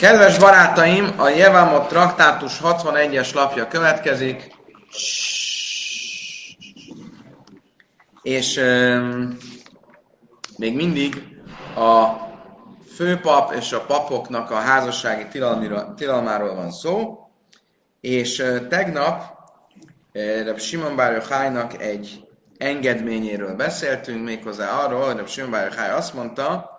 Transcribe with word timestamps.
Kedves 0.00 0.38
barátaim, 0.38 1.14
a 1.16 1.28
Jevámot 1.28 1.88
traktátus 1.88 2.60
61-es 2.62 3.34
lapja 3.34 3.68
következik. 3.68 4.56
És 8.22 8.56
um, 8.56 9.36
még 10.56 10.74
mindig 10.74 11.22
a 11.76 12.08
főpap 12.94 13.52
és 13.52 13.72
a 13.72 13.80
papoknak 13.80 14.50
a 14.50 14.54
házassági 14.54 15.26
tilalmáról 15.96 16.54
van 16.54 16.72
szó, 16.72 17.18
és 18.00 18.38
uh, 18.38 18.68
tegnap 18.68 19.22
uh, 20.12 20.56
Simon 20.58 20.96
Bárja 20.96 21.70
egy 21.78 22.24
engedményéről 22.58 23.54
beszéltünk, 23.54 24.24
méghozzá 24.24 24.70
arról, 24.70 25.14
hogy 25.14 25.28
Simon 25.28 25.50
Bárja 25.50 25.94
azt 25.94 26.14
mondta, 26.14 26.78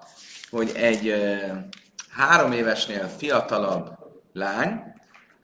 hogy 0.51 0.71
egy 0.75 1.07
uh, 1.07 1.80
három 2.11 2.51
évesnél 2.51 3.07
fiatalabb 3.17 3.89
lány, 4.33 4.83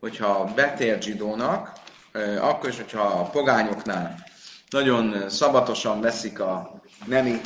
hogyha 0.00 0.44
betér 0.54 1.02
zsidónak, 1.02 1.72
akkor 2.40 2.68
is, 2.68 2.76
hogyha 2.76 3.00
a 3.02 3.22
pogányoknál 3.22 4.14
nagyon 4.70 5.28
szabatosan 5.28 6.00
veszik 6.00 6.40
a 6.40 6.80
nemi, 7.04 7.40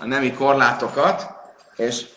a 0.00 0.04
nemi 0.04 0.32
korlátokat, 0.32 1.26
és 1.76 2.08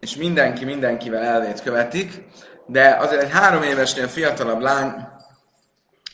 és 0.00 0.16
mindenki 0.16 0.64
mindenkivel 0.64 1.22
elvét 1.22 1.62
követik, 1.62 2.24
de 2.66 2.96
azért 2.96 3.22
egy 3.22 3.30
három 3.30 3.62
évesnél 3.62 4.08
fiatalabb 4.08 4.60
lány 4.60 5.13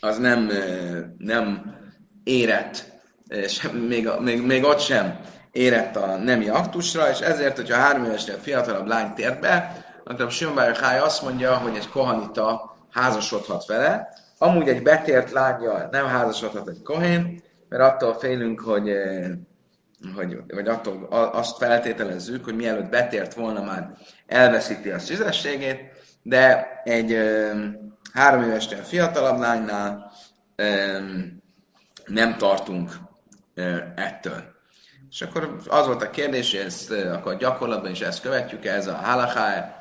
az 0.00 0.18
nem, 0.18 0.50
nem 1.18 1.74
érett, 2.24 2.84
sem, 3.48 3.76
még, 3.76 4.08
még, 4.20 4.42
még 4.42 4.64
ott 4.64 4.80
sem 4.80 5.20
érett 5.52 5.96
a 5.96 6.16
nemi 6.16 6.48
aktusra, 6.48 7.10
és 7.10 7.18
ezért, 7.18 7.56
hogyha 7.56 7.76
három 7.76 8.04
évesnél 8.04 8.36
fiatalabb 8.36 8.86
lány 8.86 9.14
tért 9.14 9.40
be, 9.40 9.84
akkor 10.04 10.30
Simon 10.30 10.58
azt 11.02 11.22
mondja, 11.22 11.56
hogy 11.56 11.76
egy 11.76 11.88
kohanita 11.88 12.76
házasodhat 12.90 13.66
vele, 13.66 14.08
amúgy 14.38 14.68
egy 14.68 14.82
betért 14.82 15.30
lánya 15.30 15.88
nem 15.90 16.06
házasodhat 16.06 16.68
egy 16.68 16.82
kohén, 16.82 17.42
mert 17.68 17.82
attól 17.82 18.14
félünk, 18.14 18.60
hogy, 18.60 18.92
hogy 20.16 20.36
vagy 20.54 20.68
attól 20.68 21.06
azt 21.32 21.56
feltételezzük, 21.56 22.44
hogy 22.44 22.56
mielőtt 22.56 22.90
betért 22.90 23.34
volna 23.34 23.62
már 23.62 23.90
elveszíti 24.26 24.90
a 24.90 24.98
szüzességét, 24.98 25.80
de 26.22 26.66
egy 26.84 27.18
három 28.12 28.42
évesnél 28.42 28.82
fiatalabb 28.82 29.38
lánynál 29.38 30.12
nem 32.06 32.36
tartunk 32.38 32.92
ettől. 33.94 34.42
És 35.10 35.22
akkor 35.22 35.56
az 35.68 35.86
volt 35.86 36.02
a 36.02 36.10
kérdés, 36.10 36.50
hogy 36.50 36.60
ezt 36.60 36.90
akkor 36.90 37.36
gyakorlatban 37.36 37.90
is 37.90 38.00
ezt 38.00 38.20
követjük 38.22 38.64
ez 38.64 38.86
a 38.86 38.94
halaká, 38.94 39.78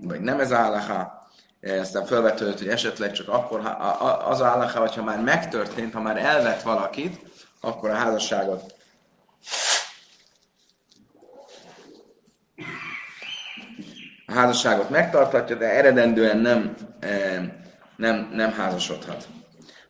vagy 0.00 0.20
nem 0.20 0.40
ez 0.40 0.50
a 0.50 0.56
halaká. 0.56 1.20
Aztán 1.80 2.04
felvetődött, 2.04 2.58
hogy 2.58 2.68
esetleg 2.68 3.12
csak 3.12 3.28
akkor 3.28 3.60
az 4.24 4.40
a 4.40 4.48
halaká, 4.48 4.78
hogyha 4.78 5.02
már 5.02 5.20
megtörtént, 5.20 5.92
ha 5.92 6.00
már 6.00 6.16
elvett 6.16 6.62
valakit, 6.62 7.20
akkor 7.60 7.90
a 7.90 7.94
házasságot 7.94 8.74
a 14.32 14.38
házasságot 14.38 14.90
megtarthatja, 14.90 15.56
de 15.56 15.70
eredendően 15.70 16.38
nem, 16.38 16.76
nem, 17.96 18.30
nem 18.32 18.52
házasodhat. 18.52 19.26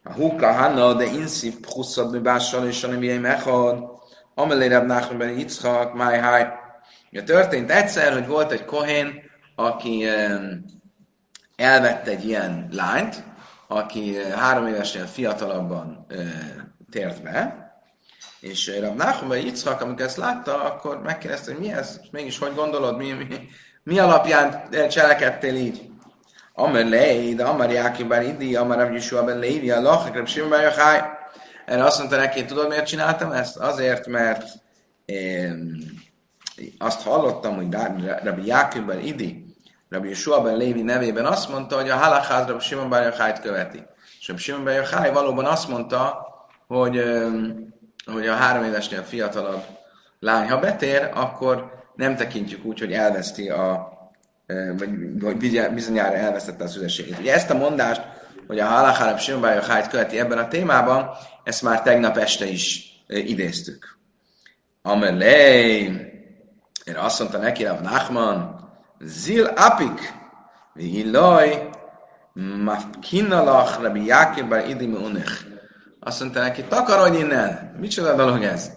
A 0.02 0.12
húka 0.12 0.52
hanna, 0.52 0.94
de 0.94 1.04
inszív 1.04 1.60
pchusszad 1.60 2.10
mi 2.10 2.18
bással 2.18 2.66
és 2.66 2.84
hanem 2.84 3.02
ilyen 3.02 3.20
mechad, 3.20 3.84
amelé 4.34 4.66
Rab 4.66 4.86
Nachman 4.86 5.18
ben 5.18 5.38
Yitzchak, 5.38 5.94
máj 5.94 6.18
háj. 6.18 6.48
Ja, 7.10 7.24
történt 7.24 7.70
egyszer, 7.70 8.12
hogy 8.12 8.26
volt 8.26 8.52
egy 8.52 8.64
kohén, 8.64 9.22
aki 9.56 10.06
elvette 11.56 12.10
egy 12.10 12.26
ilyen 12.26 12.68
lányt, 12.70 13.22
aki 13.68 14.16
három 14.16 14.66
évesnél 14.66 15.06
fiatalabban 15.06 16.06
tért 16.90 17.22
be, 17.22 17.70
és 18.40 18.78
Rab 18.80 19.02
ben 19.28 19.38
Yitzchak, 19.38 19.80
amikor 19.80 20.04
ezt 20.04 20.16
látta, 20.16 20.62
akkor 20.62 21.02
megkérdezte, 21.02 21.52
hogy 21.52 21.60
mi 21.60 21.72
ez, 21.72 22.00
mégis 22.10 22.38
hogy 22.38 22.54
gondolod, 22.54 22.96
mi, 22.96 23.12
mi, 23.12 23.48
mi 23.84 23.98
alapján 23.98 24.68
cselekedtél 24.88 25.56
így? 25.56 25.90
Amar 26.54 26.84
lei, 26.84 27.34
de 27.34 27.44
Amar 27.44 27.70
Jákib 27.70 28.08
bár 28.08 28.22
Idi, 28.22 28.56
Amar 28.56 28.76
Rabbi 28.76 28.94
Yeshua 28.94 29.24
ben 29.24 29.38
Lévi, 29.38 29.70
a 29.70 29.80
Lach, 29.80 30.14
Rabbi 30.14 30.30
Simon 30.30 30.50
ben 30.50 30.62
Yochai. 30.62 30.98
Erre 31.66 31.84
azt 31.84 31.98
mondta 31.98 32.16
neki, 32.16 32.44
tudod 32.44 32.68
miért 32.68 32.86
csináltam 32.86 33.32
ezt? 33.32 33.56
Azért, 33.56 34.06
mert 34.06 34.44
én 35.04 35.84
azt 36.78 37.02
hallottam, 37.02 37.56
hogy 37.56 37.76
Rabbi 38.22 38.46
Jákib 38.46 38.86
ben 38.86 39.00
Idi, 39.00 39.54
Rabbi 39.88 40.08
Yeshua 40.08 40.42
ben 40.42 40.56
Lévi 40.56 40.82
nevében 40.82 41.26
azt 41.26 41.48
mondta, 41.48 41.76
hogy 41.76 41.90
a 41.90 41.96
halachát 41.96 42.48
Rabbi 42.48 42.62
Simon 42.62 42.88
ben 42.88 43.02
Yochai 43.02 43.32
követi. 43.42 43.82
És 44.20 44.28
Rabbi 44.28 44.42
Simon 44.42 44.64
ben 44.64 44.74
Yochai 44.74 45.10
valóban 45.10 45.44
azt 45.44 45.68
mondta, 45.68 46.26
hogy, 46.66 47.04
hogy 48.12 48.26
a 48.26 48.34
három 48.34 48.64
évesnél 48.64 49.02
fiatalabb 49.02 49.64
lány, 50.18 50.48
ha 50.48 50.58
betér, 50.58 51.10
akkor 51.14 51.81
nem 51.94 52.16
tekintjük 52.16 52.64
úgy, 52.64 52.78
hogy 52.78 52.92
elveszti 52.92 53.48
a, 53.48 53.92
vagy, 54.78 55.20
vagy 55.20 55.36
bizonyára 55.74 56.16
elvesztette 56.16 56.64
a 56.64 56.68
szüzességét. 56.68 57.18
Ugye 57.18 57.34
ezt 57.34 57.50
a 57.50 57.56
mondást, 57.56 58.02
hogy 58.46 58.58
a 58.58 58.66
Halachárab 58.66 59.18
Simbája 59.18 59.62
Hájt 59.62 59.88
követi 59.88 60.18
ebben 60.18 60.38
a 60.38 60.48
témában, 60.48 61.10
ezt 61.44 61.62
már 61.62 61.82
tegnap 61.82 62.16
este 62.16 62.46
is 62.46 62.92
idéztük. 63.06 63.98
Amelé, 64.82 65.80
én 66.84 66.96
azt 66.96 67.18
mondta 67.18 67.38
neki, 67.38 67.64
Rav 67.64 67.80
Nachman, 67.80 68.60
Zil 69.00 69.44
apik, 69.44 70.12
vihilaj, 70.74 71.68
mafkinalach, 72.64 73.82
Rabbi 73.82 74.06
Jákib 74.06 74.48
bar 74.48 74.68
idim 74.68 74.94
unech. 74.94 75.32
Azt 76.00 76.20
mondta 76.20 76.40
neki, 76.40 76.62
takarodj 76.62 77.18
innen! 77.18 77.76
Micsoda 77.80 78.14
dolog 78.14 78.42
ez? 78.42 78.70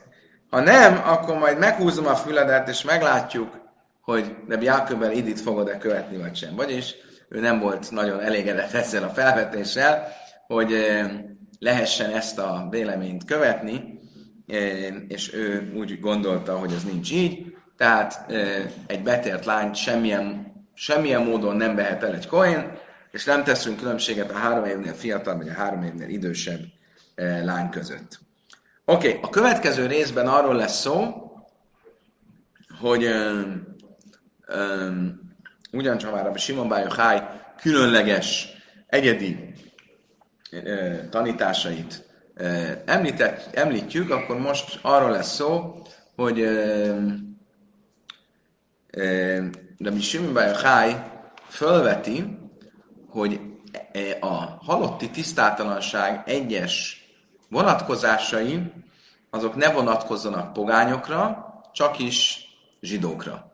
Ha 0.56 0.62
nem, 0.62 1.02
akkor 1.06 1.38
majd 1.38 1.58
meghúzom 1.58 2.08
a 2.08 2.16
füledet, 2.16 2.68
és 2.70 2.84
meglátjuk, 2.84 3.60
hogy 4.02 4.36
de 4.48 4.58
Jáköbben 4.62 5.12
Idit 5.12 5.40
fogod-e 5.42 5.78
követni, 5.78 6.18
vagy 6.18 6.36
sem. 6.36 6.56
Vagyis 6.56 6.96
ő 7.30 7.40
nem 7.40 7.60
volt 7.60 7.92
nagyon 7.92 8.20
elégedett 8.20 8.72
ezzel 8.72 9.04
a 9.04 9.10
felvetéssel, 9.10 10.08
hogy 10.48 10.76
lehessen 11.60 12.12
ezt 12.12 12.40
a 12.40 12.68
véleményt 12.70 13.26
követni, 13.26 14.00
és 15.08 15.34
ő 15.34 15.74
úgy 15.78 16.00
gondolta, 16.00 16.58
hogy 16.58 16.74
ez 16.74 16.84
nincs 16.84 17.12
így, 17.12 17.56
tehát 17.78 18.32
egy 18.88 19.04
betért 19.04 19.46
lány 19.46 19.74
semmilyen, 19.74 20.54
semmilyen 20.74 21.22
módon 21.22 21.56
nem 21.56 21.76
vehet 21.76 22.04
el 22.04 22.14
egy 22.14 22.28
koin, 22.28 22.72
és 23.12 23.24
nem 23.24 23.44
teszünk 23.44 23.80
különbséget 23.80 24.32
a 24.32 24.38
három 24.38 24.66
évnél 24.66 24.94
fiatal, 24.94 25.38
vagy 25.38 25.50
a 25.50 25.54
három 25.54 25.84
évnél 25.84 26.10
idősebb 26.10 26.62
lány 27.44 27.70
között. 27.70 28.24
Oké, 28.88 29.08
okay, 29.08 29.20
a 29.22 29.30
következő 29.30 29.86
részben 29.86 30.28
arról 30.28 30.56
lesz 30.56 30.80
szó, 30.80 31.14
hogy 32.80 33.06
um, 33.06 33.76
um, 34.58 35.20
ugyancsak 35.72 36.12
már 36.12 36.28
a 36.28 36.38
Simon 36.38 36.68
Bájó 36.68 36.90
Háj 36.90 37.24
különleges, 37.58 38.48
egyedi 38.88 39.54
uh, 40.52 41.10
tanításait 41.10 42.10
uh, 42.36 42.72
említett, 42.86 43.56
említjük, 43.56 44.10
akkor 44.10 44.38
most 44.38 44.80
arról 44.82 45.12
lesz 45.12 45.34
szó, 45.34 45.82
hogy 46.16 46.40
uh, 46.40 47.04
uh, 48.98 49.46
Rabbi 49.78 50.02
Simon 50.02 50.34
Bájó 50.34 50.54
Háj 50.54 51.12
fölveti, 51.50 52.38
hogy 53.10 53.40
a 54.20 54.36
halotti 54.66 55.10
tisztátalanság 55.10 56.24
egyes 56.26 57.05
vonatkozásai 57.50 58.72
azok 59.30 59.56
ne 59.56 59.72
vonatkozzanak 59.72 60.54
pogányokra, 60.54 61.46
csak 61.74 62.00
is 62.00 62.40
zsidókra. 62.82 63.54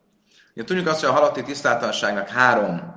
Ugye 0.56 0.64
tudjuk 0.64 0.88
azt, 0.88 1.00
hogy 1.00 1.10
a 1.10 1.14
halotti 1.14 1.44
tisztátalanságnak 1.44 2.28
három 2.28 2.94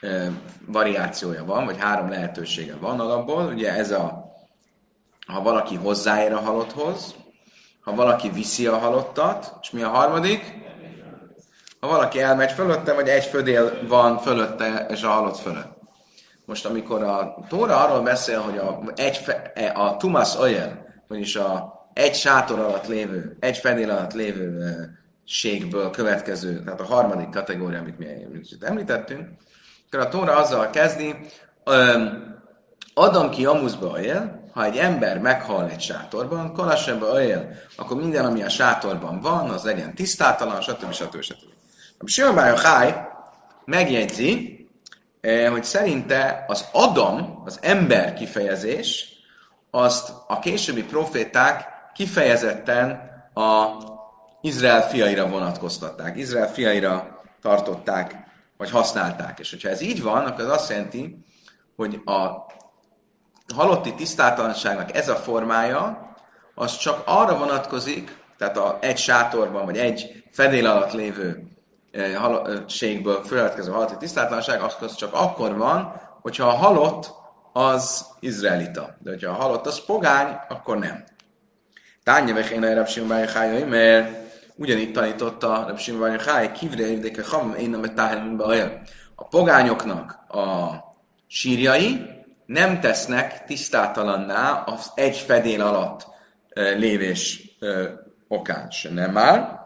e, 0.00 0.30
variációja 0.66 1.44
van, 1.44 1.64
vagy 1.64 1.78
három 1.78 2.08
lehetősége 2.08 2.76
van 2.76 3.00
alapból. 3.00 3.44
Ugye 3.44 3.72
ez 3.72 3.90
a, 3.90 4.32
ha 5.26 5.42
valaki 5.42 5.74
hozzáér 5.74 6.32
a 6.32 6.40
halotthoz, 6.40 7.14
ha 7.80 7.94
valaki 7.94 8.30
viszi 8.30 8.66
a 8.66 8.78
halottat, 8.78 9.58
és 9.62 9.70
mi 9.70 9.82
a 9.82 9.88
harmadik? 9.88 10.56
Ha 11.80 11.88
valaki 11.88 12.20
elmegy 12.20 12.52
fölötte, 12.52 12.92
vagy 12.92 13.08
egy 13.08 13.24
födél 13.24 13.86
van 13.86 14.18
fölötte, 14.18 14.86
és 14.90 15.02
a 15.02 15.08
halott 15.08 15.38
fölött. 15.38 15.77
Most 16.48 16.66
amikor 16.66 17.02
a 17.02 17.36
Tóra 17.48 17.84
arról 17.84 18.02
beszél, 18.02 18.40
hogy 18.40 18.58
a, 18.58 18.80
egy, 18.94 19.24
e, 19.54 19.72
a 19.74 19.96
Tumas 19.96 20.36
Oyer, 20.36 20.84
vagyis 21.08 21.36
a 21.36 21.76
egy 21.92 22.14
sátor 22.14 22.58
alatt 22.58 22.86
lévő, 22.86 23.36
egy 23.40 23.56
fedél 23.56 23.90
alatt 23.90 24.12
lévő 24.12 24.90
ségből 25.24 25.90
következő, 25.90 26.62
tehát 26.64 26.80
a 26.80 26.84
harmadik 26.84 27.28
kategória, 27.28 27.78
amit 27.78 27.98
mi 27.98 28.06
említettünk, 28.60 29.28
akkor 29.86 30.06
a 30.06 30.08
Tóra 30.08 30.36
azzal 30.36 30.70
kezdi, 30.70 31.14
Adam 32.94 33.30
ki 33.30 33.46
amuszba 33.46 34.00
él, 34.00 34.50
ha 34.52 34.64
egy 34.64 34.76
ember 34.76 35.18
meghal 35.18 35.70
egy 35.70 35.80
sátorban, 35.80 36.52
kalasebbe 36.52 37.24
él, 37.24 37.50
akkor 37.76 37.96
minden, 37.96 38.24
ami 38.24 38.42
a 38.42 38.48
sátorban 38.48 39.20
van, 39.20 39.50
az 39.50 39.64
legyen 39.64 39.94
tisztátalan, 39.94 40.60
stb. 40.60 40.92
stb. 40.92 41.20
stb. 41.20 41.52
A 41.98 42.06
Simon 42.06 42.56
Háj 42.56 43.08
megjegyzi, 43.64 44.57
hogy 45.50 45.64
szerinte 45.64 46.44
az 46.46 46.68
Adam, 46.72 47.42
az 47.44 47.58
ember 47.62 48.14
kifejezés, 48.14 49.08
azt 49.70 50.12
a 50.26 50.38
későbbi 50.38 50.84
proféták 50.84 51.64
kifejezetten 51.94 53.00
a 53.34 53.66
Izrael 54.40 54.88
fiaira 54.88 55.28
vonatkoztatták, 55.28 56.16
Izrael 56.16 56.52
fiaira 56.52 57.22
tartották, 57.40 58.16
vagy 58.56 58.70
használták. 58.70 59.38
És 59.38 59.50
hogyha 59.50 59.68
ez 59.68 59.80
így 59.80 60.02
van, 60.02 60.24
akkor 60.24 60.44
az 60.44 60.50
azt 60.50 60.70
jelenti, 60.70 61.24
hogy 61.76 62.00
a 62.04 62.46
halotti 63.54 63.94
tisztátalanságnak 63.94 64.96
ez 64.96 65.08
a 65.08 65.16
formája, 65.16 66.12
az 66.54 66.76
csak 66.76 67.02
arra 67.06 67.38
vonatkozik, 67.38 68.16
tehát 68.38 68.56
a, 68.56 68.78
egy 68.80 68.98
sátorban, 68.98 69.64
vagy 69.64 69.78
egy 69.78 70.24
fedél 70.32 70.66
alatt 70.66 70.92
lévő 70.92 71.48
ségből 72.66 73.22
fölövetkező 73.24 73.70
halotti 73.70 73.96
tisztátalanság, 73.98 74.60
az 74.60 74.94
csak 74.94 75.14
akkor 75.14 75.56
van, 75.56 76.00
hogyha 76.20 76.46
a 76.46 76.56
halott 76.56 77.14
az 77.52 78.06
izraelita. 78.20 78.96
De 78.98 79.10
hogyha 79.10 79.30
a 79.30 79.42
halott 79.42 79.66
az 79.66 79.84
pogány, 79.84 80.38
akkor 80.48 80.78
nem. 80.78 81.04
Tányi 82.02 82.32
vechén 82.32 82.62
a 82.62 82.74
Rabsim 82.74 83.10
Hájai, 83.10 83.64
mert 83.64 84.16
ugyanígy 84.56 84.92
tanította 84.92 85.64
Rabsim 85.68 86.18
Hájai, 86.26 86.52
kivre 86.52 86.86
érdeke 86.86 87.22
ham, 87.30 87.54
én 87.54 87.70
nem 87.70 87.94
táhelműbe 87.94 88.44
olyan. 88.44 88.82
A 89.14 89.28
pogányoknak 89.28 90.10
a 90.28 90.70
sírjai 91.26 92.06
nem 92.46 92.80
tesznek 92.80 93.44
tisztátalanná 93.44 94.62
az 94.66 94.92
egy 94.94 95.16
fedél 95.16 95.62
alatt 95.62 96.06
lévés 96.54 97.56
okán. 98.28 98.70
Se 98.70 98.90
nem 98.90 99.10
már. 99.10 99.57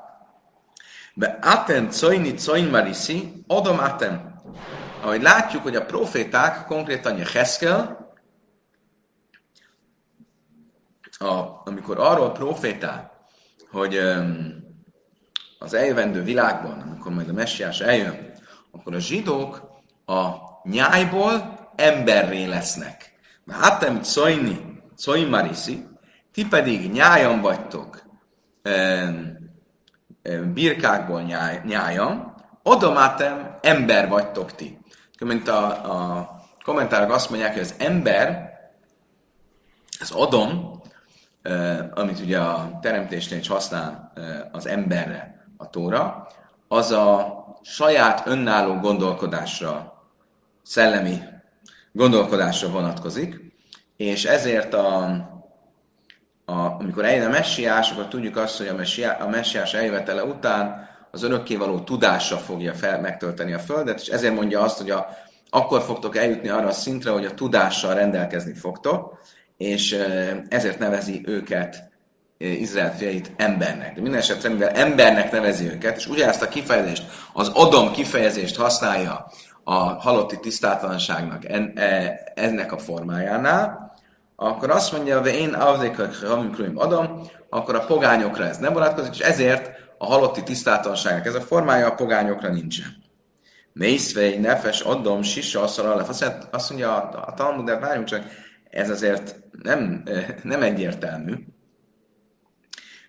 Be 1.14 1.38
atem 1.42 1.90
coini 1.90 2.34
coin 2.34 2.70
marisi, 2.70 3.44
odom 3.46 3.78
atem. 3.78 4.40
Ahogy 5.02 5.22
látjuk, 5.22 5.62
hogy 5.62 5.76
a 5.76 5.84
proféták, 5.84 6.66
konkrétan 6.66 7.20
a 7.20 7.28
Heskel, 7.32 8.02
a, 11.18 11.60
amikor 11.64 11.98
arról 11.98 12.32
profétál, 12.32 13.26
hogy 13.70 13.96
um, 13.96 14.54
az 15.58 15.74
eljövendő 15.74 16.22
világban, 16.22 16.80
amikor 16.80 17.12
majd 17.12 17.28
a 17.28 17.32
messiás 17.32 17.80
eljön, 17.80 18.32
akkor 18.70 18.94
a 18.94 18.98
zsidók 18.98 19.70
a 20.06 20.34
nyájból 20.62 21.58
emberré 21.76 22.44
lesznek. 22.44 23.12
Hátem 23.50 24.00
cojni, 24.02 24.82
cojmarisi, 24.96 25.86
ti 26.32 26.46
pedig 26.48 26.90
nyájan 26.90 27.40
vagytok, 27.40 28.02
um, 28.64 29.31
birkákból 30.54 31.20
nyáj, 31.20 31.60
nyájan, 31.64 32.34
odomátem 32.62 33.58
ember 33.62 34.08
vagytok 34.08 34.54
ti. 34.54 34.78
Mint 35.20 35.48
a, 35.48 35.66
a 35.66 36.30
kommentárok 36.64 37.12
azt 37.12 37.30
mondják, 37.30 37.52
hogy 37.52 37.62
az 37.62 37.74
ember, 37.78 38.50
az 40.00 40.10
adom, 40.10 40.80
amit 41.94 42.20
ugye 42.20 42.38
a 42.38 42.78
teremtésnél 42.82 43.38
is 43.38 43.48
használ 43.48 44.12
az 44.52 44.66
emberre 44.66 45.46
a 45.56 45.70
tóra, 45.70 46.26
az 46.68 46.90
a 46.90 47.36
saját 47.62 48.26
önálló 48.26 48.74
gondolkodásra, 48.74 50.02
szellemi 50.62 51.18
gondolkodásra 51.92 52.68
vonatkozik, 52.68 53.40
és 53.96 54.24
ezért 54.24 54.74
a, 54.74 55.10
a, 56.44 56.52
amikor 56.52 57.04
eljön 57.04 57.26
a 57.26 57.30
messiás, 57.30 57.90
akkor 57.90 58.08
tudjuk 58.08 58.36
azt, 58.36 58.58
hogy 58.58 58.66
a, 58.66 58.74
messiá, 58.74 59.12
a 59.20 59.28
messiás 59.28 59.74
eljövetele 59.74 60.24
után 60.24 60.88
az 61.10 61.22
örökkévaló 61.22 61.80
tudása 61.80 62.36
fogja 62.36 62.74
fel, 62.74 63.00
megtölteni 63.00 63.52
a 63.52 63.58
földet, 63.58 64.00
és 64.00 64.08
ezért 64.08 64.34
mondja 64.34 64.60
azt, 64.60 64.78
hogy 64.78 64.90
a, 64.90 65.06
akkor 65.50 65.82
fogtok 65.82 66.16
eljutni 66.16 66.48
arra 66.48 66.66
a 66.66 66.72
szintre, 66.72 67.10
hogy 67.10 67.24
a 67.24 67.34
tudással 67.34 67.94
rendelkezni 67.94 68.54
fogtok, 68.54 69.18
és 69.56 69.98
ezért 70.48 70.78
nevezi 70.78 71.22
őket 71.26 71.90
Izrael 72.38 72.96
fiait 72.96 73.30
embernek. 73.36 73.94
De 73.94 74.00
minden 74.00 74.20
esetre, 74.20 74.48
mivel 74.48 74.68
embernek 74.68 75.32
nevezi 75.32 75.68
őket, 75.70 75.96
és 75.96 76.06
ugyanezt 76.06 76.42
a 76.42 76.48
kifejezést, 76.48 77.04
az 77.32 77.48
adom 77.48 77.92
kifejezést 77.92 78.56
használja 78.56 79.26
a 79.64 79.74
halotti 79.74 80.40
tisztátlanságnak 80.40 81.44
e, 81.48 82.32
ennek 82.34 82.72
a 82.72 82.78
formájánál, 82.78 83.91
akkor 84.42 84.70
azt 84.70 84.92
mondja, 84.92 85.20
hogy 85.20 85.34
én 85.34 85.54
avdékakramikruim 85.54 86.78
adom, 86.78 87.30
akkor 87.48 87.74
a 87.74 87.84
pogányokra 87.84 88.44
ez 88.44 88.58
nem 88.58 88.72
vonatkozik, 88.72 89.14
és 89.14 89.20
ezért 89.20 89.70
a 89.98 90.06
halotti 90.06 90.42
tisztátlanságnak 90.42 91.26
ez 91.26 91.34
a 91.34 91.40
formája 91.40 91.86
a 91.86 91.94
pogányokra 91.94 92.48
nincsen. 92.48 92.96
Mészvei, 93.72 94.38
nefes, 94.38 94.80
adom, 94.80 95.22
sisa, 95.22 95.62
asszal, 95.62 96.06
azt 96.50 96.70
mondja 96.70 96.94
a, 96.94 97.24
a 97.26 97.34
Talmud, 97.34 97.64
de 97.64 97.78
várjunk 97.78 98.06
csak, 98.06 98.24
ez 98.70 98.90
azért 98.90 99.36
nem, 99.62 100.02
nem 100.42 100.62
egyértelmű, 100.62 101.34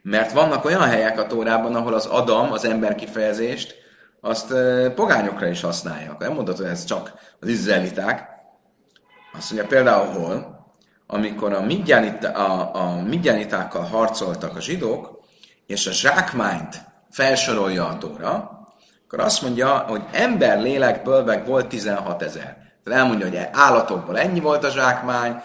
mert 0.01 0.31
vannak 0.31 0.65
olyan 0.65 0.83
helyek 0.83 1.19
a 1.19 1.27
Tórában, 1.27 1.75
ahol 1.75 1.93
az 1.93 2.05
Adam, 2.05 2.51
az 2.51 2.65
ember 2.65 2.95
kifejezést, 2.95 3.75
azt 4.21 4.53
pogányokra 4.95 5.47
is 5.47 5.61
használják. 5.61 6.17
Nem 6.17 6.33
mondod, 6.33 6.57
hogy 6.57 6.65
ez 6.65 6.83
csak 6.83 7.13
az 7.39 7.47
izraeliták. 7.47 8.29
Azt 9.37 9.51
mondja 9.51 9.69
például 9.69 10.05
hol, 10.05 10.62
amikor 11.07 11.53
a, 11.53 11.61
midjanita, 11.61 12.29
a, 12.29 12.75
a 12.75 13.01
midjanitákkal 13.01 13.83
harcoltak 13.83 14.55
a 14.55 14.61
zsidók, 14.61 15.21
és 15.67 15.87
a 15.87 15.91
zsákmányt 15.91 16.81
felsorolja 17.11 17.87
a 17.87 17.97
Tóra, 17.97 18.61
akkor 19.05 19.19
azt 19.19 19.41
mondja, 19.41 19.77
hogy 19.77 20.01
ember 20.11 20.61
lélekből 20.61 21.23
meg 21.23 21.45
volt 21.45 21.67
16 21.67 22.21
ezer. 22.21 22.57
Tehát 22.83 22.99
elmondja, 22.99 23.27
hogy 23.27 23.47
állatokból 23.51 24.19
ennyi 24.19 24.39
volt 24.39 24.63
a 24.63 24.69
zsákmány, 24.69 25.43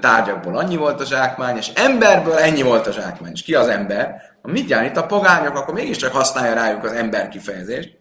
tárgyakból 0.00 0.56
annyi 0.56 0.76
volt 0.76 1.00
a 1.00 1.04
zsákmány, 1.04 1.56
és 1.56 1.70
emberből 1.74 2.38
ennyi 2.38 2.62
volt 2.62 2.86
a 2.86 2.92
zsákmány. 2.92 3.32
És 3.32 3.42
ki 3.42 3.54
az 3.54 3.68
ember? 3.68 4.22
Ha 4.42 4.50
mit 4.50 4.70
itt 4.70 4.96
a 4.96 5.06
pogányok, 5.06 5.56
akkor 5.56 5.74
mégiscsak 5.74 6.12
használja 6.12 6.54
rájuk 6.54 6.84
az 6.84 6.92
ember 6.92 7.28
kifejezést. 7.28 7.98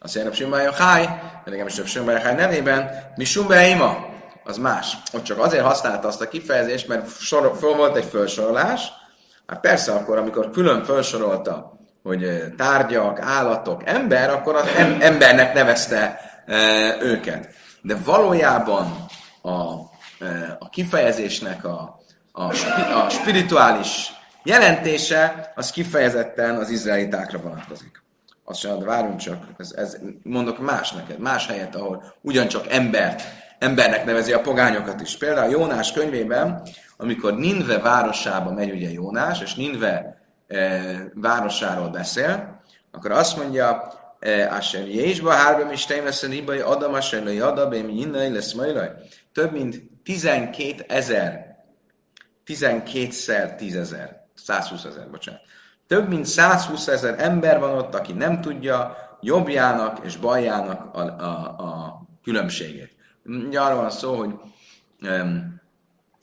Azt 0.00 0.14
mondja, 0.14 0.34
Simbaja 0.34 0.72
Háj, 0.72 1.04
de 1.44 1.50
nekem 1.50 1.66
is 1.66 1.74
több 1.74 1.86
Simbaja 1.86 2.20
Háj 2.20 2.34
nevében, 2.34 2.90
mi 3.16 3.24
Sumbeima, 3.24 4.14
az 4.46 4.56
más. 4.58 4.96
Ott 5.12 5.22
csak 5.22 5.38
azért 5.38 5.64
használta 5.64 6.08
azt 6.08 6.20
a 6.20 6.28
kifejezést, 6.28 6.88
mert 6.88 7.20
sor, 7.20 7.56
föl 7.58 7.74
volt 7.74 7.96
egy 7.96 8.04
felsorolás, 8.04 8.92
hát 9.46 9.60
persze 9.60 9.92
akkor, 9.92 10.18
amikor 10.18 10.50
külön 10.50 10.84
felsorolta, 10.84 11.78
hogy 12.02 12.42
tárgyak, 12.56 13.20
állatok, 13.20 13.82
ember, 13.84 14.30
akkor 14.30 14.54
az 14.54 14.66
em- 14.76 15.02
embernek 15.02 15.54
nevezte 15.54 16.20
őket. 17.00 17.48
De 17.82 17.96
valójában 18.04 19.06
a, 19.42 19.50
a 20.58 20.68
kifejezésnek 20.70 21.64
a, 21.64 22.00
a, 22.32 22.42
a 23.04 23.08
spirituális 23.08 24.12
jelentése, 24.42 25.52
az 25.54 25.70
kifejezetten 25.70 26.56
az 26.56 26.70
izraelitákra 26.70 27.38
vonatkozik. 27.38 28.02
Azt 28.44 28.60
sem, 28.60 28.78
de 28.78 28.84
várjunk 28.84 29.18
csak, 29.18 29.44
ez, 29.58 29.72
ez, 29.76 29.96
mondok 30.22 30.58
más 30.58 30.92
neked, 30.92 31.18
más 31.18 31.46
helyet, 31.46 31.74
ahol 31.76 32.14
ugyancsak 32.20 32.72
embert, 32.72 33.22
embernek 33.58 34.04
nevezi 34.04 34.32
a 34.32 34.40
pogányokat 34.40 35.00
is. 35.00 35.16
Például 35.16 35.50
Jónás 35.50 35.92
könyvében, 35.92 36.62
amikor 36.96 37.36
Ninve 37.36 37.78
városába 37.78 38.52
megy 38.52 38.70
ugye 38.70 38.90
Jónás, 38.90 39.40
és 39.40 39.54
Ninve 39.54 40.22
e, 40.46 40.80
városáról 41.14 41.88
beszél, 41.88 42.60
akkor 42.90 43.10
azt 43.10 43.36
mondja, 43.36 43.94
Asher 44.50 44.88
Jézsba, 44.88 45.30
Hárba 45.30 45.64
Mistény 45.64 46.04
lesz 46.04 46.22
a 46.22 46.26
Ribai, 46.26 46.58
Adam 46.58 46.94
Asher 46.94 47.42
Adabém, 47.42 47.88
Jinnai 47.88 48.32
lesz 48.32 48.52
Majlaj. 48.52 48.90
Több 49.32 49.52
mint 49.52 49.82
12 50.04 50.84
ezer, 50.88 51.56
12-szer 52.46 53.56
10 53.56 53.76
ezer, 53.76 54.26
120 54.34 54.84
ezer, 54.84 55.10
bocsánat. 55.10 55.40
Több 55.86 56.08
mint 56.08 56.26
120 56.26 56.88
ezer 56.88 57.14
ember 57.18 57.58
van 57.58 57.78
ott, 57.78 57.94
aki 57.94 58.12
nem 58.12 58.40
tudja 58.40 58.96
jobbjának 59.20 59.98
és 60.04 60.16
baljának 60.16 60.94
a, 60.94 61.00
a, 61.00 61.56
a 61.58 62.02
különbségét. 62.22 62.95
Ugye 63.26 63.60
arról 63.60 63.80
van 63.80 63.90
szó, 63.90 64.14
hogy 64.14 64.34
um, 65.02 65.60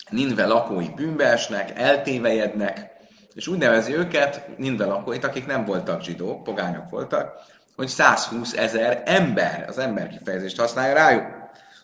Ninve 0.09 0.45
lakói 0.45 0.89
bűnbe 0.95 1.25
esnek, 1.25 1.79
eltévejednek, 1.79 2.91
és 3.33 3.47
úgy 3.47 3.57
nevezi 3.57 3.95
őket, 3.95 4.57
Ninve 4.57 4.85
lakóit, 4.85 5.23
akik 5.23 5.45
nem 5.45 5.65
voltak 5.65 6.01
zsidók, 6.01 6.43
pogányok 6.43 6.89
voltak, 6.89 7.33
hogy 7.75 7.87
120 7.87 8.53
ezer 8.53 9.03
ember, 9.05 9.65
az 9.67 9.77
ember 9.77 10.07
kifejezést 10.07 10.59
használja 10.59 10.93
rájuk. 10.93 11.25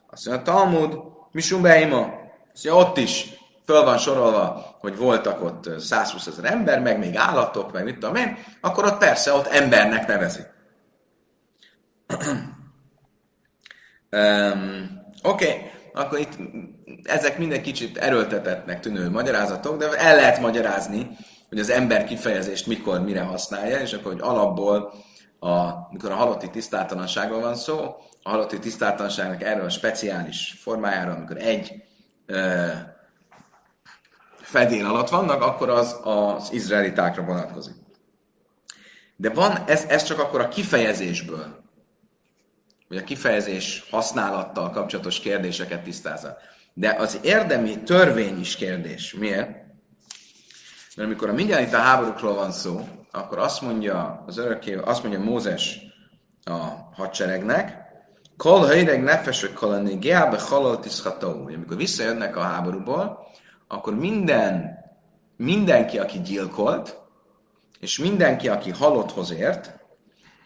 Azt 0.10 0.26
mondja, 0.26 0.54
Talmud, 0.54 1.00
Misum 1.32 1.62
Beima, 1.62 2.02
azt 2.54 2.66
mondja, 2.66 2.88
ott 2.88 2.98
is 2.98 3.28
föl 3.66 3.84
van 3.84 3.98
sorolva, 3.98 4.76
hogy 4.80 4.98
voltak 4.98 5.44
ott 5.44 5.80
120 5.80 6.28
ezer 6.28 6.46
ember, 6.46 6.82
meg 6.82 7.00
még 7.00 7.16
állatok, 7.16 7.72
meg 7.72 7.84
mit 7.84 7.98
tudom 7.98 8.16
én, 8.16 8.38
akkor 8.62 8.86
ott 8.86 8.98
persze 8.98 9.34
ott 9.34 9.48
embernek 9.48 10.08
nevezi. 10.08 10.42
um, 14.12 14.98
Oké, 15.24 15.46
okay. 15.46 15.72
akkor 15.94 16.20
itt 16.20 16.38
ezek 17.04 17.38
minden 17.38 17.62
kicsit 17.62 17.98
erőltetettnek 17.98 18.80
tűnő 18.80 19.10
magyarázatok, 19.10 19.78
de 19.78 19.98
el 19.98 20.16
lehet 20.16 20.40
magyarázni, 20.40 21.18
hogy 21.50 21.60
az 21.60 21.70
ember 21.70 22.04
kifejezést 22.04 22.68
mikor, 22.68 23.02
mire 23.02 23.22
használja, 23.22 23.80
és 23.80 23.94
akkor, 23.94 24.12
hogy 24.12 24.22
alapból, 24.22 24.94
a, 25.40 25.70
mikor 25.92 26.12
a 26.12 26.16
halotti 26.16 26.50
tisztátalanságról 26.50 27.42
van 27.42 27.56
szó, 27.56 27.96
a 28.24 28.30
halotti 28.30 28.60
tisztátalanságnak 28.60 29.44
erről 29.44 29.66
a 29.66 29.70
speciális 29.70 30.58
formájára, 30.62 31.12
amikor 31.12 31.38
egy 31.38 31.84
ö, 32.26 32.68
fedél 34.42 34.86
alatt 34.86 35.10
vannak, 35.10 35.42
akkor 35.42 35.70
az 35.70 36.00
az 36.04 36.52
izraelitákra 36.52 37.24
vonatkozik. 37.24 37.76
De 39.16 39.30
van, 39.30 39.64
ez, 39.68 39.86
ez 39.88 40.04
csak 40.04 40.20
akkor 40.20 40.42
a 40.42 40.48
kifejezésből, 40.48 41.69
vagy 42.90 42.98
a 42.98 43.04
kifejezés 43.04 43.88
használattal 43.90 44.70
kapcsolatos 44.70 45.20
kérdéseket 45.20 45.84
tisztázza. 45.84 46.38
De 46.74 46.96
az 47.00 47.20
érdemi 47.22 47.84
törvény 47.84 48.40
is 48.40 48.56
kérdés. 48.56 49.14
Miért? 49.14 49.50
Mert 50.96 51.10
amikor 51.10 51.30
a 51.30 51.34
mindjárt 51.34 51.74
a 51.74 51.78
háborúkról 51.78 52.34
van 52.34 52.52
szó, 52.52 52.88
akkor 53.12 53.38
azt 53.38 53.62
mondja 53.62 54.24
az 54.28 54.38
örökké, 54.38 54.76
azt 54.76 55.04
mondja 55.04 55.20
Mózes 55.22 55.80
a 56.44 56.58
hadseregnek, 56.94 57.88
Kol 58.40 58.60
hajreg 58.60 59.04
nefesek 59.04 59.54
kalani 59.54 59.96
geábe 59.96 60.40
halal 60.40 60.80
tiszható. 60.80 61.30
Amikor 61.30 61.78
visszajönnek 61.78 62.36
a 62.36 62.42
háborúból, 62.42 63.28
akkor 63.68 63.96
minden, 63.96 64.78
mindenki, 65.38 66.00
aki 66.00 66.20
gyilkolt, 66.20 66.98
és 67.80 67.98
mindenki, 67.98 68.48
aki 68.50 68.70
halotthoz 68.70 69.32
ért, 69.32 69.80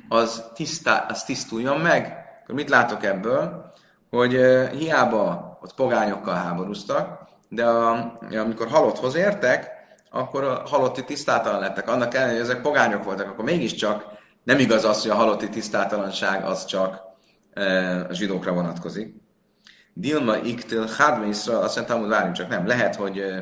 az, 0.10 0.44
tisztá, 0.54 1.06
az 1.10 1.24
tisztuljon 1.24 1.80
meg. 1.80 2.23
Akkor 2.44 2.56
mit 2.56 2.70
látok 2.70 3.04
ebből? 3.04 3.72
Hogy 4.10 4.32
hiába 4.72 5.58
ott 5.62 5.74
pogányokkal 5.74 6.36
háborúztak, 6.36 7.28
de 7.50 7.66
a, 7.66 8.14
amikor 8.32 8.68
halotthoz 8.68 9.16
értek, 9.16 9.72
akkor 10.12 10.44
a 10.44 10.62
halotti 10.66 11.04
tisztátalan 11.04 11.60
lettek. 11.60 11.88
Annak 11.88 12.14
ellenére, 12.14 12.40
hogy 12.40 12.50
ezek 12.50 12.62
pogányok 12.62 13.04
voltak, 13.04 13.30
akkor 13.30 13.46
mégiscsak 13.46 14.06
nem 14.44 14.60
igaz 14.60 14.86
az, 14.86 15.02
hogy 15.02 15.12
a 15.12 15.16
halotti 15.16 15.50
tisztátalanság 15.50 16.46
az 16.46 16.66
csak 16.66 17.02
uh, 17.56 18.06
a 18.10 18.14
zsidókra 18.14 18.54
vonatkozik. 18.54 19.16
Dilma 19.94 20.36
iktil 20.36 20.88
Hadme 20.98 21.28
Israel, 21.28 21.62
azt 21.62 21.76
mondtam, 21.76 22.00
hogy 22.00 22.10
várjunk 22.10 22.36
csak, 22.36 22.50
nem. 22.50 22.68
Lehet, 22.68 22.96
hogy 22.96 23.20
uh, 23.20 23.38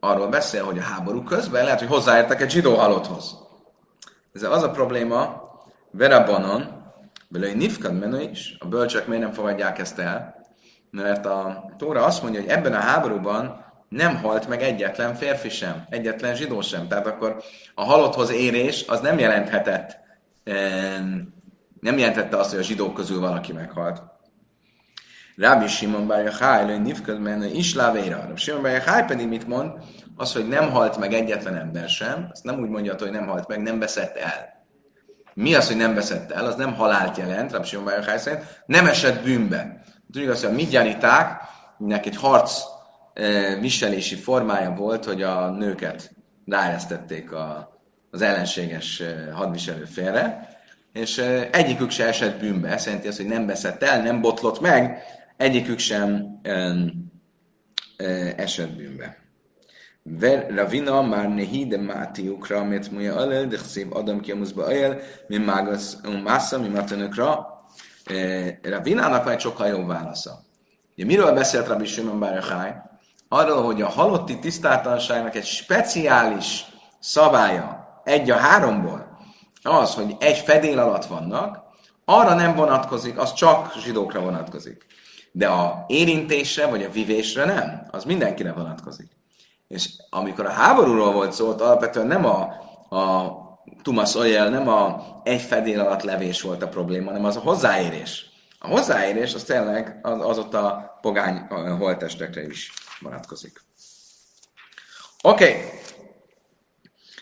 arról 0.00 0.28
beszél, 0.28 0.64
hogy 0.64 0.78
a 0.78 0.82
háború 0.82 1.22
közben 1.22 1.64
lehet, 1.64 1.78
hogy 1.78 1.88
hozzáértek 1.88 2.40
egy 2.40 2.50
zsidó 2.50 2.74
halotthoz. 2.74 3.38
Ez 4.32 4.42
az 4.42 4.62
a 4.62 4.70
probléma, 4.70 5.42
Verabanon, 5.90 6.81
Belői 7.32 7.54
Nifkad 7.54 7.98
menő 7.98 8.20
is, 8.30 8.56
a 8.58 8.66
bölcsök 8.66 9.06
miért 9.06 9.22
nem 9.22 9.32
fogadják 9.32 9.78
ezt 9.78 9.98
el? 9.98 10.34
Mert 10.90 11.26
a 11.26 11.72
Tóra 11.78 12.04
azt 12.04 12.22
mondja, 12.22 12.40
hogy 12.40 12.50
ebben 12.50 12.72
a 12.72 12.78
háborúban 12.78 13.64
nem 13.88 14.16
halt 14.16 14.48
meg 14.48 14.62
egyetlen 14.62 15.14
férfi 15.14 15.48
sem, 15.48 15.84
egyetlen 15.88 16.34
zsidó 16.34 16.60
sem. 16.60 16.88
Tehát 16.88 17.06
akkor 17.06 17.42
a 17.74 17.84
halotthoz 17.84 18.30
érés 18.30 18.84
az 18.88 19.00
nem 19.00 19.18
jelenthetett, 19.18 19.98
nem 21.80 21.98
jelentette 21.98 22.36
azt, 22.36 22.50
hogy 22.50 22.58
a 22.58 22.62
zsidók 22.62 22.94
közül 22.94 23.20
valaki 23.20 23.52
meghalt. 23.52 24.02
Rabbi 25.36 25.66
Simon 25.66 26.06
Bar 26.06 26.24
Yochai, 26.24 26.64
hogy 26.64 26.82
Nifkad 26.82 27.20
menő 27.20 27.46
is 27.46 27.74
lávéra. 27.74 28.20
Rabbi 28.20 28.40
Simon 28.40 28.62
Bar 28.62 28.70
Yochai 28.70 29.02
pedig 29.02 29.28
mit 29.28 29.48
mond? 29.48 29.72
Az, 30.16 30.32
hogy 30.32 30.48
nem 30.48 30.70
halt 30.70 30.98
meg 30.98 31.12
egyetlen 31.12 31.56
ember 31.56 31.88
sem, 31.88 32.28
azt 32.30 32.44
nem 32.44 32.60
úgy 32.60 32.68
mondja, 32.68 32.94
hogy 32.98 33.10
nem 33.10 33.26
halt 33.26 33.48
meg, 33.48 33.62
nem 33.62 33.78
veszett 33.78 34.16
el. 34.16 34.61
Mi 35.34 35.54
az, 35.54 35.66
hogy 35.66 35.76
nem 35.76 35.94
veszett 35.94 36.30
el? 36.30 36.46
Az 36.46 36.54
nem 36.54 36.74
halált 36.74 37.16
jelent, 37.16 37.52
Rabbi 37.52 37.66
Simon 37.66 38.18
szerint, 38.18 38.62
nem 38.66 38.86
esett 38.86 39.22
bűnbe. 39.22 39.80
Tudjuk 40.12 40.30
azt, 40.30 40.42
hogy 40.44 40.52
a 40.52 40.56
midjaniták, 40.56 41.40
nek 41.78 42.06
egy 42.06 42.16
harc 42.16 42.62
e, 43.14 43.54
viselési 43.60 44.14
formája 44.14 44.74
volt, 44.74 45.04
hogy 45.04 45.22
a 45.22 45.50
nőket 45.50 46.14
ráeresztették 46.46 47.32
a, 47.32 47.78
az 48.10 48.22
ellenséges 48.22 49.00
e, 49.00 49.32
hadviselő 49.32 49.84
félre, 49.84 50.48
és 50.92 51.18
e, 51.18 51.48
egyikük 51.52 51.90
se 51.90 52.06
esett 52.06 52.40
bűnbe. 52.40 52.68
Ez 52.68 52.88
azt, 53.06 53.16
hogy 53.16 53.26
nem 53.26 53.46
veszett 53.46 53.82
el, 53.82 54.02
nem 54.02 54.20
botlott 54.20 54.60
meg, 54.60 55.02
egyikük 55.36 55.78
sem 55.78 56.40
esett 58.36 58.70
bűnbe. 58.70 59.21
Ravina 60.48 61.02
már 61.02 61.28
nehi 61.28 61.66
de 61.66 61.78
mátiukra, 61.78 62.58
amit 62.58 62.90
mondja 62.90 63.16
alel, 63.16 63.46
de 63.46 63.58
szép 63.58 63.94
adam 63.94 64.20
ki 64.20 64.32
a 64.32 64.36
ajel, 64.56 64.98
mi 65.26 65.36
mágasz, 65.36 65.96
másza, 66.24 66.58
mi 66.58 66.68
matanukra. 66.68 67.60
Ravinának 68.62 69.24
van 69.24 69.32
egy 69.32 69.40
sokkal 69.40 69.66
jobb 69.66 69.86
válasza. 69.86 70.40
Ugye 70.96 71.04
miről 71.04 71.32
beszélt 71.32 71.66
Rabbi 71.66 71.84
Shimon 71.84 72.18
Bar 72.18 72.42
Arról, 73.28 73.62
hogy 73.62 73.82
a 73.82 73.88
halotti 73.88 74.38
tisztátalanságnak 74.38 75.34
egy 75.34 75.44
speciális 75.44 76.64
szabálya, 76.98 78.00
egy 78.04 78.30
a 78.30 78.36
háromból, 78.36 79.18
az, 79.62 79.94
hogy 79.94 80.16
egy 80.18 80.36
fedél 80.36 80.78
alatt 80.78 81.04
vannak, 81.04 81.62
arra 82.04 82.34
nem 82.34 82.54
vonatkozik, 82.54 83.18
az 83.18 83.32
csak 83.32 83.72
zsidókra 83.78 84.20
vonatkozik. 84.20 84.86
De 85.32 85.46
a 85.46 85.84
érintésre 85.86 86.66
vagy 86.66 86.82
a 86.82 86.90
vivésre 86.90 87.44
nem, 87.44 87.86
az 87.90 88.04
mindenkire 88.04 88.52
vonatkozik. 88.52 89.10
És 89.72 89.90
amikor 90.10 90.46
a 90.46 90.50
háborúról 90.50 91.12
volt 91.12 91.32
szó, 91.32 91.50
alapvetően 91.58 92.06
nem 92.06 92.24
a, 92.24 92.40
a 92.96 93.32
Tumas 93.82 94.14
Oyel, 94.14 94.48
nem 94.48 94.68
a 94.68 95.02
egy 95.24 95.40
fedél 95.40 95.80
alatt 95.80 96.02
levés 96.02 96.42
volt 96.42 96.62
a 96.62 96.68
probléma, 96.68 97.06
hanem 97.06 97.24
az 97.24 97.36
a 97.36 97.40
hozzáérés. 97.40 98.26
A 98.58 98.68
hozzáérés 98.68 99.34
az 99.34 99.42
tényleg 99.42 99.98
az, 100.02 100.20
az 100.20 100.38
ott 100.38 100.54
a 100.54 100.98
pogány 101.00 101.46
holtestekre 101.78 102.42
is 102.42 102.72
vonatkozik. 103.00 103.60
Oké. 105.22 105.44
Okay. 105.44 105.60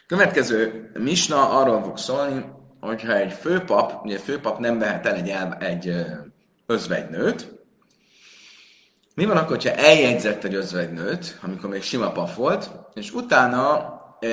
Következő 0.06 0.90
misna 0.98 1.50
arról 1.50 1.82
fog 1.82 1.98
szólni, 1.98 2.44
hogyha 2.80 3.16
egy 3.16 3.32
főpap, 3.32 4.04
ugye 4.04 4.18
főpap 4.18 4.58
nem 4.58 4.78
vehet 4.78 5.06
el 5.06 5.14
egy, 5.14 5.28
el, 5.28 5.56
egy 5.60 5.94
özvegynőt, 6.66 7.59
mi 9.20 9.26
van 9.26 9.36
akkor, 9.36 9.62
ha 9.62 9.70
eljegyzett 9.70 10.44
egy 10.44 10.54
özvegynőt, 10.54 11.38
amikor 11.42 11.70
még 11.70 11.82
sima 11.82 12.10
pap 12.10 12.34
volt, 12.34 12.70
és 12.94 13.12
utána 13.12 13.58
e, 14.20 14.26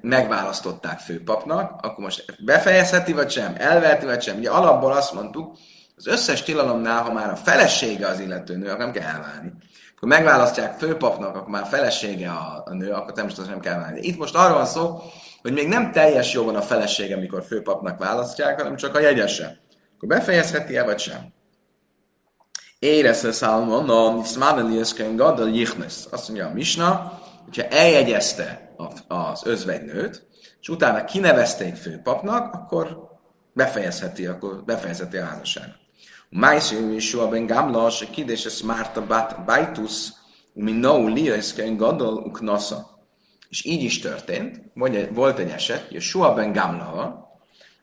megválasztották 0.00 0.98
főpapnak, 0.98 1.82
akkor 1.82 2.04
most 2.04 2.24
befejezheti 2.44 3.12
vagy 3.12 3.30
sem, 3.30 3.54
elverti 3.56 4.04
vagy 4.04 4.22
sem. 4.22 4.36
Ugye 4.36 4.50
alapból 4.50 4.92
azt 4.92 5.14
mondtuk, 5.14 5.56
az 5.96 6.06
összes 6.06 6.42
tilalomnál, 6.42 7.02
ha 7.02 7.12
már 7.12 7.30
a 7.30 7.36
felesége 7.36 8.06
az 8.06 8.20
illető 8.20 8.56
nő, 8.56 8.66
akkor 8.66 8.78
nem 8.78 8.92
kell 8.92 9.08
elválni. 9.08 9.52
Akkor 9.96 10.08
megválasztják 10.08 10.78
főpapnak, 10.78 11.36
akkor 11.36 11.50
már 11.50 11.62
a 11.62 11.66
felesége 11.66 12.30
a, 12.30 12.62
a 12.64 12.74
nő, 12.74 12.90
akkor 12.90 13.12
természetesen 13.12 13.52
nem 13.52 13.60
kell 13.60 13.72
elválni. 13.72 14.00
Itt 14.00 14.18
most 14.18 14.34
arról 14.34 14.56
van 14.56 14.66
szó, 14.66 15.02
hogy 15.40 15.52
még 15.52 15.68
nem 15.68 15.92
teljes 15.92 16.32
jogon 16.32 16.56
a 16.56 16.62
felesége, 16.62 17.14
amikor 17.14 17.44
főpapnak 17.44 17.98
választják, 17.98 18.58
hanem 18.60 18.76
csak 18.76 18.94
a 18.94 19.00
jegyese. 19.00 19.60
Akkor 19.96 20.08
befejezheti-e, 20.08 20.84
vagy 20.84 20.98
sem? 20.98 21.40
Éresz 22.82 23.22
a 23.22 23.32
Salmon, 23.32 23.90
a 23.90 24.14
Niszmánelieszken 24.14 25.16
Gadal 25.16 25.48
Jichnes. 25.48 25.94
Azt 26.10 26.28
mondja 26.28 26.46
a 26.46 26.52
Misna, 26.52 27.20
hogyha 27.44 27.62
eljegyezte 27.62 28.74
az 29.08 29.42
özvegynőt, 29.44 30.26
és 30.60 30.68
utána 30.68 31.04
kinevezték 31.04 31.74
főpapnak, 31.74 32.54
akkor 32.54 33.08
befejezheti, 33.52 34.26
akkor 34.26 34.64
befejezheti 34.64 35.16
a 35.16 35.24
házasságot. 35.24 35.74
Májsző 36.28 36.94
is 36.94 37.08
soha 37.08 37.28
ben 37.28 37.46
gamla, 37.46 37.90
se 37.90 38.06
kidés 38.10 38.44
ez 38.44 38.60
márta 38.60 39.06
bajtusz, 39.46 40.12
mi 40.52 40.72
no 40.72 41.06
lieszken 41.06 41.76
gadol 41.76 42.14
uknasza. 42.14 43.06
És 43.48 43.64
így 43.64 43.82
is 43.82 43.98
történt, 43.98 44.62
volt 45.12 45.38
egy 45.38 45.50
eset, 45.50 45.88
hogy 45.90 46.00
soha 46.00 46.34
ben 46.34 46.52
gamla, 46.52 47.26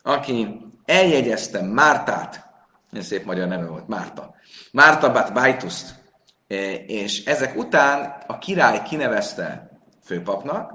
aki 0.03 0.62
eljegyezte 0.86 1.62
Mártát, 1.62 2.46
ez 2.91 3.06
szép 3.06 3.25
magyar 3.25 3.48
neve 3.48 3.65
volt, 3.65 3.88
Márta, 3.88 4.38
Márta 4.72 5.12
Bat 5.12 5.34
Bajtuszt, 5.34 5.96
e, 6.48 6.74
és 6.74 7.26
ezek 7.26 7.58
után 7.58 8.24
a 8.28 8.38
király 8.38 8.82
kinevezte 8.84 9.70
főpapnak, 10.04 10.72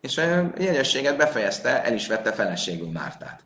és 0.00 0.18
a 0.18 0.22
jegyességet 0.58 1.16
befejezte, 1.16 1.84
el 1.84 1.94
is 1.94 2.06
vette 2.06 2.32
feleségül 2.32 2.90
Mártát. 2.90 3.44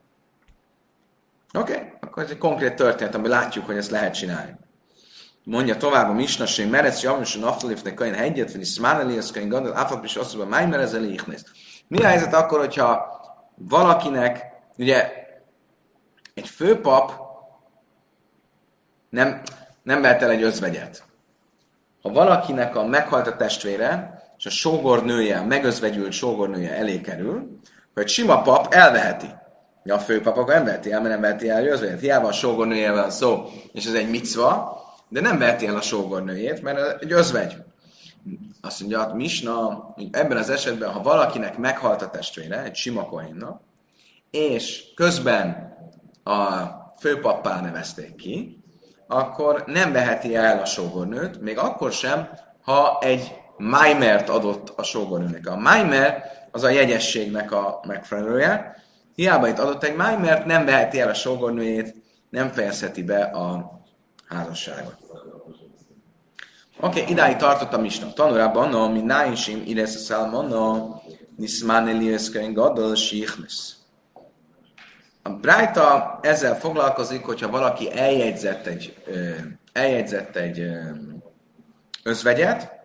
Oké, 1.54 1.72
okay? 1.72 1.92
akkor 2.00 2.22
ez 2.22 2.30
egy 2.30 2.38
konkrét 2.38 2.74
történet, 2.74 3.14
amiben 3.14 3.38
látjuk, 3.38 3.66
hogy 3.66 3.76
ezt 3.76 3.90
lehet 3.90 4.14
csinálni. 4.14 4.56
Mondja 5.44 5.76
tovább 5.76 6.08
a 6.08 6.12
misnaség, 6.12 6.68
merec 6.68 7.02
javnos 7.02 7.36
a 7.36 7.38
naftalifnek 7.38 7.94
kain 7.94 8.14
hegyet, 8.14 8.52
vagy 8.52 8.64
szmáneli, 8.64 9.18
az 9.18 9.30
kain 9.30 9.48
gandol, 9.48 9.76
áfap 9.76 10.04
is 10.04 10.16
azt 10.16 10.36
mondja, 10.36 10.56
máj 10.56 10.66
Mi 11.88 12.02
a 12.02 12.06
helyzet 12.06 12.34
akkor, 12.34 12.58
hogyha 12.58 13.20
valakinek, 13.54 14.44
ugye 14.76 15.12
egy 16.34 16.48
főpap 16.48 17.12
nem, 19.08 19.42
nem 19.82 20.00
vett 20.00 20.22
el 20.22 20.30
egy 20.30 20.42
özvegyet. 20.42 21.04
Ha 22.02 22.12
valakinek 22.12 22.76
a 22.76 22.86
meghalt 22.86 23.26
a 23.26 23.36
testvére, 23.36 24.22
és 24.38 24.46
a 24.46 24.50
sógornője, 24.50 25.38
a 25.38 25.44
megözvegyült 25.44 26.12
sógornője 26.12 26.76
elé 26.76 27.00
kerül, 27.00 27.58
hogy 27.94 28.08
sima 28.08 28.42
pap 28.42 28.74
elveheti. 28.74 29.28
Ja, 29.84 29.94
a 29.94 29.98
főpap 29.98 30.36
akkor 30.36 30.54
nem 30.54 30.64
veheti 30.64 30.92
el, 30.92 31.00
mert 31.00 31.12
nem 31.12 31.20
veheti 31.20 31.48
el 31.48 31.66
özvegyet. 31.66 32.00
Hiába 32.00 32.28
a 32.28 32.32
sógornője 32.32 32.92
van 32.92 33.10
szó, 33.10 33.48
és 33.72 33.86
ez 33.86 33.94
egy 33.94 34.10
micva, 34.10 34.78
de 35.08 35.20
nem 35.20 35.38
veheti 35.38 35.66
el 35.66 35.76
a 35.76 35.80
sógornőjét, 35.80 36.62
mert 36.62 37.02
egy 37.02 37.12
özvegy. 37.12 37.56
Azt 38.60 38.80
mondja, 38.80 39.02
hogy 39.02 39.14
Misna, 39.14 39.54
hogy 39.94 40.08
ebben 40.10 40.36
az 40.36 40.50
esetben, 40.50 40.90
ha 40.90 41.02
valakinek 41.02 41.58
meghalt 41.58 42.02
a 42.02 42.10
testvére, 42.10 42.62
egy 42.62 42.74
sima 42.74 43.04
kohénnak, 43.04 43.60
és 44.30 44.84
közben 44.94 45.76
a 46.24 46.64
főpappá 46.98 47.60
nevezték 47.60 48.14
ki, 48.14 48.59
akkor 49.12 49.64
nem 49.66 49.92
veheti 49.92 50.36
el 50.36 50.58
a 50.58 50.64
sógornőt, 50.64 51.40
még 51.40 51.58
akkor 51.58 51.92
sem, 51.92 52.28
ha 52.62 52.98
egy 53.00 53.34
májmert 53.56 54.28
adott 54.28 54.72
a 54.76 54.82
sógornőnek. 54.82 55.46
A 55.46 55.56
májmer 55.56 56.24
az 56.50 56.62
a 56.62 56.68
jegyességnek 56.68 57.52
a 57.52 57.80
megfelelője, 57.86 58.76
hiába 59.14 59.48
itt 59.48 59.58
adott 59.58 59.84
egy 59.84 59.96
májmert, 59.96 60.44
nem 60.44 60.64
veheti 60.64 61.00
el 61.00 61.08
a 61.08 61.14
sógornőjét, 61.14 61.94
nem 62.30 62.48
fejezheti 62.48 63.02
be 63.02 63.22
a 63.22 63.80
házasságot. 64.28 64.96
Oké, 66.80 67.00
okay, 67.00 67.12
idáig 67.12 67.36
tartott 67.36 67.72
a 67.72 67.80
misna. 67.80 68.12
Tanulában, 68.12 68.68
no, 68.68 68.88
mi 68.88 69.00
náinsim 69.00 69.62
ires 69.66 69.94
a 69.94 69.98
szálmana, 69.98 71.00
niszmán 71.36 71.88
elieszkein 71.88 72.52
gadol. 72.52 72.94
A 75.22 75.30
Brájta 75.30 76.18
ezzel 76.22 76.58
foglalkozik, 76.58 77.24
hogyha 77.24 77.50
valaki 77.50 77.98
eljegyzett 77.98 78.66
egy, 78.66 79.02
eljegyzett 79.72 80.36
egy 80.36 80.66
özvegyet, 82.02 82.78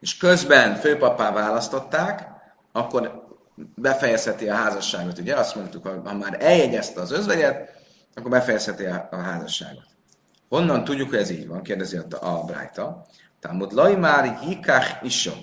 és 0.00 0.16
közben 0.16 0.74
főpapá 0.74 1.32
választották, 1.32 2.28
akkor 2.72 3.24
befejezheti 3.74 4.48
a 4.48 4.54
házasságot. 4.54 5.18
Ugye 5.18 5.34
azt 5.36 5.54
mondtuk, 5.54 5.86
ha 5.86 6.14
már 6.14 6.36
eljegyezte 6.40 7.00
az 7.00 7.12
özvegyet, 7.12 7.82
akkor 8.14 8.30
befejezheti 8.30 8.84
a, 8.84 9.08
házasságot. 9.10 9.86
Honnan 10.48 10.84
tudjuk, 10.84 11.08
hogy 11.08 11.18
ez 11.18 11.30
így 11.30 11.48
van? 11.48 11.62
Kérdezi 11.62 11.96
a, 12.20 12.44
Brájta. 12.44 13.06
Támod 13.40 13.72
laj 13.72 13.94
már 13.94 14.38
hikach 14.38 15.04
isom. 15.04 15.38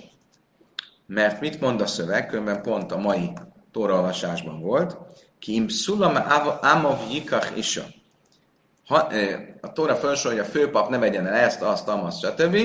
Mert 1.06 1.40
mit 1.40 1.60
mond 1.60 1.80
a 1.80 1.86
szöveg? 1.86 2.26
Különben 2.26 2.62
pont 2.62 2.92
a 2.92 2.96
mai 2.96 3.32
tóraolvasásban 3.72 4.60
volt. 4.60 4.96
Kim 5.38 5.68
szulam 5.68 6.16
amav 6.60 7.06
hikach 7.08 7.58
isom. 7.58 7.86
Ha, 8.86 9.08
a 9.60 9.72
Tóra 9.72 9.96
felsorolja, 9.96 10.42
a 10.42 10.46
főpap 10.46 10.88
ne 10.88 10.98
vegyen 10.98 11.26
el 11.26 11.34
ezt, 11.34 11.62
azt, 11.62 11.88
azt, 11.88 12.18
stb. 12.18 12.56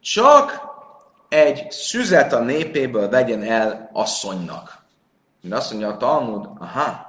Csak 0.00 0.60
egy 1.28 1.70
szüzet 1.70 2.32
a 2.32 2.40
népéből 2.40 3.08
vegyen 3.08 3.42
el 3.42 3.90
asszonynak. 3.92 4.82
Mint 5.40 5.54
azt 5.54 5.70
mondja 5.70 5.88
a 5.88 5.96
Talmud, 5.96 6.48
aha, 6.58 7.06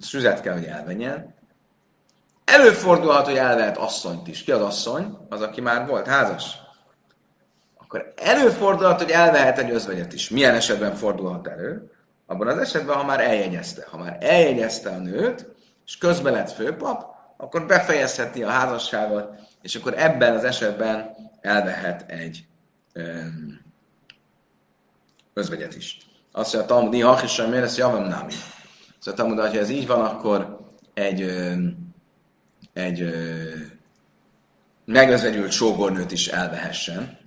szüzet 0.00 0.40
kell, 0.40 0.52
hogy 0.52 0.64
elvenjen, 0.64 1.34
Előfordulhat, 2.44 3.26
hogy 3.26 3.36
elvehet 3.36 3.76
asszonyt 3.76 4.28
is. 4.28 4.42
Ki 4.42 4.52
az 4.52 4.60
asszony? 4.60 5.18
Az, 5.28 5.40
aki 5.40 5.60
már 5.60 5.86
volt 5.86 6.06
házas. 6.06 6.44
Akkor 7.78 8.12
előfordulhat, 8.16 9.00
hogy 9.00 9.10
elvehet 9.10 9.58
egy 9.58 9.70
özvegyet 9.70 10.12
is. 10.12 10.28
Milyen 10.28 10.54
esetben 10.54 10.94
fordulhat 10.94 11.46
elő? 11.46 11.92
Abban 12.26 12.48
az 12.48 12.58
esetben, 12.58 12.96
ha 12.96 13.04
már 13.04 13.20
eljegyezte. 13.20 13.86
Ha 13.90 13.96
már 13.96 14.16
eljegyezte 14.20 14.90
a 14.90 14.98
nőt, 14.98 15.46
és 15.86 15.98
közben 15.98 16.32
lett 16.32 16.50
főpap, 16.50 17.14
akkor 17.36 17.66
befejezheti 17.66 18.42
a 18.42 18.48
házasságot, 18.48 19.28
és 19.62 19.74
akkor 19.74 19.94
ebben 19.96 20.36
az 20.36 20.44
esetben 20.44 21.14
elvehet 21.40 22.10
egy 22.10 22.46
öm, 22.92 23.60
özvegyet 25.32 25.76
is. 25.76 25.98
Azt 26.32 26.54
mondja, 26.54 26.74
Talmud, 26.74 27.02
ha 27.02 27.24
is 27.24 27.32
sem 27.32 27.52
lesz 27.52 27.76
javam 27.76 28.04
námi. 28.04 28.32
Szóval 28.98 29.20
Talmud, 29.20 29.38
ha 29.38 29.58
ez 29.58 29.68
így 29.68 29.86
van, 29.86 30.04
akkor 30.04 30.58
egy 30.94 31.22
öm, 31.22 31.76
egy 32.72 33.00
ö, 33.00 33.42
megözvegyült 34.84 35.52
sógornőt 35.52 36.12
is 36.12 36.28
elvehessen. 36.28 37.18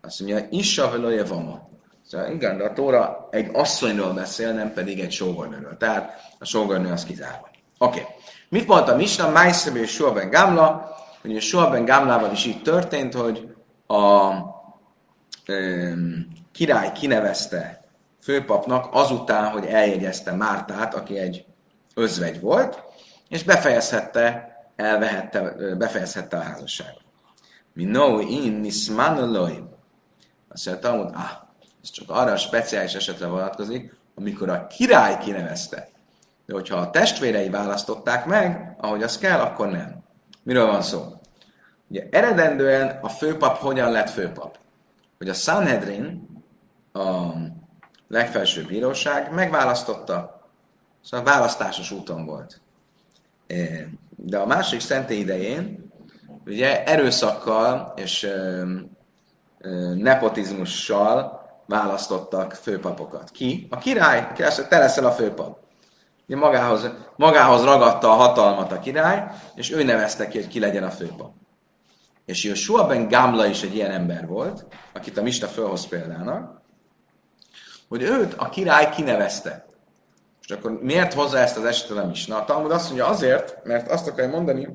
Azt 0.00 0.20
mondja, 0.20 0.46
Issa 0.50 0.90
velője 0.90 1.24
vama. 1.24 1.68
Szóval 2.06 2.30
igen, 2.30 2.56
de 2.56 2.64
a 2.64 2.72
Tóra 2.72 3.28
egy 3.30 3.50
asszonyról 3.52 4.12
beszél, 4.12 4.52
nem 4.52 4.72
pedig 4.72 5.00
egy 5.00 5.12
sógornőről. 5.12 5.76
Tehát 5.76 6.20
a 6.38 6.44
sógornő 6.44 6.92
az 6.92 7.04
kizárva. 7.04 7.50
Oké. 7.78 8.00
Okay. 8.00 8.12
Mit 8.48 8.66
mondta 8.66 8.96
Misna? 8.96 9.30
Májszebe 9.30 9.78
és 9.78 9.90
Suaben 9.90 10.30
Gamla. 10.30 10.96
Ugye 11.24 11.40
Suaben 11.40 11.84
Gamlával 11.84 12.32
is 12.32 12.44
így 12.44 12.62
történt, 12.62 13.14
hogy 13.14 13.54
a 13.86 14.30
ö, 15.46 15.92
király 16.52 16.92
kinevezte 16.92 17.80
főpapnak 18.22 18.88
azután, 18.90 19.50
hogy 19.50 19.66
eljegyezte 19.66 20.32
Mártát, 20.32 20.94
aki 20.94 21.18
egy 21.18 21.44
özvegy 21.94 22.40
volt, 22.40 22.82
és 23.28 23.42
befejezhette 23.42 24.54
elvehette, 24.76 25.54
befejezhette 25.78 26.36
a 26.36 26.42
házasságot. 26.42 27.02
Mi 27.72 27.84
no 27.84 28.18
in 28.18 28.52
nismanoloi. 28.52 29.58
Azt 30.48 30.66
mondja, 30.66 30.88
Talmud, 30.88 31.10
ah, 31.14 31.43
ez 31.84 31.90
csak 31.90 32.10
arra 32.10 32.32
a 32.32 32.36
speciális 32.36 32.94
esetre 32.94 33.26
vonatkozik, 33.26 33.94
amikor 34.14 34.48
a 34.48 34.66
király 34.66 35.18
kinevezte. 35.18 35.88
De 36.46 36.54
hogyha 36.54 36.76
a 36.76 36.90
testvérei 36.90 37.50
választották 37.50 38.26
meg, 38.26 38.76
ahogy 38.78 39.02
az 39.02 39.18
kell, 39.18 39.40
akkor 39.40 39.70
nem. 39.70 40.02
Miről 40.42 40.66
van 40.66 40.82
szó? 40.82 41.20
Ugye 41.88 42.08
eredendően 42.10 42.98
a 43.02 43.08
főpap 43.08 43.56
hogyan 43.56 43.90
lett 43.90 44.10
főpap? 44.10 44.58
Hogy 45.18 45.28
a 45.28 45.32
Sanhedrin, 45.34 46.28
a 46.92 47.32
legfelsőbb 48.08 48.66
bíróság 48.66 49.32
megválasztotta, 49.32 50.48
szóval 51.02 51.26
választásos 51.26 51.90
úton 51.90 52.26
volt. 52.26 52.60
De 54.16 54.38
a 54.38 54.46
másik 54.46 54.80
szentély 54.80 55.18
idején, 55.18 55.92
ugye 56.46 56.84
erőszakkal 56.84 57.92
és 57.96 58.30
nepotizmussal 59.94 61.43
választottak 61.66 62.52
főpapokat. 62.52 63.30
Ki? 63.30 63.66
A 63.70 63.78
király. 63.78 64.32
Te 64.68 64.78
leszel 64.78 65.06
a 65.06 65.12
főpap. 65.12 65.58
Ugye 66.26 66.36
magához, 66.36 66.90
magához 67.16 67.64
ragadta 67.64 68.10
a 68.10 68.14
hatalmat 68.14 68.72
a 68.72 68.78
király, 68.78 69.24
és 69.54 69.72
ő 69.72 69.82
nevezte 69.82 70.28
ki, 70.28 70.38
hogy 70.38 70.48
ki 70.48 70.60
legyen 70.60 70.82
a 70.82 70.90
főpap. 70.90 71.32
És 72.24 72.44
Joshua 72.44 72.86
ben 72.86 73.08
Gamla 73.08 73.46
is 73.46 73.62
egy 73.62 73.74
ilyen 73.74 73.90
ember 73.90 74.26
volt, 74.26 74.66
akit 74.94 75.18
a 75.18 75.22
Mista 75.22 75.46
fölhoz 75.46 75.86
példának, 75.86 76.62
hogy 77.88 78.02
őt 78.02 78.34
a 78.34 78.48
király 78.48 78.90
kinevezte. 78.90 79.66
És 80.42 80.50
akkor 80.50 80.78
miért 80.82 81.14
hozza 81.14 81.38
ezt 81.38 81.56
az 81.56 81.64
esetet 81.64 81.96
a 81.96 82.06
Misna? 82.06 82.36
A 82.36 82.44
Talmud 82.44 82.70
azt 82.70 82.86
mondja 82.86 83.06
azért, 83.06 83.64
mert 83.64 83.90
azt 83.90 84.08
akarja 84.08 84.30
mondani, 84.30 84.68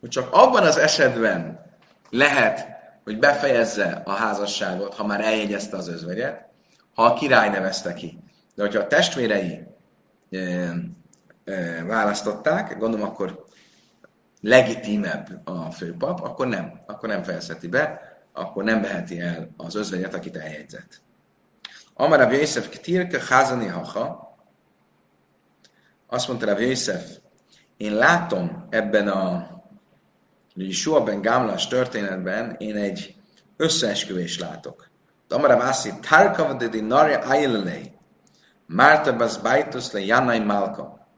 hogy 0.00 0.08
csak 0.08 0.32
abban 0.32 0.62
az 0.62 0.76
esetben 0.76 1.64
lehet, 2.10 2.73
hogy 3.04 3.18
befejezze 3.18 4.02
a 4.04 4.12
házasságot, 4.12 4.94
ha 4.94 5.06
már 5.06 5.20
eljegyezte 5.20 5.76
az 5.76 5.88
özvegyet, 5.88 6.48
ha 6.94 7.04
a 7.04 7.14
király 7.14 7.48
nevezte 7.48 7.94
ki. 7.94 8.18
De 8.54 8.62
hogyha 8.62 8.80
a 8.80 8.86
testvérei 8.86 9.66
e, 10.30 10.38
e, 11.44 11.84
választották, 11.84 12.78
gondolom 12.78 13.06
akkor 13.06 13.44
legitimebb 14.40 15.40
a 15.44 15.70
főpap, 15.70 16.20
akkor 16.20 16.46
nem, 16.46 16.80
akkor 16.86 17.08
nem 17.08 17.22
fejezheti 17.22 17.68
be, 17.68 18.00
akkor 18.32 18.64
nem 18.64 18.80
veheti 18.80 19.20
el 19.20 19.48
az 19.56 19.74
özvegyet, 19.74 20.14
akit 20.14 20.36
eljegyzett. 20.36 21.02
Amar 21.94 22.18
Rav 22.18 22.32
Yosef 22.32 22.68
Ktirke 22.68 23.18
Chazani 23.18 23.66
Hacha, 23.66 24.36
azt 26.06 26.28
mondta 26.28 26.46
Rav 26.46 26.60
Yosef, 26.60 27.18
én 27.76 27.94
látom 27.94 28.66
ebben 28.70 29.08
a 29.08 29.53
Yeshua 30.54 31.02
ben 31.02 31.22
Gamlas 31.22 31.66
történetben, 31.66 32.54
én 32.58 32.76
egy 32.76 33.16
összeesküvés 33.56 34.38
látok. 34.38 34.90
Amara 35.28 35.56
Vászi, 35.56 35.92
Tarkav 36.08 36.56
de 36.56 36.68
Dinari 36.68 37.12
Ailelei, 37.12 37.92
Márta 38.66 39.16
Bas 39.16 39.38
Baitus 39.38 39.90
le 39.90 40.00
Janai 40.00 40.38
Malka. 40.38 41.08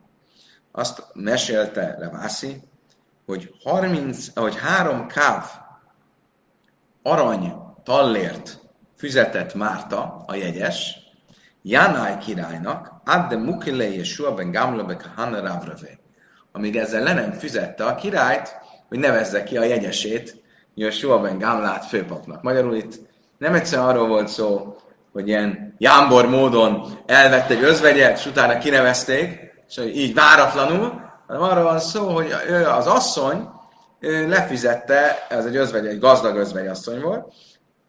Azt 0.73 1.07
mesélte 1.15 1.97
Ravászi, 1.99 2.63
hogy 3.27 3.55
30, 3.63 4.27
hogy 4.35 4.57
három 4.57 5.07
káv 5.07 5.45
arany 7.03 7.55
tallért 7.85 8.61
fizetett 8.97 9.55
Márta, 9.55 10.25
a 10.27 10.35
jegyes, 10.35 10.99
Jánáj 11.63 12.19
királynak, 12.19 12.93
Adde 13.05 13.37
Mukile 13.37 13.89
Yeshua 13.89 14.35
ben 14.35 14.51
Gamla 14.51 14.85
be 14.85 14.97
Kahana 14.97 15.41
Ravrave, 15.41 15.99
amíg 16.53 16.77
ezzel 16.77 17.03
le 17.03 17.13
nem 17.13 17.33
fizette 17.33 17.85
a 17.85 17.95
királyt, 17.95 18.59
hogy 18.89 18.99
nevezze 18.99 19.43
ki 19.43 19.57
a 19.57 19.65
jegyesét, 19.65 20.43
Yeshua 20.75 21.21
ben 21.21 21.39
Gamlát 21.39 21.85
főpapnak. 21.85 22.43
Magyarul 22.43 22.75
itt 22.75 22.95
nem 23.39 23.55
egyszer 23.55 23.79
arról 23.79 24.09
volt 24.09 24.29
szó, 24.29 24.77
hogy 25.13 25.29
ilyen 25.29 25.75
jámbor 25.79 26.29
módon 26.29 26.99
elvette 27.07 27.55
egy 27.55 27.63
özvegyet, 27.63 28.19
és 28.19 28.27
utána 28.27 28.59
kinevezték, 28.59 29.55
és 29.69 29.79
így 29.95 30.15
váratlanul, 30.15 31.05
hanem 31.27 31.43
arról 31.43 31.65
van 31.65 31.79
szó, 31.79 32.09
hogy 32.09 32.35
ő 32.49 32.67
az 32.67 32.87
asszony 32.87 33.49
ő 34.01 34.29
lefizette, 34.29 35.27
ez 35.29 35.45
egy 35.45 35.57
özvegy, 35.57 35.87
egy 35.87 35.99
gazdag 35.99 36.37
özvegy 36.37 36.67
asszony 36.67 37.01
volt, 37.01 37.33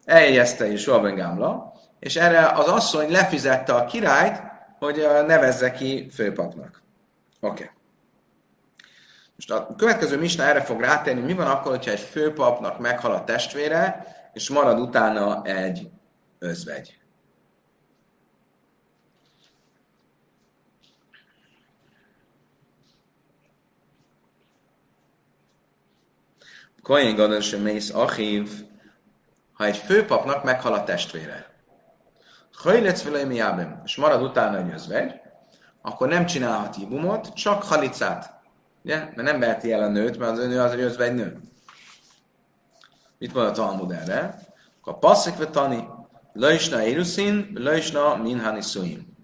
eljegyezte 0.06 0.72
is 0.72 0.86
Joab 0.86 1.16
Gamla, 1.16 1.74
és 2.00 2.16
erre 2.16 2.48
az 2.48 2.68
asszony 2.68 3.12
lefizette 3.12 3.74
a 3.74 3.86
királyt, 3.86 4.42
hogy 4.80 5.08
nevezze 5.28 5.72
ki 5.72 6.10
főpapnak. 6.14 6.82
Oké. 7.40 7.64
Okay. 7.64 7.77
Most 9.48 9.62
a 9.62 9.76
következő 9.76 10.18
misna 10.18 10.44
erre 10.44 10.62
fog 10.62 10.82
rátérni, 10.82 11.22
mi 11.22 11.34
van 11.34 11.48
akkor, 11.48 11.72
hogyha 11.72 11.92
egy 11.92 12.00
főpapnak 12.00 12.80
meghal 12.80 13.12
a 13.12 13.24
testvére, 13.24 14.06
és 14.34 14.50
marad 14.50 14.80
utána 14.80 15.42
egy 15.44 15.90
özvegy. 16.40 17.00
Kohen 26.82 27.16
Gadol 27.16 27.42
mész 27.62 27.94
Achiv, 27.94 28.50
ha 29.54 29.66
egy 29.66 29.78
főpapnak 29.78 30.44
meghal 30.44 30.74
a 30.74 30.84
testvére, 30.84 31.56
Hajlec 32.54 33.04
vele 33.04 33.80
és 33.84 33.96
marad 33.96 34.22
utána 34.22 34.58
egy 34.58 34.74
özvegy, 34.74 35.14
akkor 35.82 36.08
nem 36.08 36.26
csinálhat 36.26 36.78
ibumot, 36.78 37.34
csak 37.34 37.64
halicát. 37.64 38.37
Ugye? 38.88 38.98
Mert 38.98 39.22
nem 39.22 39.40
veheti 39.40 39.72
el 39.72 39.84
a 39.84 39.88
nőt, 39.88 40.18
mert 40.18 40.32
az 40.32 40.40
ő 40.40 40.48
nő 40.48 40.60
az 40.60 40.72
egy 40.72 40.80
özvegy 40.80 41.14
nő. 41.14 41.40
Mit 43.18 43.34
mond 43.34 43.48
a 43.48 43.52
Talmud 43.52 43.92
erre? 43.92 44.40
A 44.82 44.98
passzik 44.98 45.50
tani, 45.50 45.88
lajsna 46.34 46.84
éruszin, 46.84 47.52
lajsna 47.54 48.16
minhani 48.16 48.62
szuim. 48.62 49.18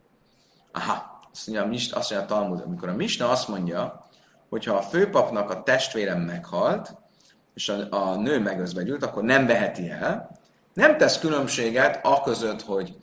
Aha, 0.71 1.19
azt 1.32 1.47
mondja, 1.47 1.97
azt 1.97 2.12
mondja 2.12 2.19
a 2.19 2.26
Talmud, 2.26 2.62
amikor 2.65 2.89
a 2.89 2.95
Misna 2.95 3.30
azt 3.30 3.47
mondja, 3.47 4.08
hogyha 4.49 4.76
a 4.76 4.82
főpapnak 4.82 5.49
a 5.49 5.63
testvérem 5.63 6.21
meghalt, 6.21 6.95
és 7.54 7.69
a, 7.69 7.88
a 7.89 8.15
nő 8.15 8.39
megözvegyült, 8.39 9.04
akkor 9.04 9.23
nem 9.23 9.45
veheti 9.45 9.89
el. 9.89 10.39
Nem 10.73 10.97
tesz 10.97 11.19
különbséget 11.19 12.06
a 12.06 12.21
között, 12.21 12.62
hogy 12.62 12.95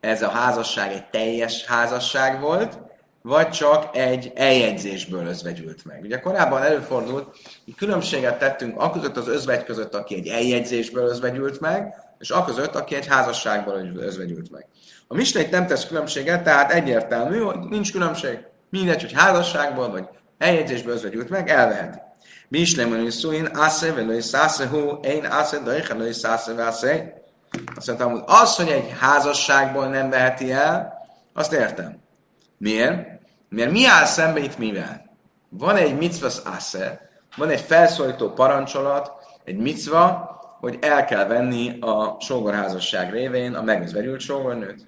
ez 0.00 0.22
a 0.22 0.28
házasság 0.28 0.92
egy 0.92 1.08
teljes 1.08 1.64
házasság 1.64 2.40
volt, 2.40 2.78
vagy 3.26 3.50
csak 3.50 3.96
egy 3.96 4.32
eljegyzésből 4.34 5.26
özvegyült 5.26 5.84
meg. 5.84 6.02
Ugye 6.02 6.20
korábban 6.20 6.62
előfordult, 6.62 7.36
hogy 7.64 7.74
különbséget 7.74 8.38
tettünk 8.38 8.80
a 8.80 8.90
között 8.90 9.16
az 9.16 9.28
özvegy 9.28 9.64
között, 9.64 9.94
aki 9.94 10.14
egy 10.14 10.26
eljegyzésből 10.26 11.08
özvegyült 11.08 11.60
meg, 11.60 11.94
és 12.18 12.30
a 12.30 12.44
között, 12.44 12.74
aki 12.74 12.94
egy 12.94 13.06
házasságból 13.06 13.92
özvegyült 13.96 14.50
meg. 14.50 14.66
A 15.08 15.14
misnét 15.14 15.50
nem 15.50 15.66
tesz 15.66 15.86
különbséget, 15.86 16.42
tehát 16.42 16.72
egyértelmű, 16.72 17.38
hogy 17.38 17.58
nincs 17.58 17.92
különbség. 17.92 18.38
Mindegy, 18.70 19.00
hogy 19.00 19.12
házasságból 19.12 19.90
vagy 19.90 20.04
eljegyzésből 20.38 20.94
özvegyült 20.94 21.28
meg, 21.28 21.48
elveheti. 21.48 21.98
Mislemon 22.48 23.06
is 23.06 23.14
szuin, 23.14 23.44
asze, 23.44 23.92
velői 23.92 24.20
szásze, 24.20 24.66
hú, 24.66 24.98
én 25.02 25.24
asze, 25.24 25.58
dajha, 25.58 26.12
szásze, 26.12 26.54
vásze. 26.54 27.22
Azt 27.76 27.86
mondtam, 27.86 28.10
hogy 28.10 28.22
az, 28.26 28.56
hogy 28.56 28.68
egy 28.68 28.94
házasságból 28.98 29.86
nem 29.86 30.10
veheti 30.10 30.52
el, 30.52 30.92
azt 31.32 31.52
értem. 31.52 32.04
Miért? 32.58 33.15
Mert 33.48 33.70
mi 33.70 33.86
áll 33.86 34.04
szembe 34.04 34.40
itt 34.40 34.58
mivel? 34.58 35.16
Van 35.48 35.76
egy 35.76 35.96
mitzvah 35.96 36.54
asze, 36.56 37.10
van 37.36 37.48
egy 37.48 37.60
felszólító 37.60 38.30
parancsolat, 38.30 39.12
egy 39.44 39.56
mitzva, 39.56 40.34
hogy 40.60 40.78
el 40.80 41.04
kell 41.04 41.26
venni 41.26 41.78
a 41.80 42.16
sógorházasság 42.20 43.10
révén 43.10 43.54
a 43.54 43.62
megözverült 43.62 44.20
sógornőt. 44.20 44.86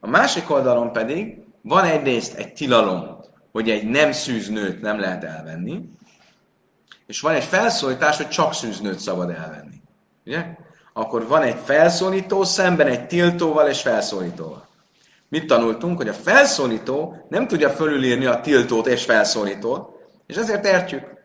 A 0.00 0.08
másik 0.08 0.50
oldalon 0.50 0.92
pedig 0.92 1.38
van 1.62 1.84
egyrészt 1.84 2.34
egy 2.34 2.52
tilalom, 2.52 3.16
hogy 3.52 3.70
egy 3.70 3.88
nem 3.88 4.12
szűznőt 4.12 4.80
nem 4.80 5.00
lehet 5.00 5.24
elvenni, 5.24 5.90
és 7.06 7.20
van 7.20 7.34
egy 7.34 7.44
felszólítás, 7.44 8.16
hogy 8.16 8.28
csak 8.28 8.54
szűznőt 8.54 8.98
szabad 8.98 9.30
elvenni. 9.30 9.82
Ugye? 10.26 10.46
Akkor 10.92 11.26
van 11.26 11.42
egy 11.42 11.56
felszólító 11.64 12.44
szemben 12.44 12.86
egy 12.86 13.06
tiltóval 13.06 13.68
és 13.68 13.80
felszólítóval. 13.80 14.67
Mit 15.28 15.46
tanultunk? 15.46 15.96
Hogy 15.96 16.08
a 16.08 16.12
felszólító 16.12 17.26
nem 17.28 17.46
tudja 17.46 17.70
fölülírni 17.70 18.26
a 18.26 18.40
tiltót 18.40 18.86
és 18.86 19.04
felszólítót, 19.04 19.88
és 20.26 20.36
ezért 20.36 20.66
értjük. 20.66 21.16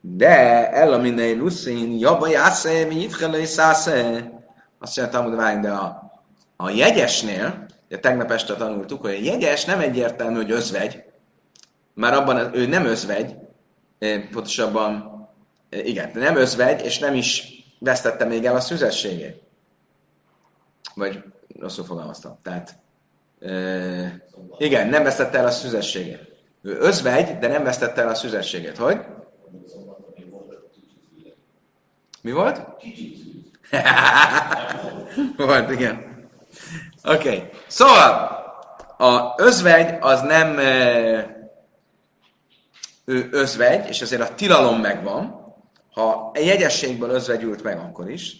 De 0.00 0.70
ella 0.70 0.98
minei 0.98 1.34
luszin, 1.34 1.98
jabba 1.98 2.28
jásze, 2.28 2.84
mi 2.84 3.02
itt 3.02 3.44
szásze. 3.44 4.30
Azt 4.78 4.96
mondja, 4.96 5.20
hogy 5.20 5.34
várjunk, 5.34 5.64
de 5.64 5.70
a, 5.70 6.12
a 6.56 6.70
jegyesnél, 6.70 7.66
ugye 7.86 7.98
tegnap 7.98 8.30
este 8.30 8.54
tanultuk, 8.54 9.00
hogy 9.00 9.10
a 9.10 9.22
jegyes 9.22 9.64
nem 9.64 9.80
egyértelmű, 9.80 10.36
hogy 10.36 10.50
özvegy, 10.50 11.04
már 11.94 12.14
abban 12.14 12.54
ő 12.54 12.66
nem 12.66 12.84
özvegy, 12.86 13.36
pontosabban, 14.32 15.14
igen, 15.70 16.10
nem 16.14 16.36
özvegy, 16.36 16.84
és 16.84 16.98
nem 16.98 17.14
is 17.14 17.44
vesztette 17.78 18.24
még 18.24 18.44
el 18.44 18.54
a 18.54 18.60
szüzességét. 18.60 19.42
Vagy 20.94 21.22
rosszul 21.58 21.84
fogalmaztam. 21.84 22.38
Tehát 22.42 22.78
igen, 24.58 24.88
nem 24.88 25.02
vesztette 25.02 25.38
el 25.38 25.46
a 25.46 25.50
szüzességét. 25.50 26.20
Ő 26.62 26.76
özvegy, 26.78 27.38
de 27.38 27.48
nem 27.48 27.64
vesztette 27.64 28.02
el 28.02 28.08
a 28.08 28.14
szüzességét. 28.14 28.76
Hogy? 28.76 29.00
Mi 32.22 32.32
volt? 32.32 32.60
volt, 35.36 35.70
igen. 35.70 36.28
Oké. 37.04 37.28
Okay. 37.28 37.50
Szóval, 37.66 38.44
a 38.98 39.34
özvegy 39.36 39.94
az 40.00 40.20
nem 40.20 40.58
ő 43.04 43.28
özvegy, 43.30 43.88
és 43.88 44.02
azért 44.02 44.30
a 44.30 44.34
tilalom 44.34 44.80
megvan. 44.80 45.44
Ha 45.92 46.30
egy 46.34 46.46
jegyességből 46.46 47.10
özvegyült 47.10 47.62
meg, 47.62 47.78
akkor 47.78 48.10
is. 48.10 48.36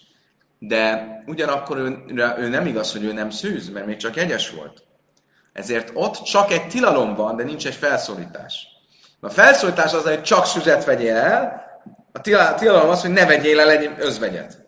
De 0.58 1.06
ugyanakkor 1.26 1.76
ő, 1.76 2.04
ő 2.38 2.48
nem 2.48 2.66
igaz, 2.66 2.92
hogy 2.92 3.04
ő 3.04 3.12
nem 3.12 3.30
szűz, 3.30 3.68
mert 3.68 3.86
még 3.86 3.96
csak 3.96 4.16
jegyes 4.16 4.50
volt. 4.50 4.85
Ezért 5.56 5.90
ott 5.94 6.22
csak 6.22 6.52
egy 6.52 6.68
tilalom 6.68 7.14
van, 7.14 7.36
de 7.36 7.42
nincs 7.42 7.66
egy 7.66 7.74
felszólítás. 7.74 8.66
A 9.20 9.28
felszólítás 9.28 9.92
az, 9.92 10.02
hogy 10.02 10.22
csak 10.22 10.46
szüzet 10.46 10.84
vegyél 10.84 11.16
el, 11.16 11.64
a 12.12 12.54
tilalom 12.54 12.88
az, 12.88 13.00
hogy 13.00 13.10
ne 13.10 13.26
vegyél 13.26 13.60
el 13.60 13.70
egy 13.70 13.90
özvegyet. 13.98 14.64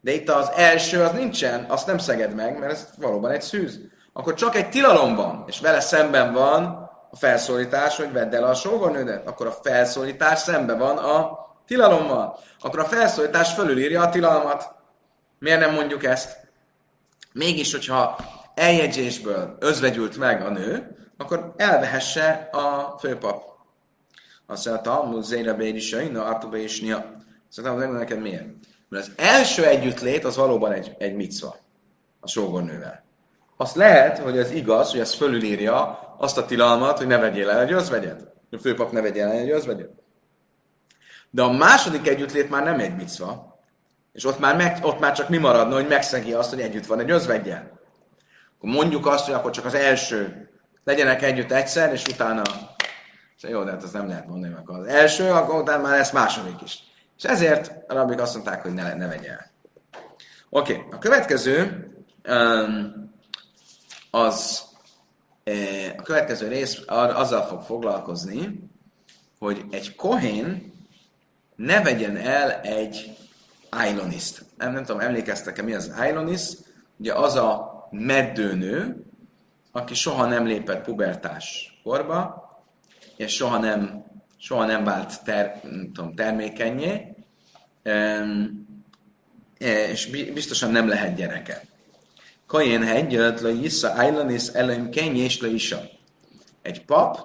De 0.00 0.12
itt 0.12 0.28
az 0.30 0.50
első 0.56 1.02
az 1.02 1.12
nincsen, 1.12 1.64
azt 1.68 1.86
nem 1.86 1.98
szeged 1.98 2.34
meg, 2.34 2.58
mert 2.58 2.72
ez 2.72 2.88
valóban 2.96 3.30
egy 3.30 3.42
szűz. 3.42 3.78
Akkor 4.12 4.34
csak 4.34 4.56
egy 4.56 4.68
tilalom 4.68 5.14
van, 5.14 5.44
és 5.46 5.60
vele 5.60 5.80
szemben 5.80 6.32
van 6.32 6.64
a 7.10 7.16
felszólítás, 7.16 7.96
hogy 7.96 8.12
vedd 8.12 8.34
el 8.34 8.44
a 8.44 8.54
sógornődet. 8.54 9.26
Akkor 9.26 9.46
a 9.46 9.58
felszólítás 9.62 10.38
szemben 10.38 10.78
van 10.78 10.98
a 10.98 11.38
tilalommal. 11.66 12.38
Akkor 12.60 12.78
a 12.78 12.84
felszólítás 12.84 13.52
fölülírja 13.52 14.02
a 14.02 14.08
tilalmat. 14.08 14.74
Miért 15.38 15.60
nem 15.60 15.74
mondjuk 15.74 16.04
ezt? 16.04 16.48
Mégis, 17.32 17.72
hogyha 17.72 18.18
eljegyzésből 18.54 19.56
özvegyült 19.58 20.16
meg 20.16 20.42
a 20.42 20.50
nő, 20.50 20.96
akkor 21.16 21.54
elvehesse 21.56 22.48
a 22.52 22.96
főpap. 22.98 23.42
Azt 24.46 24.66
mondja, 24.66 24.82
Talmud 24.82 25.24
Zéra 25.24 25.54
Bérisai, 25.54 26.14
Artuba 26.14 26.56
és 26.56 26.80
Nia. 26.80 27.10
Szóval 27.48 27.72
megmondom 27.72 28.02
neked 28.02 28.20
miért. 28.20 28.46
Mert 28.88 29.06
az 29.06 29.12
első 29.16 29.64
együttlét 29.64 30.24
az 30.24 30.36
valóban 30.36 30.72
egy, 30.72 30.94
egy 30.98 31.14
micva 31.14 31.56
a 32.20 32.28
sógornővel. 32.28 33.04
Azt 33.56 33.76
lehet, 33.76 34.18
hogy 34.18 34.38
ez 34.38 34.50
igaz, 34.50 34.90
hogy 34.90 35.00
ez 35.00 35.14
fölülírja 35.14 35.98
azt 36.18 36.38
a 36.38 36.46
tilalmat, 36.46 36.98
hogy 36.98 37.06
ne 37.06 37.18
vegyél 37.18 37.50
el 37.50 37.60
egy 37.60 37.72
özvegyet. 37.72 38.32
A 38.50 38.58
főpap 38.58 38.92
ne 38.92 39.00
vegyél 39.00 39.24
el 39.24 39.32
egy 39.32 39.50
özvegyet. 39.50 39.90
De 41.30 41.42
a 41.42 41.52
második 41.52 42.08
együttlét 42.08 42.50
már 42.50 42.64
nem 42.64 42.78
egy 42.78 42.96
micva, 42.96 43.58
és 44.12 44.24
ott 44.24 44.38
már, 44.38 44.56
meg, 44.56 44.78
ott 44.82 44.98
már 44.98 45.12
csak 45.12 45.28
mi 45.28 45.36
maradna, 45.36 45.74
hogy 45.74 45.88
megszegi 45.88 46.32
azt, 46.32 46.50
hogy 46.50 46.60
együtt 46.60 46.86
van 46.86 47.00
egy 47.00 47.10
özvegyel 47.10 47.79
akkor 48.60 48.74
mondjuk 48.74 49.06
azt, 49.06 49.24
hogy 49.24 49.34
akkor 49.34 49.50
csak 49.50 49.64
az 49.64 49.74
első 49.74 50.48
legyenek 50.84 51.22
együtt 51.22 51.52
egyszer, 51.52 51.92
és 51.92 52.04
utána 52.06 52.42
jó, 53.40 53.64
de 53.64 53.70
hát 53.70 53.82
az 53.82 53.90
nem 53.90 54.08
lehet 54.08 54.26
mondani, 54.26 54.54
akkor 54.54 54.78
az 54.78 54.86
első, 54.86 55.30
akkor 55.30 55.60
utána 55.60 55.82
már 55.82 55.96
lesz 55.96 56.12
második 56.12 56.62
is. 56.62 56.78
És 57.16 57.24
ezért 57.24 57.72
a 57.88 57.94
rabbik 57.94 58.20
azt 58.20 58.34
mondták, 58.34 58.62
hogy 58.62 58.74
ne, 58.74 58.94
ne 58.94 59.06
vegye 59.06 59.30
el. 59.30 59.50
Oké, 60.50 60.72
okay. 60.72 60.86
a 60.90 60.98
következő 60.98 61.86
um, 62.28 63.12
az 64.10 64.64
eh, 65.44 65.94
a 65.98 66.02
következő 66.02 66.48
rész 66.48 66.82
azzal 66.86 67.42
fog 67.42 67.62
foglalkozni, 67.62 68.70
hogy 69.38 69.64
egy 69.70 69.94
kohén 69.94 70.72
ne 71.56 71.82
vegyen 71.82 72.16
el 72.16 72.60
egy 72.60 73.16
ailoniszt. 73.70 74.44
Nem, 74.56 74.72
nem 74.72 74.84
tudom, 74.84 75.00
emlékeztek-e 75.00 75.62
mi 75.62 75.74
az 75.74 75.92
ailonis? 75.96 76.42
Ugye 76.96 77.14
az 77.14 77.34
a 77.34 77.69
meddőnő, 77.90 79.04
aki 79.72 79.94
soha 79.94 80.26
nem 80.26 80.46
lépett 80.46 80.84
pubertás 80.84 81.78
korba, 81.82 82.48
és 83.16 83.34
soha 83.34 83.58
nem, 83.58 84.04
soha 84.36 84.64
nem 84.64 84.84
vált 84.84 85.24
ter, 85.24 85.60
nem 85.62 85.90
tudom, 85.92 86.14
termékenyé, 86.14 87.14
és 89.58 90.06
biztosan 90.34 90.70
nem 90.70 90.88
lehet 90.88 91.14
gyereke. 91.14 91.62
Kajén 92.46 92.82
hegyet, 92.82 93.40
le 93.40 93.50
issza 93.50 93.92
ajlanis 93.92 94.46
elem 94.46 94.88
és 94.92 95.40
le 95.40 95.48
isa. 95.48 95.80
Egy 96.62 96.84
pap, 96.84 97.18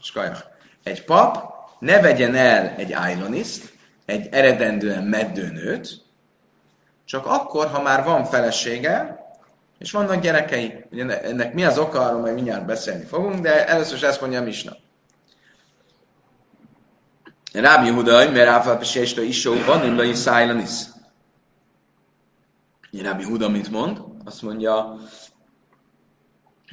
skajach, 0.00 0.44
egy 0.82 1.04
pap 1.04 1.52
ne 1.78 2.00
vegyen 2.00 2.34
el 2.34 2.74
egy 2.76 2.92
ajlaniszt, 2.92 3.72
egy 4.04 4.28
eredendően 4.30 5.04
meddőnőt, 5.04 6.02
csak 7.04 7.26
akkor, 7.26 7.66
ha 7.66 7.82
már 7.82 8.04
van 8.04 8.24
felesége, 8.24 9.23
és 9.78 9.90
vannak 9.90 10.22
gyerekei. 10.22 10.84
Ugye 10.90 11.22
ennek 11.22 11.54
mi 11.54 11.64
az 11.64 11.78
oka, 11.78 12.00
arról 12.00 12.20
majd 12.20 12.34
mindjárt 12.34 12.66
beszélni 12.66 13.04
fogunk, 13.04 13.40
de 13.40 13.66
először 13.66 13.96
is 13.96 14.02
ezt 14.02 14.20
mondja 14.20 14.40
a 14.40 14.42
Misna. 14.42 14.76
Rábi 17.52 17.90
Hudaj, 17.90 18.30
mert 18.30 18.46
Ráfal 18.46 18.78
Pesésra 18.78 19.22
is 19.22 19.44
van, 19.44 19.84
én 19.84 20.10
is 20.10 20.16
Szájlanis. 20.16 20.70
Rábi 23.02 23.24
Huda 23.24 23.48
mit 23.48 23.70
mond? 23.70 23.98
Azt 24.24 24.42
mondja, 24.42 24.96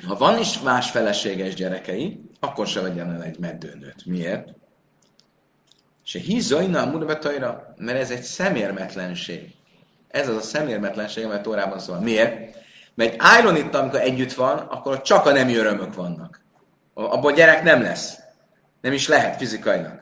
ha 0.08 0.16
van 0.16 0.40
is 0.40 0.62
más 0.62 0.92
feleséges 0.92 1.54
gyerekei, 1.54 2.30
akkor 2.40 2.68
se 2.68 2.82
vegyen 2.82 3.12
el 3.14 3.24
egy 3.24 3.40
meddőnőt. 3.40 4.06
Miért? 4.06 4.50
Se 6.04 6.20
hízajna 6.20 6.82
a 6.82 6.86
murvetajra, 6.86 7.74
mert 7.78 8.00
ez 8.00 8.12
egy 8.12 8.22
szemérmetlenség. 8.22 9.56
Ez 10.08 10.30
az 10.30 10.36
a 10.36 10.42
szemérmetlenség, 10.42 11.26
amely 11.26 11.42
Tórában 11.42 11.80
szól. 11.80 12.00
Miért? 12.00 12.58
Mert 12.96 13.22
egy 13.22 13.56
itt, 13.56 13.76
amikor 13.76 14.00
együtt 14.00 14.34
van, 14.34 14.58
akkor 14.58 15.02
csak 15.02 15.26
a 15.26 15.32
nemi 15.32 15.56
örömök 15.56 15.94
vannak. 15.94 16.42
Abban 16.94 17.34
gyerek 17.34 17.64
nem 17.64 17.82
lesz. 17.82 18.18
Nem 18.82 18.94
is 18.94 19.08
lehet 19.08 19.36
fizikailag. 19.36 20.00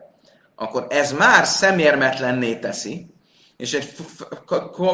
Akkor 0.56 0.86
ez 0.89 1.12
már 1.12 1.45
szemérmetlenné 1.45 2.56
teszi, 2.56 3.08
és 3.58 3.73
egy 3.73 3.95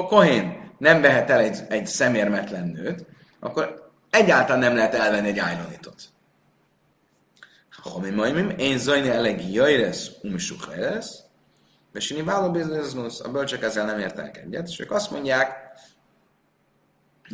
kohén 0.07 0.73
nem 0.77 1.01
vehet 1.01 1.29
el 1.29 1.39
egy, 1.39 1.59
egy 1.69 1.87
szemérmetlen 1.87 2.67
nőt, 2.67 3.05
akkor 3.39 3.91
egyáltalán 4.09 4.61
nem 4.61 4.75
lehet 4.75 4.93
elvenni 4.93 5.27
egy 5.27 5.39
ájlonitot. 5.39 6.03
Ha 7.69 7.99
mi 7.99 8.09
majd 8.09 8.59
én 8.59 8.77
zajni 8.77 9.09
elegi 9.09 9.53
jöjjesz, 9.53 10.11
umisuk 10.21 10.75
lesz, 10.75 11.19
és 11.93 12.11
én 12.11 12.25
váló 12.25 12.51
biznisznusz, 12.51 13.19
a 13.19 13.31
bölcsök 13.31 13.63
ezzel 13.63 13.85
nem 13.85 13.99
értenek 13.99 14.37
egyet, 14.37 14.67
és 14.67 14.79
ők 14.79 14.91
azt 14.91 15.11
mondják, 15.11 15.64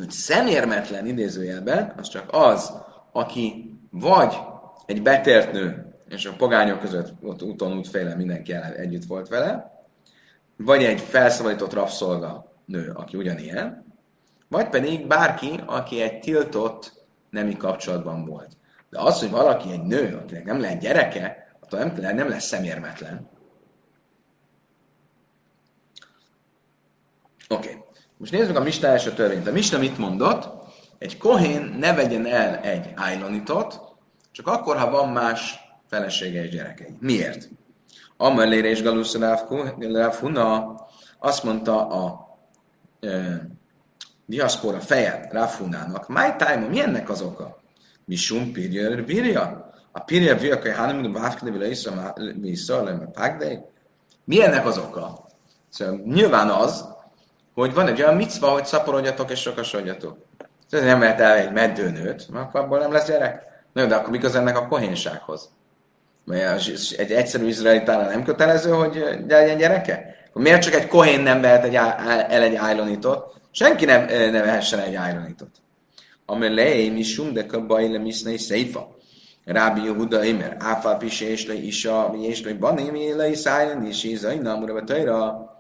szemérmetlen 0.08 1.06
idézőjelben, 1.06 1.94
az 1.98 2.08
csak 2.08 2.28
az, 2.32 2.74
aki 3.12 3.76
vagy 3.90 4.38
egy 4.86 5.02
betért 5.02 5.52
nő, 5.52 5.94
és 6.10 6.26
a 6.26 6.36
pogányok 6.38 6.80
között 6.80 7.14
ott 7.22 7.42
úton 7.42 7.78
útféle 7.78 8.16
mindenki 8.16 8.54
együtt 8.54 9.06
volt 9.06 9.28
vele, 9.28 9.72
vagy 10.58 10.84
egy 10.84 11.02
felszabadított 11.02 11.74
rabszolga 11.74 12.52
nő, 12.66 12.92
aki 12.96 13.18
ugyanilyen, 13.18 13.86
vagy 14.48 14.70
pedig 14.70 15.08
bárki, 15.08 15.60
aki 15.66 16.02
egy 16.02 16.20
tiltott 16.20 17.06
nemi 17.30 17.58
kapcsolatban 17.58 18.26
volt. 18.26 18.58
De 18.90 19.00
az, 19.00 19.20
hogy 19.20 19.30
valaki 19.30 19.72
egy 19.72 19.82
nő, 19.84 20.20
akinek 20.24 20.46
nem 20.46 20.60
lehet 20.60 20.80
gyereke, 20.80 21.56
attól 21.60 21.80
nem, 21.80 22.16
nem 22.16 22.30
lesz 22.30 22.46
szemérmetlen. 22.46 23.30
Oké. 27.50 27.70
Okay. 27.70 27.91
Most 28.22 28.34
nézzük 28.34 28.56
a 28.56 28.64
Mista 28.64 28.88
első 28.88 29.12
törvényt. 29.12 29.48
A 29.48 29.52
Mista 29.52 29.78
mit 29.78 29.98
mondott? 29.98 30.50
Egy 30.98 31.18
kohén 31.18 31.76
ne 31.80 31.94
vegyen 31.94 32.26
el 32.26 32.56
egy 32.56 32.92
ájlanitot, 32.96 33.82
csak 34.32 34.48
akkor, 34.48 34.78
ha 34.78 34.90
van 34.90 35.10
más 35.10 35.60
felesége 35.90 36.44
és 36.44 36.50
gyerekei. 36.50 36.98
Miért? 37.00 37.50
Amelére 38.18 38.70
és 38.70 38.82
Galusz 38.82 39.18
azt 41.20 41.44
mondta 41.44 41.88
a 41.88 42.28
e, 43.00 43.42
diaszpora 44.26 44.80
feje 44.80 45.28
Ráfunának, 45.32 46.08
my 46.08 46.36
time, 46.38 46.68
mi 46.70 46.82
ennek 46.82 47.10
az 47.10 47.22
oka? 47.22 47.62
Mi 48.06 48.16
sum 48.16 48.52
pirja 48.52 49.04
virja? 49.04 49.72
A 49.92 50.00
pirja 50.00 50.36
virja, 50.36 50.62
hogy 50.62 50.74
hanem 50.74 50.98
mint 50.98 51.14
bávkne 51.14 51.52
vile 51.52 51.70
iszra, 51.70 52.14
mi 52.36 52.50
iszra, 52.50 53.10
Mi 54.24 54.44
ennek 54.44 54.66
az 54.66 54.78
oka? 54.78 55.26
Szóval 55.70 56.02
nyilván 56.06 56.50
az, 56.50 57.00
hogy 57.54 57.74
van 57.74 57.88
egy 57.88 58.02
olyan 58.02 58.16
micva, 58.16 58.48
hogy 58.48 58.66
szaporodjatok 58.66 59.32
és 59.32 59.40
sokasodjatok. 59.40 60.18
Ez 60.70 60.84
nem 60.84 61.00
lehet 61.00 61.20
el 61.20 61.38
egy 61.38 61.52
meddőnőt, 61.52 62.30
mert 62.30 62.46
akkor 62.46 62.60
abból 62.60 62.80
nem 62.80 62.92
lesz 62.92 63.08
gyerek. 63.08 63.44
Na, 63.74 63.86
de 63.86 63.96
akkor 63.96 64.10
mikor 64.10 64.36
ennek 64.36 64.58
a 64.58 64.68
kohénsághoz? 64.68 65.50
Mert 66.26 66.68
egy 66.98 67.12
egyszerű 67.12 67.48
izraelitára 67.48 68.10
nem 68.10 68.24
kötelező, 68.24 68.72
hogy 68.72 69.04
legyen 69.28 69.58
gyereke? 69.58 70.16
Akkor 70.30 70.42
miért 70.42 70.62
csak 70.62 70.74
egy 70.74 70.88
kohén 70.88 71.22
nem 71.22 71.42
vehet 71.42 71.64
egy, 71.64 71.76
el 71.76 72.42
egy 72.42 72.56
ájlonitot? 72.56 73.34
Senki 73.52 73.86
nem, 73.86 74.06
ne 74.06 74.42
vehessen 74.42 74.80
egy 74.80 74.96
ájlonitot. 74.96 75.50
Amelé, 76.26 76.90
mi 76.90 77.04
sumdeka 77.04 77.66
bajle 77.66 77.98
misznei 77.98 78.38
széfa. 78.38 78.96
Rábi 79.46 79.84
Yehuda 79.84 80.24
Imer, 80.24 80.58
Áfal 80.60 80.98
Pise 80.98 81.30
és 81.30 81.48
le 81.48 81.54
Isa, 81.54 82.10
mi 82.12 82.24
és 82.26 82.44
le 82.44 82.54
Bani, 82.54 82.90
mi 82.90 83.14
le 83.14 83.30
Iszájlen, 83.30 83.86
és 83.86 84.04
Izai, 84.04 84.38
Namura 84.38 84.74
Betajra. 84.74 85.51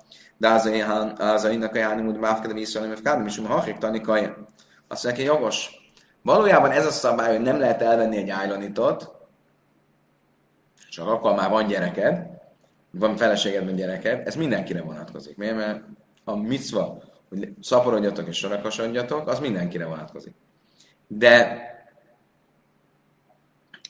De 0.41 0.49
az 0.49 0.71
az 1.17 1.45
ainak 1.45 1.75
a 1.75 1.77
jánim, 1.77 2.05
hogy 2.05 2.17
máfkede 2.17 2.53
visszalem, 2.53 2.89
hogy 2.89 3.01
kádom 3.01 3.25
is, 3.25 3.37
hogy 3.37 3.47
hachik 3.47 3.77
tani 3.77 4.01
kajen. 4.01 4.45
Azt 4.87 5.03
mondja, 5.03 5.23
jogos. 5.23 5.69
Valójában 6.21 6.71
ez 6.71 6.85
a 6.85 6.91
szabály, 6.91 7.35
hogy 7.35 7.45
nem 7.45 7.59
lehet 7.59 7.81
elvenni 7.81 8.17
egy 8.17 8.29
ájlanitot, 8.29 9.11
csak 10.89 11.07
akkor 11.07 11.35
már 11.35 11.49
van 11.49 11.67
gyereked, 11.67 12.27
van 12.91 13.17
feleségedben 13.17 13.75
gyereked, 13.75 14.27
ez 14.27 14.35
mindenkire 14.35 14.81
vonatkozik. 14.81 15.37
Miért? 15.37 15.55
Mert 15.55 15.83
a 16.23 16.35
micva, 16.35 17.01
hogy 17.29 17.53
szaporodjatok 17.61 18.27
és 18.27 18.37
sorakosodjatok, 18.37 19.27
az 19.27 19.39
mindenkire 19.39 19.85
vonatkozik. 19.85 20.33
De 21.07 21.65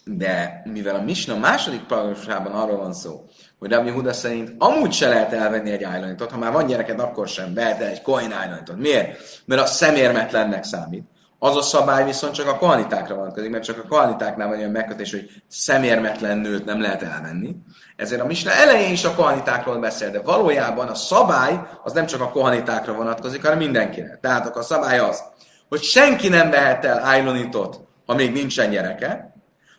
de 0.05 0.61
mivel 0.65 0.95
a 0.95 1.01
Misna 1.01 1.37
második 1.37 1.81
paragrafusában 1.81 2.51
arról 2.51 2.77
van 2.77 2.93
szó, 2.93 3.25
hogy 3.59 3.71
Rabbi 3.71 3.89
Huda 3.89 4.13
szerint 4.13 4.51
amúgy 4.57 4.91
se 4.91 5.07
lehet 5.07 5.33
elvenni 5.33 5.71
egy 5.71 5.83
ájlanitot, 5.83 6.31
ha 6.31 6.37
már 6.37 6.51
van 6.51 6.65
gyereked, 6.65 6.99
akkor 6.99 7.27
sem 7.27 7.53
vehet 7.53 7.81
egy 7.81 8.01
koin 8.01 8.31
ájlanitot. 8.31 8.77
Miért? 8.77 9.41
Mert 9.45 9.61
a 9.61 9.65
szemérmetlennek 9.65 10.63
számít. 10.63 11.03
Az 11.39 11.55
a 11.55 11.61
szabály 11.61 12.05
viszont 12.05 12.33
csak 12.33 12.47
a 12.47 12.57
kohanitákra 12.57 13.15
vonatkozik, 13.15 13.49
mert 13.49 13.63
csak 13.63 13.77
a 13.77 13.87
kohanitáknál 13.87 14.47
van 14.47 14.57
olyan 14.57 14.71
megkötés, 14.71 15.11
hogy 15.11 15.29
szemérmetlen 15.47 16.37
nőt 16.37 16.65
nem 16.65 16.81
lehet 16.81 17.03
elvenni. 17.03 17.55
Ezért 17.95 18.21
a 18.21 18.25
Misna 18.25 18.51
elején 18.51 18.91
is 18.91 19.03
a 19.03 19.15
kohanitákról 19.15 19.79
beszél, 19.79 20.11
de 20.11 20.21
valójában 20.21 20.87
a 20.87 20.95
szabály 20.95 21.59
az 21.83 21.93
nem 21.93 22.05
csak 22.05 22.21
a 22.21 22.29
kohanitákra 22.29 22.93
vonatkozik, 22.93 23.41
hanem 23.41 23.57
mindenkire. 23.57 24.17
Tehát 24.21 24.55
a 24.55 24.61
szabály 24.61 24.99
az, 24.99 25.23
hogy 25.69 25.81
senki 25.81 26.27
nem 26.27 26.49
vehet 26.49 26.85
el 26.85 26.99
ájlonitot, 27.03 27.79
ha 28.05 28.15
még 28.15 28.31
nincsen 28.31 28.69
gyereke, 28.69 29.30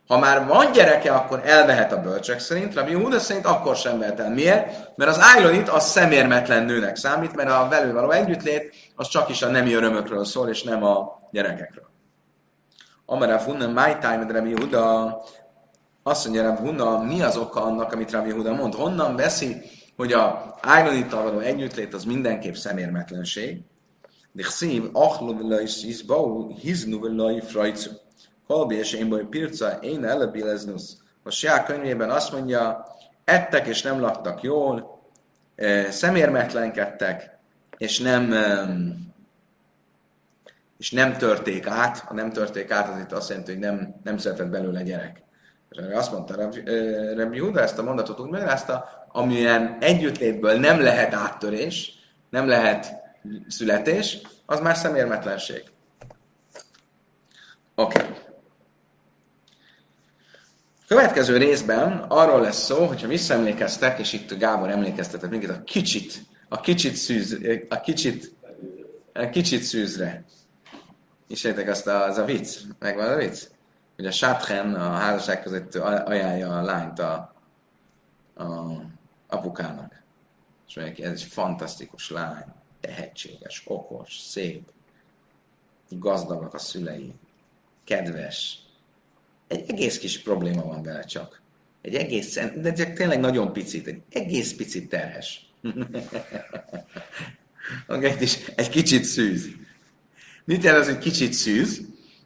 ha 0.07 0.19
már 0.19 0.47
van 0.47 0.73
gyereke, 0.73 1.13
akkor 1.13 1.43
elvehet 1.45 1.93
a 1.93 2.01
bölcsek 2.01 2.41
szerint, 2.41 2.75
Rabbi 2.75 2.95
Huda 2.95 3.19
szerint 3.19 3.47
akkor 3.47 3.77
sem 3.77 3.99
vehet 3.99 4.21
el. 4.21 4.31
Miért? 4.31 4.97
Mert 4.97 5.11
az 5.11 5.19
ájlonit 5.21 5.69
az 5.69 5.85
szemérmetlen 5.85 6.65
nőnek 6.65 6.97
számít, 6.97 7.35
mert 7.35 7.51
a 7.51 7.67
velő 7.71 7.93
való 7.93 8.11
együttlét 8.11 8.75
az 8.97 9.09
csak 9.09 9.29
is 9.29 9.43
a 9.43 9.49
nemi 9.49 9.73
örömökről 9.73 10.25
szól, 10.25 10.49
és 10.49 10.63
nem 10.63 10.85
a 10.85 11.19
gyerekekről. 11.31 11.91
Amara 13.07 13.39
funna 13.39 13.67
my 13.67 13.97
time, 14.01 14.27
Rabbi 14.29 14.53
Huda, 14.53 15.23
azt 16.03 16.25
mondja 16.25 16.43
Rabbi 16.43 16.69
Huda, 16.69 17.03
mi 17.03 17.23
az 17.23 17.37
oka 17.37 17.63
annak, 17.63 17.93
amit 17.93 18.11
Rabbi 18.11 18.31
Huda 18.31 18.55
mond? 18.55 18.75
Honnan 18.75 19.17
veszi, 19.17 19.63
hogy 19.97 20.13
a 20.13 20.55
ájlonittal 20.61 21.23
való 21.23 21.39
együttlét 21.39 21.95
az 21.95 22.05
mindenképp 22.05 22.55
szemérmetlenség? 22.55 23.61
De 24.33 24.43
szív, 24.43 24.83
villai 25.39 25.67
szízbau, 25.67 26.55
hiznu 26.55 27.41
frajcu. 27.41 27.91
Kolbi 28.53 28.77
és 28.77 28.93
én 28.93 29.09
boly 29.09 29.25
pirca, 29.25 29.79
én 29.81 30.05
elebileznus. 30.05 30.83
A 31.23 31.31
Siá 31.31 31.65
könyvében 31.65 32.11
azt 32.11 32.33
mondja, 32.33 32.87
ettek 33.25 33.67
és 33.67 33.83
nem 33.83 34.01
laktak 34.01 34.43
jól, 34.43 35.01
szemérmetlenkedtek, 35.89 37.39
és 37.77 37.99
nem, 37.99 38.35
és 40.79 40.91
nem 40.91 41.17
törték 41.17 41.67
át. 41.67 41.99
Ha 41.99 42.15
nem 42.15 42.31
törték 42.31 42.71
át, 42.71 42.89
az 42.89 42.99
itt 42.99 43.13
azt 43.13 43.29
jelenti, 43.29 43.51
hogy 43.53 43.61
nem, 43.61 43.95
nem 44.03 44.19
született 44.19 44.49
belőle 44.49 44.83
gyerek. 44.83 45.23
És 45.71 45.79
azt 45.95 46.13
mondta 46.13 46.51
Rabbi 47.17 47.39
Huda, 47.39 47.61
ezt 47.61 47.79
a 47.79 47.83
mondatot 47.83 48.21
úgy 48.21 48.31
megrázta, 48.31 48.89
amilyen 49.09 49.77
együttlétből 49.81 50.59
nem 50.59 50.81
lehet 50.81 51.15
áttörés, 51.15 51.93
nem 52.31 52.49
lehet 52.49 52.95
születés, 53.49 54.21
az 54.47 54.61
már 54.61 54.77
szemérmetlenség. 54.77 55.63
Oké. 57.75 58.01
Okay. 58.01 58.22
Következő 60.93 61.37
részben 61.37 61.99
arról 61.99 62.41
lesz 62.41 62.65
szó, 62.65 62.87
hogyha 62.87 63.07
visszaemlékeztek, 63.07 63.99
és 63.99 64.13
itt 64.13 64.39
Gábor 64.39 64.71
emlékeztetett 64.71 65.31
minket 65.31 65.51
a 65.51 65.63
kicsit, 65.63 66.23
a 66.49 66.61
kicsit 66.61 66.97
szűz, 66.97 67.39
a 67.69 67.81
kicsit, 67.81 68.35
a 69.13 69.29
kicsit 69.29 69.63
szűzre. 69.63 70.25
Ismertek 71.27 71.69
azt 71.69 71.87
a, 71.87 72.05
az 72.05 72.19
a 72.19 72.25
vicc? 72.25 72.59
Megvan 72.79 73.09
a 73.09 73.17
vicc? 73.17 73.43
Hogy 73.97 74.07
a 74.07 74.11
sátren 74.11 74.75
a 74.75 74.91
házasság 74.91 75.43
között 75.43 75.75
ajánlja 75.75 76.59
a 76.59 76.63
lányt 76.63 76.99
a, 76.99 77.35
a 78.35 78.45
apukának. 79.27 80.03
És 80.69 80.77
mondja 80.77 81.05
ez 81.05 81.13
egy 81.13 81.23
fantasztikus 81.23 82.11
lány, 82.11 82.45
tehetséges, 82.81 83.63
okos, 83.67 84.19
szép, 84.19 84.71
gazdagak 85.89 86.55
a 86.55 86.59
szülei, 86.59 87.15
kedves, 87.85 88.62
egy 89.53 89.71
egész 89.71 89.99
kis 89.99 90.23
probléma 90.23 90.63
van 90.65 90.83
vele 90.83 91.05
csak. 91.05 91.41
Egy 91.83 91.95
egész, 91.95 92.39
de 92.57 92.73
csak 92.73 92.93
tényleg 92.93 93.21
nagyon 93.21 93.53
picit, 93.53 93.87
egy 93.87 94.03
egész 94.11 94.55
picit 94.55 94.89
terhes. 94.89 95.47
egy, 97.89 98.53
egy 98.57 98.69
kicsit 98.69 99.05
szűz. 99.05 99.49
Mit 100.45 100.63
jelent 100.63 100.85
az, 100.85 100.91
hogy 100.91 100.99
kicsit 100.99 101.33
szűz? 101.33 101.81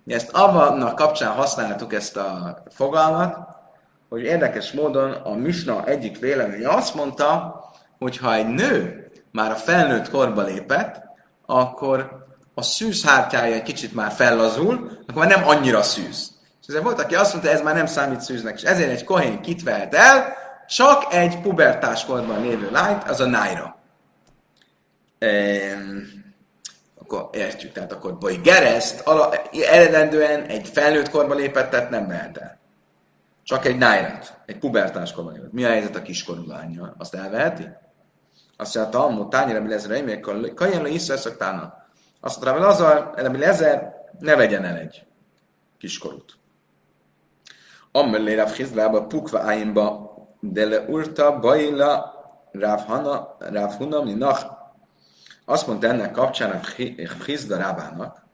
Ezt 0.06 0.30
abban 0.30 0.94
kapcsán 0.94 1.32
használtuk 1.32 1.92
ezt 1.92 2.16
a 2.16 2.62
fogalmat, 2.70 3.38
hogy 4.08 4.22
érdekes 4.22 4.72
módon 4.72 5.10
a 5.10 5.34
Misna 5.34 5.86
egyik 5.86 6.18
véleménye 6.18 6.68
azt 6.68 6.94
mondta, 6.94 7.60
hogy 7.98 8.16
ha 8.16 8.34
egy 8.34 8.48
nő 8.48 9.08
már 9.32 9.50
a 9.50 9.54
felnőtt 9.54 10.10
korba 10.10 10.42
lépett, 10.42 11.02
akkor 11.46 12.26
a 12.54 12.62
szűzhártyája 12.62 13.54
egy 13.54 13.62
kicsit 13.62 13.94
már 13.94 14.12
fellazul, 14.12 14.98
akkor 15.06 15.26
már 15.26 15.36
nem 15.36 15.48
annyira 15.48 15.82
szűz. 15.82 16.35
És 16.66 16.72
ezért 16.72 16.84
volt, 16.84 17.00
aki 17.00 17.14
azt 17.14 17.32
mondta, 17.32 17.50
ez 17.50 17.62
már 17.62 17.74
nem 17.74 17.86
számít 17.86 18.20
szűznek, 18.20 18.54
és 18.54 18.62
ezért 18.62 18.90
egy 18.90 19.04
kohén 19.04 19.40
kit 19.40 19.62
vehet 19.62 19.94
el, 19.94 20.36
csak 20.66 21.14
egy 21.14 21.40
pubertás 21.40 22.04
korban 22.04 22.40
lévő 22.40 22.70
lányt, 22.70 23.08
az 23.08 23.20
a 23.20 23.26
nájra. 23.26 23.78
Ehm, 25.18 25.98
akkor 27.00 27.28
értjük, 27.32 27.72
tehát 27.72 27.92
akkor 27.92 28.16
vagy 28.20 28.40
gereszt 28.40 29.00
ala, 29.00 29.34
eredendően 29.70 30.42
egy 30.42 30.68
felnőtt 30.68 31.10
korba 31.10 31.34
lépett, 31.34 31.70
tehát 31.70 31.90
nem 31.90 32.08
vehet 32.08 32.38
el. 32.38 32.58
Csak 33.42 33.64
egy 33.64 33.78
nájrát, 33.78 34.40
egy 34.46 34.58
pubertás 34.58 35.12
korban 35.12 35.32
lépett. 35.32 35.52
Mi 35.52 35.64
a 35.64 35.68
helyzet 35.68 35.96
a 35.96 36.02
kiskorú 36.02 36.46
lányjal? 36.46 36.94
Azt 36.98 37.14
elveheti? 37.14 37.68
Azt 38.56 38.74
mondja, 38.74 38.98
a 38.98 39.02
Talmud, 39.02 39.28
tányira 39.28 39.60
mi 39.60 39.68
lezre, 39.68 40.02
még 40.02 40.20
kajen 40.54 40.82
le 40.82 40.88
iszra 40.88 41.16
szaktána. 41.16 41.86
Azt 42.20 42.44
mondta, 42.44 42.52
hogy 42.52 42.62
Lazar, 42.62 43.12
Rabbi 43.14 43.38
Lezer, 43.38 43.94
ne 44.18 44.36
vegyen 44.36 44.64
el 44.64 44.76
egy 44.76 45.06
kiskorút. 45.78 46.35
Ammellé 47.96 48.34
Rav 48.34 48.50
Hizlába, 48.50 49.06
Pukva 49.06 49.38
Áimba, 49.38 50.14
de 50.40 50.64
le 50.64 50.84
urta, 50.88 51.38
Baila, 51.38 52.14
Rav, 52.52 52.80
Hana, 52.86 53.36
Rav 53.38 53.72
Hunam, 53.72 54.08
Nach. 54.18 54.46
Azt 55.44 55.66
mondta 55.66 55.86
ennek 55.86 56.10
kapcsán 56.10 56.50
a 56.50 56.60
Hizda 57.24 57.56
Rábának, 57.56 58.26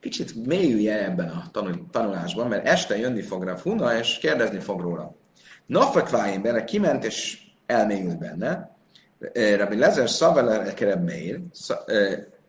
kicsit 0.00 0.46
mélyülje 0.46 1.04
ebben 1.04 1.28
a 1.28 1.50
tanulásban, 1.90 2.48
mert 2.48 2.66
este 2.66 2.98
jönni 2.98 3.22
fog 3.22 3.42
Rav 3.42 3.58
Huna, 3.60 3.98
és 3.98 4.18
kérdezni 4.18 4.58
fog 4.58 4.80
róla. 4.80 5.14
Nafakváim 5.66 6.42
bele 6.42 6.64
kiment, 6.64 7.04
és 7.04 7.38
elmélyült 7.66 8.18
benne. 8.18 8.76
Rabbi 9.56 9.78
Lezer 9.78 10.08
Szaveler 10.08 10.74
Kereb 10.74 11.04
Meir, 11.04 11.40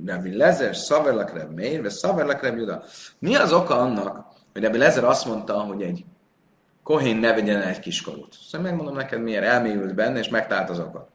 Rabbi 0.05 0.37
Lezer 0.37 0.75
Szaverlak 0.75 1.33
Reb 1.33 1.53
Meir, 1.53 1.81
vagy 1.81 1.91
Szaverlak 1.91 2.41
Reb 2.41 2.57
Juda. 2.57 2.83
Mi 3.19 3.35
az 3.35 3.53
oka 3.53 3.77
annak, 3.77 4.25
hogy 4.53 4.63
Rabbi 4.63 4.77
Lezer 4.77 5.03
azt 5.03 5.25
mondta, 5.25 5.59
hogy 5.59 5.81
egy 5.81 6.05
kohén 6.83 7.17
ne 7.17 7.33
vegyen 7.33 7.61
el 7.61 7.67
egy 7.67 7.79
kiskorút? 7.79 8.35
Szóval 8.47 8.67
megmondom 8.69 8.95
neked, 8.95 9.21
miért 9.21 9.43
elmélyült 9.43 9.95
benne, 9.95 10.19
és 10.19 10.29
megtalált 10.29 10.69
az 10.69 10.79
okat. 10.79 11.09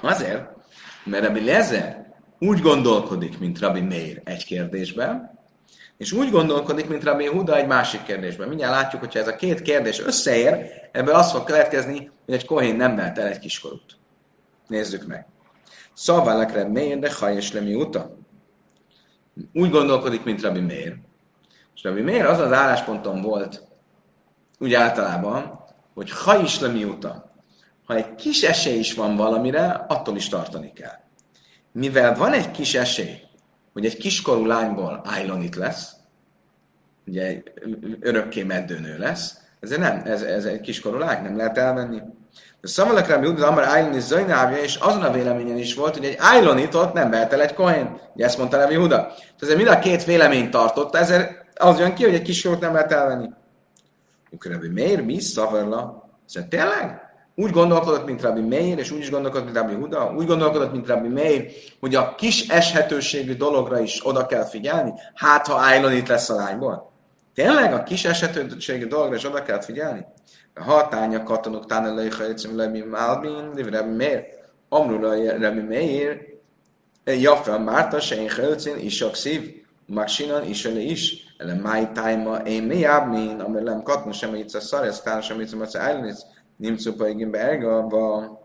Azért, 0.00 0.48
mert 1.04 1.24
Rabbi 1.24 1.44
Lezer 1.44 2.12
úgy 2.38 2.60
gondolkodik, 2.60 3.38
mint 3.38 3.58
Rabbi 3.58 3.80
Meir 3.80 4.20
egy 4.24 4.44
kérdésben, 4.44 5.38
és 5.96 6.12
úgy 6.12 6.30
gondolkodik, 6.30 6.88
mint 6.88 7.04
Rabbi 7.04 7.26
Huda 7.26 7.56
egy 7.56 7.66
másik 7.66 8.02
kérdésben. 8.02 8.48
Mindjárt 8.48 8.74
látjuk, 8.74 9.00
hogyha 9.00 9.18
ez 9.18 9.28
a 9.28 9.36
két 9.36 9.62
kérdés 9.62 10.00
összeér, 10.00 10.66
ebből 10.92 11.14
az 11.14 11.30
fog 11.30 11.44
következni, 11.44 12.10
hogy 12.24 12.34
egy 12.34 12.46
kohén 12.46 12.76
nem 12.76 12.96
vett 12.96 13.18
el 13.18 13.26
egy 13.26 13.38
kiskorút. 13.38 13.96
Nézzük 14.66 15.06
meg. 15.06 15.26
Szaválak 15.92 16.52
Reb 16.52 16.72
Meir, 16.72 16.98
de 16.98 17.10
és 17.34 17.52
Lemi 17.52 17.74
uta. 17.74 18.16
Úgy 19.52 19.70
gondolkodik, 19.70 20.24
mint 20.24 20.42
Rabbi 20.42 20.60
Meir. 20.60 20.96
És 21.74 21.82
Rabbi 21.82 22.00
Meir 22.00 22.24
az 22.24 22.38
az 22.38 22.52
állásponton 22.52 23.22
volt, 23.22 23.62
úgy 24.64 24.74
általában, 24.74 25.64
hogy 25.94 26.12
is 26.42 26.60
Lemi 26.60 26.84
uta. 26.84 27.30
Ha 27.86 27.94
egy 27.94 28.14
kis 28.14 28.42
esély 28.42 28.78
is 28.78 28.94
van 28.94 29.16
valamire, 29.16 29.84
attól 29.88 30.16
is 30.16 30.28
tartani 30.28 30.72
kell. 30.72 30.98
Mivel 31.72 32.14
van 32.14 32.32
egy 32.32 32.50
kis 32.50 32.74
esély, 32.74 33.18
hogy 33.72 33.84
egy 33.84 33.96
kiskorú 33.96 34.46
lányból 34.46 35.02
Ailonit 35.04 35.56
lesz, 35.56 35.92
ugye 37.06 37.42
örökké 38.00 38.42
meddőnő 38.42 38.98
lesz, 38.98 39.38
ezért 39.60 39.80
nem, 39.80 40.02
ez, 40.04 40.22
ez 40.22 40.44
egy 40.44 40.60
kiskorú 40.60 40.98
lány, 40.98 41.22
nem 41.22 41.36
lehet 41.36 41.58
elmenni. 41.58 42.02
De 42.60 42.68
Szamalak 42.68 43.08
Rabbi 43.08 43.26
Uda 43.26 43.46
Amar 43.46 43.64
Ájloni 43.64 44.00
Zajnávja, 44.00 44.56
és 44.56 44.76
azon 44.76 45.02
a 45.02 45.12
véleményen 45.12 45.58
is 45.58 45.74
volt, 45.74 45.96
hogy 45.96 46.04
egy 46.04 46.16
Ájlonit 46.18 46.74
ott 46.74 46.92
nem 46.92 47.10
vehet 47.10 47.32
el 47.32 47.42
egy 47.42 47.54
Kohén. 47.54 48.00
Ugye 48.14 48.24
ezt 48.24 48.38
mondta 48.38 48.58
Rabbi 48.58 48.74
Huda. 48.74 49.12
Ezért 49.40 49.56
mind 49.56 49.68
a 49.68 49.78
két 49.78 50.04
véleményt 50.04 50.50
tartotta, 50.50 50.98
ezért 50.98 51.44
az 51.54 51.78
jön 51.78 51.94
ki, 51.94 52.04
hogy 52.04 52.14
egy 52.14 52.22
kiskorút 52.22 52.60
nem 52.60 52.72
lehet 52.72 52.92
elvenni. 52.92 53.28
Akkor 54.34 54.52
Rabbi 54.52 54.68
Meir 54.68 55.04
mi 55.04 55.20
szavarla? 55.20 56.10
Szóval 56.24 56.48
tényleg? 56.48 57.02
Úgy 57.36 57.50
gondolkodott, 57.50 58.06
mint 58.06 58.22
Rabbi 58.22 58.40
Meir, 58.40 58.78
és 58.78 58.90
úgy 58.90 58.98
is 58.98 59.10
gondolkodott, 59.10 59.44
mint 59.44 59.56
Rabbi 59.56 59.74
Huda, 59.74 60.14
úgy 60.16 60.26
gondolkodott, 60.26 60.72
mint 60.72 60.86
Rabbi 60.86 61.08
Meir, 61.08 61.50
hogy 61.80 61.94
a 61.94 62.14
kis 62.14 62.48
eshetőségű 62.48 63.36
dologra 63.36 63.80
is 63.80 64.06
oda 64.06 64.26
kell 64.26 64.44
figyelni, 64.44 64.92
hát 65.14 65.46
ha 65.46 65.58
Ájlonit 65.58 66.08
lesz 66.08 66.30
a 66.30 66.34
lányból. 66.34 66.92
Tényleg 67.34 67.72
a 67.72 67.82
kis 67.82 68.04
eshetőségű 68.04 68.86
dologra 68.86 69.14
is 69.14 69.24
oda 69.24 69.42
kell 69.42 69.60
figyelni? 69.60 70.06
hatánya 70.54 71.22
katonok 71.22 71.66
tána 71.66 71.94
lejhajtszem 71.94 72.56
lebi 72.56 72.82
málbin, 72.82 73.52
Rabbi 73.54 73.94
Meir, 73.96 74.24
amrula 74.68 75.38
Rabbi 75.38 75.60
Meir, 75.60 76.20
Jafra 77.04 77.58
Márta, 77.58 78.00
Sein 78.00 78.28
Hölcin, 78.28 78.78
Isak 78.78 79.14
Szív, 79.14 79.62
Maksinan, 79.86 80.44
Isele 80.44 80.80
is, 80.80 81.33
ele 81.44 81.60
máj 81.60 81.92
tájma, 81.92 82.36
én 82.36 82.62
mi 82.62 82.78
jábmin, 82.78 83.40
amelem 83.40 83.82
katna 83.82 84.12
sem 84.12 84.34
itt 84.34 84.54
a 84.54 84.60
szaresz, 84.60 85.00
tán 85.00 85.22
sem 85.22 85.40
itt 85.40 85.52
a 85.52 85.66
szájlnic, 85.66 86.18
nimcu 86.56 86.94
paigin 86.94 87.30
berga, 87.30 87.88
va 87.88 88.42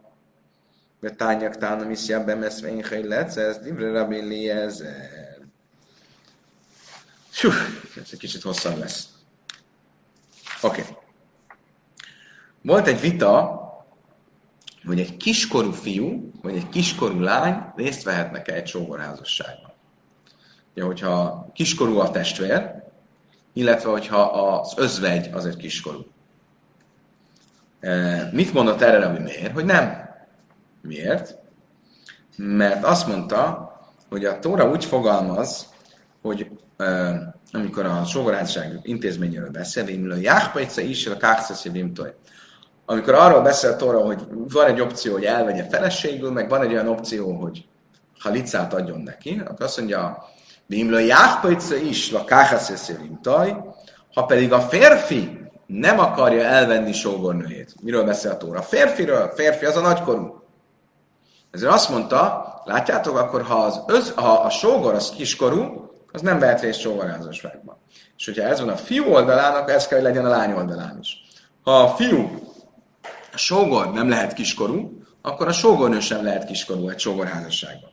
betányak 1.00 1.58
tána 1.58 1.86
miszja 1.86 2.24
bemeszve 2.24 2.70
én 2.70 2.84
hely 2.84 3.04
lecesz, 3.04 3.58
divre 3.58 3.92
Rabbi 3.92 4.20
Eliezer. 4.20 5.38
Hú, 7.42 7.50
ez 7.96 8.10
egy 8.12 8.20
kicsit 8.20 8.42
hosszabb 8.42 8.78
lesz. 8.78 9.08
Oké. 10.62 10.82
Okay. 10.82 10.94
Volt 12.62 12.88
egy 12.88 13.00
vita, 13.00 13.58
hogy 14.86 15.00
egy 15.00 15.18
kiskorú 15.18 15.72
fiú, 15.72 16.32
vagy 16.42 16.56
egy 16.56 16.70
kiskorú 16.70 17.20
lány 17.20 17.64
részt 17.76 18.04
vehetnek-e 18.04 18.54
egy 18.54 18.68
sógorházasságban. 18.68 19.74
Ugye, 20.72 20.84
hogyha 20.84 21.48
kiskorú 21.54 21.98
a 21.98 22.12
testvér, 22.12 22.84
illetve 23.54 23.90
hogyha 23.90 24.22
az 24.22 24.74
özvegy 24.78 25.30
az 25.34 25.46
egy 25.46 25.58
kiskorú. 25.58 26.06
E, 27.80 28.30
mit 28.34 28.54
mondott 28.54 28.82
erre 28.82 29.06
ami 29.06 29.20
miért? 29.20 29.54
Hogy 29.54 29.66
nem. 29.66 30.10
Miért? 30.82 31.38
Mert 32.36 32.84
azt 32.84 33.08
mondta, 33.08 33.72
hogy 34.10 34.26
a 34.26 34.40
Tóra 34.40 34.70
úgy 34.70 34.86
fogalmaz, 34.86 35.68
hogy 36.22 36.52
e, 36.78 37.14
amikor 37.52 37.86
a 37.86 38.06
sógorházasság 38.06 38.80
intézményéről 38.84 39.50
beszél, 39.50 39.84
hogy 39.84 40.12
a 40.12 40.16
Jáhpajca 40.16 40.82
is 40.82 41.08
a 41.08 41.18
Kákszeszi 41.18 41.70
Vimtoj 41.70 42.14
amikor 42.90 43.14
arról 43.14 43.42
beszélt 43.42 43.78
Tóra, 43.78 44.00
hogy 44.00 44.28
van 44.30 44.68
egy 44.68 44.82
opció, 44.82 45.14
hogy 45.14 45.24
elvegye 45.24 45.64
feleségül, 45.64 46.32
meg 46.32 46.50
van 46.50 46.62
egy 46.62 46.72
olyan 46.72 46.88
opció, 46.88 47.32
hogy 47.32 47.66
ha 48.20 48.30
licát 48.30 48.74
adjon 48.74 49.02
neki, 49.02 49.42
akkor 49.46 49.66
azt 49.66 49.78
mondja, 49.78 50.30
Bimla 50.70 51.00
jáhpajca 51.00 51.76
is, 51.76 52.12
la 52.12 52.24
káhaszeszélim 52.24 53.20
taj, 53.22 53.56
ha 54.14 54.26
pedig 54.26 54.54
a 54.54 54.62
férfi 54.62 55.40
nem 55.66 56.00
akarja 56.00 56.44
elvenni 56.44 56.92
sógornőjét. 56.92 57.76
Miről 57.82 58.04
beszél 58.04 58.32
a 58.32 58.38
Tóra? 58.38 58.60
A 58.60 58.62
férfiről, 58.62 59.32
férfi 59.36 59.66
az 59.66 59.76
a 59.76 59.82
nagykorú. 59.82 60.44
Ezért 61.52 61.72
azt 61.72 61.90
mondta, 61.90 62.46
látjátok, 62.66 63.18
akkor 63.18 63.42
ha, 63.42 63.56
az 63.56 63.82
öz, 63.88 64.14
ha 64.16 64.32
a 64.32 64.50
sógor 64.50 64.94
az 64.94 65.10
kiskorú, 65.10 65.92
az 66.12 66.22
nem 66.22 66.40
vehet 66.40 66.62
részt 66.62 66.80
sógorházasságban. 66.80 67.78
És 68.18 68.26
hogyha 68.26 68.44
ez 68.44 68.60
van 68.60 68.70
a 68.70 68.78
fiú 68.78 69.14
oldalán, 69.14 69.54
akkor 69.54 69.74
ez 69.74 69.88
kell, 69.88 69.98
hogy 70.00 70.08
legyen 70.08 70.26
a 70.26 70.30
lány 70.30 70.52
oldalán 70.52 70.98
is. 71.02 71.18
Ha 71.64 71.80
a 71.80 71.96
fiú 71.96 72.30
a 73.34 73.38
sógor 73.38 73.92
nem 73.92 74.10
lehet 74.10 74.34
kiskorú, 74.34 75.04
akkor 75.22 75.48
a 75.48 75.52
sógornő 75.52 76.00
sem 76.00 76.24
lehet 76.24 76.46
kiskorú 76.46 76.90
egy 76.90 77.00
sógorházasságban. 77.00 77.89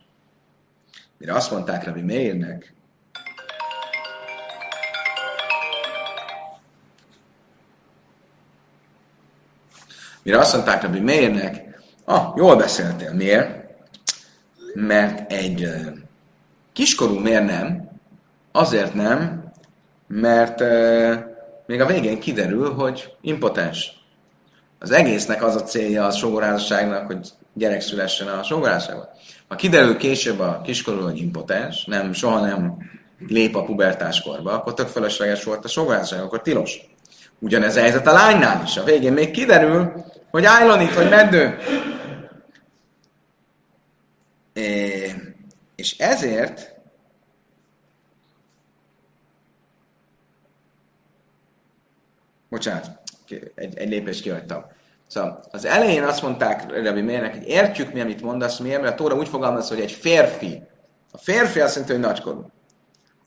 Mire 1.17 1.33
azt 1.33 1.51
mondták 1.51 1.85
Rabbi 1.85 2.01
Meirnek, 2.01 2.73
Mire 10.27 10.39
azt 10.39 10.53
mondták 10.53 10.81
Rabbi 10.81 10.99
Meirnek, 10.99 11.81
ah, 12.05 12.33
jól 12.35 12.55
beszéltél, 12.55 13.13
miért? 13.13 13.65
Mert 14.73 15.31
egy 15.31 15.69
kiskorú 16.73 17.19
miért 17.19 17.45
nem? 17.45 17.89
Azért 18.51 18.93
nem, 18.93 19.51
mert 20.07 20.59
még 21.65 21.81
a 21.81 21.85
végén 21.85 22.19
kiderül, 22.19 22.73
hogy 22.73 23.15
impotens. 23.21 23.91
Az 24.79 24.91
egésznek 24.91 25.43
az 25.43 25.55
a 25.55 25.63
célja 25.63 26.05
a 26.05 26.11
sógorházasságnak, 26.11 27.05
hogy 27.05 27.29
gyerek 27.53 27.81
szülessen 27.81 28.27
a 28.27 28.43
sógorházasságban. 28.43 29.09
Ha 29.47 29.55
kiderül 29.55 29.97
később 29.97 30.39
a 30.39 30.61
kiskorú, 30.61 31.01
hogy 31.01 31.17
impotens, 31.17 31.85
nem, 31.85 32.13
soha 32.13 32.39
nem 32.39 32.77
lép 33.27 33.55
a 33.55 33.63
pubertáskorba, 33.63 34.53
akkor 34.53 34.73
tök 34.73 34.87
felesleges 34.87 35.43
volt 35.43 35.65
a 35.65 35.67
sógorházasság, 35.67 36.21
akkor 36.21 36.41
tilos. 36.41 36.79
Ugyanez 37.39 37.75
a 37.75 37.79
helyzet 37.79 38.07
a 38.07 38.11
lánynál 38.11 38.63
is. 38.63 38.77
A 38.77 38.83
végén 38.83 39.13
még 39.13 39.31
kiderül, 39.31 40.05
hogy 40.31 40.45
állonít, 40.45 40.93
hogy 40.93 41.09
meddő. 41.09 41.57
É, 44.53 45.13
és 45.75 45.97
ezért 45.97 46.75
bocsánat, 52.49 52.99
egy, 53.55 53.77
egy 53.77 53.89
lépést 53.89 54.21
kihagytam. 54.21 54.65
Szóval 55.07 55.43
az 55.51 55.65
elején 55.65 56.03
azt 56.03 56.21
mondták 56.21 56.83
Rabbi 56.83 57.01
Mérnek, 57.01 57.33
hogy 57.33 57.47
értjük 57.47 57.93
mi, 57.93 58.01
amit 58.01 58.21
mondasz, 58.21 58.57
miért, 58.57 58.81
mert 58.81 58.93
a 58.93 58.95
Tóra 58.95 59.15
úgy 59.15 59.27
fogalmaz, 59.27 59.69
hogy 59.69 59.79
egy 59.79 59.91
férfi. 59.91 60.61
A 61.11 61.17
férfi 61.17 61.59
azt 61.59 61.73
jelenti, 61.73 61.93
hogy 61.93 62.03
nagykorú. 62.03 62.45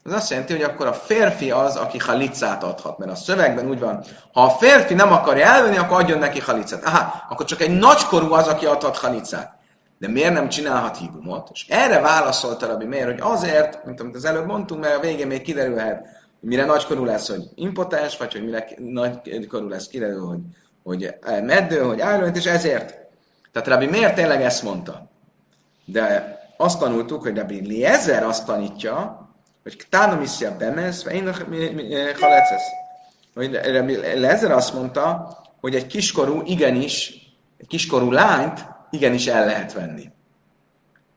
Ez 0.05 0.13
azt 0.13 0.31
jelenti, 0.31 0.53
hogy 0.53 0.63
akkor 0.63 0.87
a 0.87 0.93
férfi 0.93 1.51
az, 1.51 1.77
aki 1.77 1.99
halicát 1.99 2.63
adhat, 2.63 2.99
mert 2.99 3.11
a 3.11 3.15
szövegben 3.15 3.69
úgy 3.69 3.79
van, 3.79 4.05
ha 4.33 4.43
a 4.43 4.51
férfi 4.51 4.95
nem 4.95 5.13
akarja 5.13 5.47
elvenni, 5.47 5.77
akkor 5.77 6.01
adjon 6.01 6.19
neki 6.19 6.41
halicát. 6.41 6.85
Aha, 6.85 7.25
akkor 7.29 7.47
csak 7.47 7.61
egy 7.61 7.79
nagykorú 7.79 8.33
az, 8.33 8.47
aki 8.47 8.67
adhat 8.67 8.97
halicát. 8.97 9.59
De 9.99 10.09
miért 10.09 10.33
nem 10.33 10.49
csinálhat 10.49 10.97
hívumot? 10.97 11.49
És 11.53 11.67
erre 11.69 12.01
válaszolta 12.01 12.67
Rabbi 12.67 12.85
Meir, 12.85 13.05
hogy 13.05 13.21
azért, 13.21 13.85
mint 13.85 14.01
amit 14.01 14.15
az 14.15 14.25
előbb 14.25 14.47
mondtunk, 14.47 14.81
mert 14.81 14.97
a 14.97 15.01
végén 15.01 15.27
még 15.27 15.43
kiderülhet, 15.43 15.99
hogy 16.41 16.49
mire 16.49 16.65
nagykorú 16.65 17.05
lesz, 17.05 17.29
hogy 17.29 17.43
impotens, 17.55 18.17
vagy 18.17 18.33
hogy 18.33 18.45
mire 18.45 18.67
nagykorú 18.79 19.69
lesz, 19.69 19.87
kiderül, 19.87 20.27
hogy, 20.27 20.41
hogy 20.83 21.15
meddő, 21.43 21.83
hogy 21.83 22.01
állóint, 22.01 22.37
és 22.37 22.47
ezért. 22.47 22.99
Tehát 23.53 23.69
Rabbi 23.69 23.87
Meir 23.87 24.13
tényleg 24.13 24.43
ezt 24.43 24.63
mondta. 24.63 25.11
De 25.85 26.39
azt 26.57 26.79
tanultuk, 26.79 27.23
hogy 27.23 27.37
Rabbi 27.37 27.61
Liezer 27.67 28.23
azt 28.23 28.47
tanítja, 28.47 29.29
hogy 29.63 29.87
bemez, 30.59 31.05
vagy 31.05 31.15
én 31.15 31.35
halecesz. 32.21 32.69
Hogy 33.35 33.61
Lezer 34.17 34.51
azt 34.51 34.75
mondta, 34.75 35.39
hogy 35.61 35.75
egy 35.75 35.87
kiskorú 35.87 36.43
igenis, 36.45 37.13
egy 37.59 37.67
kiskorú 37.67 38.11
lányt 38.11 38.67
igenis 38.91 39.27
el 39.27 39.45
lehet 39.45 39.73
venni. 39.73 40.11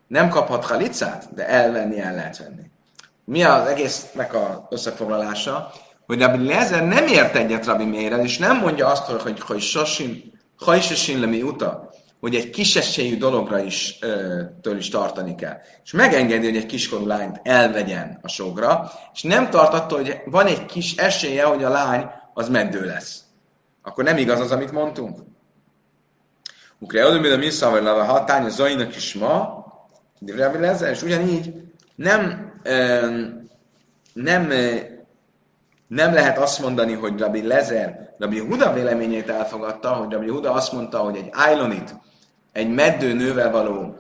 Nem 0.07 0.30
kaphat 0.30 0.66
halicát, 0.66 1.34
de 1.34 1.47
elvenni 1.47 1.99
el 1.99 2.16
lehet 2.16 2.38
venni. 2.38 2.72
Mi 3.26 3.43
az 3.43 3.68
egésznek 3.68 4.34
a 4.34 4.68
összefoglalása? 4.70 5.72
Hogy 6.06 6.20
Rabbi 6.20 6.45
Lezer 6.45 6.88
nem 6.88 7.08
ért 7.08 7.36
egyet 7.36 7.66
Rabbi 7.66 7.86
Meirel, 7.86 8.20
és 8.20 8.38
nem 8.38 8.58
mondja 8.58 8.88
azt, 8.88 9.06
hogy 9.06 9.39
hogy 9.39 9.62
sosin, 9.62 10.39
hajsesin 10.58 11.20
lemi 11.20 11.41
uta, 11.41 11.93
hogy 12.20 12.36
egy 12.36 12.49
kisesélyű 12.49 13.18
dologra 13.18 13.60
is, 13.60 13.97
ö, 14.01 14.41
től 14.62 14.78
is 14.78 14.89
tartani 14.89 15.36
kell. 15.36 15.58
És 15.84 15.91
megengedi, 15.91 16.45
hogy 16.45 16.58
egy 16.58 16.66
kiskorú 16.66 17.06
lányt 17.06 17.39
elvegyen 17.43 18.20
a 18.22 18.28
sogra, 18.28 18.91
és 19.14 19.22
nem 19.22 19.49
tart 19.49 19.74
attól, 19.74 19.97
hogy 19.97 20.22
van 20.26 20.45
egy 20.45 20.66
kis 20.66 20.95
esélye, 20.95 21.43
hogy 21.43 21.64
a 21.64 21.70
lány 21.70 22.06
az 22.34 22.49
meddő 22.49 22.86
lesz. 22.86 23.22
Akkor 23.82 24.04
nem 24.04 24.18
igaz 24.18 24.39
az, 24.39 24.51
amit 24.51 24.72
mondtunk. 24.72 25.20
Ukre 26.80 27.20
mint 27.20 27.34
a 27.34 27.38
visszavar 27.38 27.82
lava 27.82 28.04
hatány, 28.04 28.45
a 28.45 28.49
zajnak 28.49 28.95
is 28.95 29.14
ma, 29.14 29.66
de 30.20 30.89
és 30.91 31.01
ugyanígy 31.01 31.54
nem, 31.95 32.51
ö, 32.64 33.08
nem, 34.14 34.49
ö, 34.49 34.76
nem 35.94 36.14
lehet 36.14 36.38
azt 36.38 36.60
mondani, 36.60 36.94
hogy 36.94 37.20
Rabbi 37.20 37.48
Lezer, 37.48 38.14
Rabbi 38.18 38.39
Huda 38.39 38.74
véleményét 38.74 39.30
elfogadta, 39.30 39.94
hogy 39.94 40.12
Rabbi 40.12 40.30
Huda 40.30 40.52
azt 40.52 40.72
mondta, 40.72 40.98
hogy 40.98 41.16
egy 41.16 41.30
Ailonit, 41.32 41.96
egy 42.52 42.70
meddő 42.70 43.14
nővel 43.14 43.52
való 43.52 43.96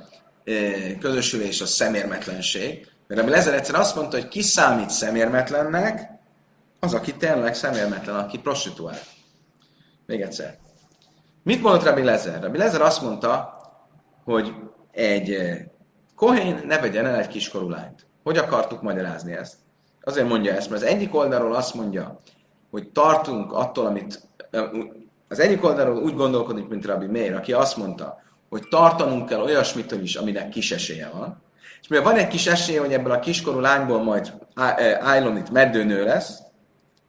közösülés 0.99 1.61
a 1.61 1.65
szemérmetlenség. 1.65 2.87
Mert 3.07 3.21
Rabbi 3.21 3.35
Lezer 3.35 3.53
egyszer 3.53 3.75
azt 3.75 3.95
mondta, 3.95 4.17
hogy 4.17 4.27
ki 4.27 4.41
számít 4.41 4.89
szemérmetlennek, 4.89 6.09
az, 6.79 6.93
aki 6.93 7.15
tényleg 7.15 7.55
szemérmetlen, 7.55 8.15
aki 8.15 8.39
prostituált. 8.39 9.05
Még 10.05 10.21
egyszer. 10.21 10.57
Mit 11.43 11.61
mondott 11.61 11.83
Rabbi 11.83 12.03
Lezer? 12.03 12.41
Rabbi 12.41 12.57
Lezer 12.57 12.81
azt 12.81 13.01
mondta, 13.01 13.61
hogy 14.23 14.53
egy 14.91 15.37
kohén 16.15 16.61
ne 16.65 16.79
vegyen 16.79 17.05
el 17.05 17.19
egy 17.19 17.27
kiskorú 17.27 17.69
lányt. 17.69 18.05
Hogy 18.23 18.37
akartuk 18.37 18.81
magyarázni 18.81 19.33
ezt? 19.33 19.62
Azért 20.03 20.27
mondja 20.27 20.53
ezt, 20.53 20.69
mert 20.69 20.81
az 20.81 20.87
egyik 20.87 21.15
oldalról 21.15 21.55
azt 21.55 21.73
mondja, 21.73 22.19
hogy 22.71 22.89
tartunk 22.89 23.53
attól, 23.53 23.85
amit 23.85 24.21
az 25.27 25.39
egyik 25.39 25.63
oldalról 25.63 25.97
úgy 25.97 26.15
gondolkodik, 26.15 26.67
mint 26.67 26.85
Rabbi 26.85 27.05
Meir, 27.05 27.35
aki 27.35 27.53
azt 27.53 27.77
mondta, 27.77 28.21
hogy 28.49 28.67
tartanunk 28.69 29.29
kell 29.29 29.41
olyasmitől 29.41 30.01
is, 30.01 30.15
aminek 30.15 30.49
kis 30.49 30.71
esélye 30.71 31.09
van. 31.13 31.41
És 31.81 31.87
mivel 31.87 32.05
van 32.05 32.15
egy 32.15 32.27
kis 32.27 32.47
esélye, 32.47 32.79
hogy 32.79 32.93
ebből 32.93 33.11
a 33.11 33.19
kiskorú 33.19 33.59
lányból 33.59 34.03
majd 34.03 34.33
Ájlonit 34.99 35.51
meddőnő 35.51 36.03
lesz, 36.03 36.39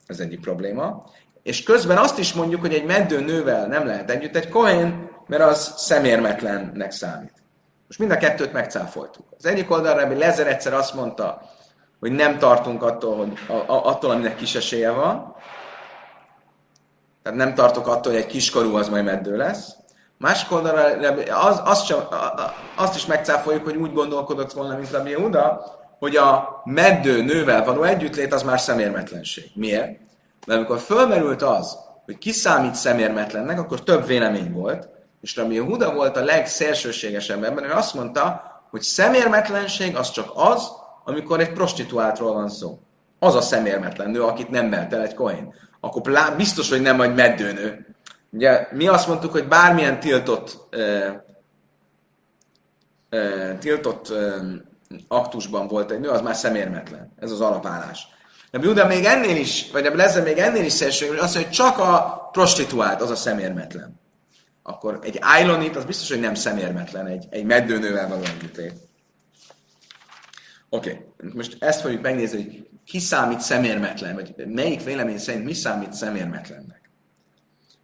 ez 0.06 0.20
egyik 0.20 0.40
probléma, 0.40 1.04
és 1.42 1.62
közben 1.62 1.96
azt 1.96 2.18
is 2.18 2.32
mondjuk, 2.32 2.60
hogy 2.60 2.74
egy 2.74 2.84
meddőnővel 2.84 3.66
nem 3.66 3.86
lehet 3.86 4.10
együtt 4.10 4.36
egy 4.36 4.48
Cohen, 4.48 5.10
mert 5.26 5.42
az 5.42 5.74
szemérmetlennek 5.76 6.90
számít. 6.90 7.32
Most 7.86 7.98
mind 7.98 8.10
a 8.10 8.16
kettőt 8.16 8.52
megcáfoltuk. 8.52 9.26
Az 9.38 9.46
egyik 9.46 9.70
oldalra 9.70 10.00
Rabbi 10.00 10.14
Lezer 10.14 10.46
egyszer 10.46 10.74
azt 10.74 10.94
mondta, 10.94 11.42
hogy 12.04 12.12
nem 12.12 12.38
tartunk 12.38 12.82
attól, 12.82 13.16
hogy, 13.16 13.38
a, 13.48 13.72
a, 13.72 13.86
attól, 13.86 14.10
aminek 14.10 14.36
kis 14.36 14.54
esélye 14.54 14.90
van. 14.90 15.34
Tehát 17.22 17.38
nem 17.38 17.54
tartok 17.54 17.86
attól, 17.86 18.12
hogy 18.12 18.20
egy 18.20 18.26
kiskorú 18.26 18.76
az 18.76 18.88
majd 18.88 19.04
meddő 19.04 19.36
lesz. 19.36 19.72
Másik 20.18 20.52
oldalra 20.52 20.82
az, 21.40 21.62
az 21.64 21.84
sem, 21.84 21.98
azt 22.76 22.94
is 22.94 23.06
megcáfoljuk, 23.06 23.64
hogy 23.64 23.76
úgy 23.76 23.92
gondolkodott 23.92 24.52
volna, 24.52 24.76
mint 24.76 24.90
Rabbi 24.90 25.14
Uda, 25.14 25.64
hogy 25.98 26.16
a 26.16 26.60
meddő 26.64 27.22
nővel 27.22 27.64
való 27.64 27.82
együttlét 27.82 28.32
az 28.32 28.42
már 28.42 28.60
szemérmetlenség. 28.60 29.50
Miért? 29.54 29.98
Mert 30.46 30.58
amikor 30.58 30.78
fölmerült 30.78 31.42
az, 31.42 31.78
hogy 32.04 32.18
ki 32.18 32.32
számít 32.32 32.74
szemérmetlennek, 32.74 33.58
akkor 33.58 33.82
több 33.82 34.06
vélemény 34.06 34.52
volt, 34.52 34.88
és 35.20 35.36
Rabbi 35.36 35.58
Huda 35.58 35.94
volt 35.94 36.16
a 36.16 36.24
legszélsőségesebb 36.24 37.44
ebben, 37.44 37.64
ő 37.64 37.72
azt 37.72 37.94
mondta, 37.94 38.42
hogy 38.70 38.82
szemérmetlenség 38.82 39.96
az 39.96 40.10
csak 40.10 40.30
az, 40.34 40.82
amikor 41.04 41.40
egy 41.40 41.52
prostituáltról 41.52 42.32
van 42.32 42.48
szó. 42.48 42.78
Az 43.18 43.34
a 43.34 43.40
szemérmetlen 43.40 44.10
nő, 44.10 44.22
akit 44.22 44.50
nem 44.50 44.66
ment 44.66 44.92
el 44.92 45.02
egy 45.02 45.14
koin. 45.14 45.54
Akkor 45.80 46.34
biztos, 46.36 46.70
hogy 46.70 46.80
nem 46.80 46.96
majd 46.96 47.14
meddőnő. 47.14 47.94
Ugye 48.30 48.68
mi 48.70 48.86
azt 48.86 49.08
mondtuk, 49.08 49.32
hogy 49.32 49.48
bármilyen 49.48 50.00
tiltott, 50.00 50.58
uh, 50.72 51.14
uh, 53.10 53.58
tiltott 53.58 54.10
uh, 54.10 54.34
aktusban 55.08 55.66
volt 55.66 55.90
egy 55.90 56.00
nő, 56.00 56.08
az 56.08 56.20
már 56.20 56.34
szemérmetlen. 56.34 57.12
Ez 57.18 57.30
az 57.30 57.40
alapállás. 57.40 58.08
De 58.50 58.58
Buda 58.58 58.86
még 58.86 59.04
ennél 59.04 59.36
is, 59.36 59.70
vagy 59.72 59.90
lesz 59.94 60.22
még 60.22 60.38
ennél 60.38 60.64
is 60.64 60.72
szélső, 60.72 61.06
hogy 61.06 61.18
azt 61.18 61.34
mondja, 61.34 61.42
hogy 61.42 61.50
csak 61.50 61.78
a 61.78 62.28
prostituált 62.32 63.00
az 63.00 63.10
a 63.10 63.16
szemérmetlen. 63.16 64.00
Akkor 64.62 64.98
egy 65.02 65.18
Ailonit, 65.22 65.76
az 65.76 65.84
biztos, 65.84 66.08
hogy 66.08 66.20
nem 66.20 66.34
szemérmetlen, 66.34 67.06
egy, 67.06 67.26
egy 67.30 67.44
meddőnővel 67.44 68.08
való 68.08 68.22
együttlét. 68.22 68.74
Oké, 70.74 70.90
okay. 70.90 71.30
most 71.34 71.56
ezt 71.62 71.80
fogjuk 71.80 72.02
megnézni, 72.02 72.42
hogy 72.42 72.68
ki 72.84 72.98
számít 72.98 73.40
szemérmetlen, 73.40 74.14
vagy 74.14 74.34
melyik 74.46 74.84
vélemény 74.84 75.18
szerint 75.18 75.44
mi 75.44 75.52
számít 75.52 75.92
szemérmetlennek. 75.92 76.90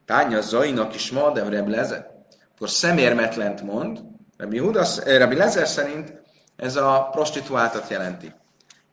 Tánya 0.04 0.40
Zainak 0.40 0.94
is 0.94 1.10
ma, 1.10 1.30
de 1.32 1.48
Rebbi 1.48 1.70
Lezer. 1.70 2.10
Akkor 2.54 2.68
szemérmetlent 2.68 3.62
mond, 3.62 4.00
Rabbi, 4.36 4.58
Hudas, 4.58 4.98
eh, 4.98 5.18
Rabbi 5.18 5.34
Lezer 5.34 5.66
szerint 5.66 6.22
ez 6.56 6.76
a 6.76 7.08
prostituáltat 7.10 7.88
jelenti. 7.88 8.34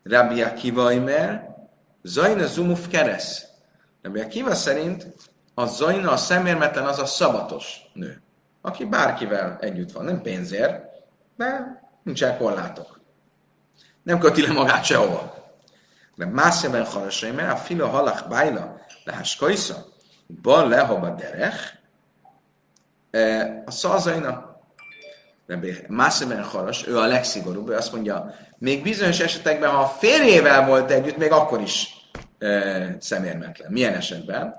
Rabbi 0.04 0.42
Akiva 0.42 0.92
Imer, 0.92 1.56
Zaina 2.04 2.46
Zumuf 2.46 2.88
Keres. 2.88 3.46
Rabbi 4.02 4.20
Akiva 4.20 4.56
szerint 4.56 5.08
a 5.54 5.66
Zaina, 5.66 6.12
a 6.12 6.18
szemérmetlen, 6.18 6.86
az 6.86 7.00
a 7.00 7.06
szabatos 7.06 7.80
nő, 7.94 8.22
aki 8.62 8.86
bárkivel 8.86 9.58
együtt 9.62 9.92
van, 9.92 10.06
nem 10.06 10.22
pénzért, 10.22 10.84
de 11.38 11.82
nincsen 12.04 12.38
korlátok. 12.38 12.97
Nem 14.08 14.20
köti 14.20 14.42
le 14.42 14.54
magát 14.54 14.84
sehova. 14.84 15.36
De 16.16 16.26
más 16.26 16.56
szeben 16.56 16.86
halasai, 16.86 17.32
mert 17.32 17.52
a 17.52 17.56
fila 17.56 17.88
halach 17.88 18.28
bájla, 18.28 18.80
lehás 19.04 19.36
kajsza, 19.36 19.86
Ban 20.42 20.68
lehaba 20.68 21.10
derech, 21.10 21.74
e, 23.12 23.64
a 23.66 23.72
szalzaina, 23.72 24.62
Mászeben 25.88 26.44
Haras, 26.44 26.88
ő 26.88 26.98
a 26.98 27.06
legszigorúbb, 27.06 27.70
ő 27.70 27.76
azt 27.76 27.92
mondja, 27.92 28.36
még 28.58 28.84
bizonyos 28.84 29.20
esetekben, 29.20 29.70
ha 29.70 29.82
a 29.82 29.88
férjével 29.88 30.66
volt 30.66 30.92
együtt, 30.92 31.18
még 31.18 31.32
akkor 31.32 31.62
is 31.62 31.88
e, 32.40 32.96
szemérmetlen. 33.00 33.72
Milyen 33.72 33.94
esetben? 33.94 34.56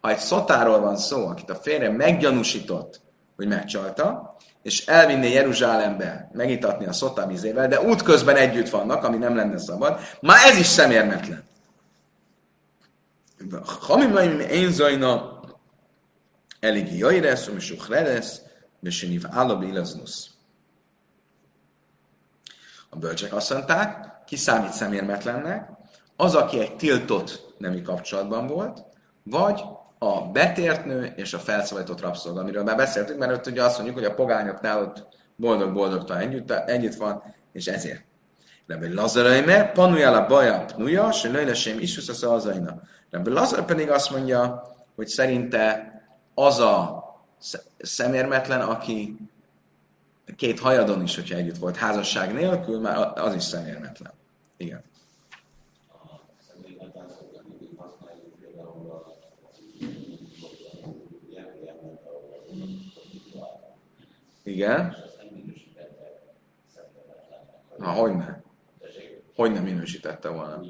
Ha 0.00 0.10
egy 0.10 0.18
szotáról 0.18 0.80
van 0.80 0.96
szó, 0.96 1.26
akit 1.26 1.50
a 1.50 1.54
férje 1.54 1.90
meggyanúsított, 1.90 3.00
hogy 3.36 3.46
megcsalta, 3.46 4.31
és 4.62 4.86
elvinné 4.86 5.32
Jeruzsálembe 5.32 6.30
megitatni 6.32 6.86
a 6.86 6.92
szotá 6.92 7.26
vizével, 7.26 7.68
de 7.68 7.80
útközben 7.80 8.36
együtt 8.36 8.68
vannak, 8.68 9.04
ami 9.04 9.16
nem 9.16 9.36
lenne 9.36 9.58
szabad, 9.58 10.00
már 10.20 10.46
ez 10.46 10.56
is 10.56 10.66
szemérmetlen. 10.66 11.44
Hamimaim 13.64 14.40
én 14.40 14.72
zajna 14.72 15.40
eligi 16.60 16.98
jairesz, 16.98 17.50
és 17.56 17.70
uchredes, 17.70 18.26
és 18.82 19.02
ilaznusz. 19.02 20.30
A 22.90 22.96
bölcsek 22.96 23.34
azt 23.34 23.52
mondták, 23.52 24.10
ki 24.26 24.36
számít 24.36 24.72
szemérmetlennek, 24.72 25.68
az, 26.16 26.34
aki 26.34 26.60
egy 26.60 26.76
tiltott 26.76 27.54
nemi 27.58 27.82
kapcsolatban 27.82 28.46
volt, 28.46 28.84
vagy 29.22 29.62
a 30.02 30.30
betért 30.32 30.84
nő 30.84 31.12
és 31.16 31.34
a 31.34 31.38
felszabadított 31.38 32.00
rabszolga, 32.00 32.40
amiről 32.40 32.62
már 32.62 32.76
beszéltünk, 32.76 33.18
mert 33.18 33.32
ott 33.32 33.46
ugye 33.46 33.62
azt 33.62 33.76
mondjuk, 33.76 33.98
hogy 33.98 34.06
a 34.06 34.14
pogányoknál 34.14 34.80
ott 34.80 35.06
boldog-boldogtan 35.36 36.16
együtt, 36.18 36.50
együtt 36.50 36.94
van, 36.94 37.22
és 37.52 37.66
ezért. 37.66 38.04
Rabbi 38.66 38.92
Lazaraime, 38.92 39.64
panuja 39.64 40.10
a 40.10 40.26
baja 40.26 40.64
pnuja, 40.64 41.12
se 41.12 41.28
lőlesém 41.28 41.78
is 41.78 42.08
az 42.08 42.22
azaina. 42.22 42.80
Rabbi 43.10 43.30
Lazar 43.30 43.64
pedig 43.64 43.90
azt 43.90 44.10
mondja, 44.10 44.62
hogy 44.96 45.06
szerinte 45.06 45.92
az 46.34 46.58
a 46.58 47.04
szemérmetlen, 47.78 48.60
aki 48.60 49.16
két 50.36 50.60
hajadon 50.60 51.02
is, 51.02 51.14
hogyha 51.14 51.36
együtt 51.36 51.58
volt 51.58 51.76
házasság 51.76 52.32
nélkül, 52.32 52.80
már 52.80 53.12
az 53.14 53.34
is 53.34 53.42
szemérmetlen. 53.42 54.12
Igen. 54.56 54.82
Igen. 64.42 64.96
Na, 67.78 67.90
hogy 67.90 68.16
ne? 68.16 68.40
Hogy 69.36 69.52
nem 69.52 69.62
minősítette 69.62 70.28
volna? 70.28 70.60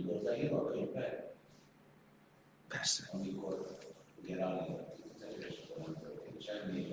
Persze. 2.68 3.10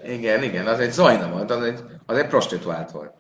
Igen, 0.04 0.44
igen, 0.44 0.68
az 0.68 0.80
egy 0.80 0.92
zajna 0.92 1.32
volt, 1.32 1.52
az 1.52 1.64
egy, 1.64 1.80
az 2.06 2.18
egy 2.18 2.28
prostituált 2.28 2.92
volt. 2.92 3.14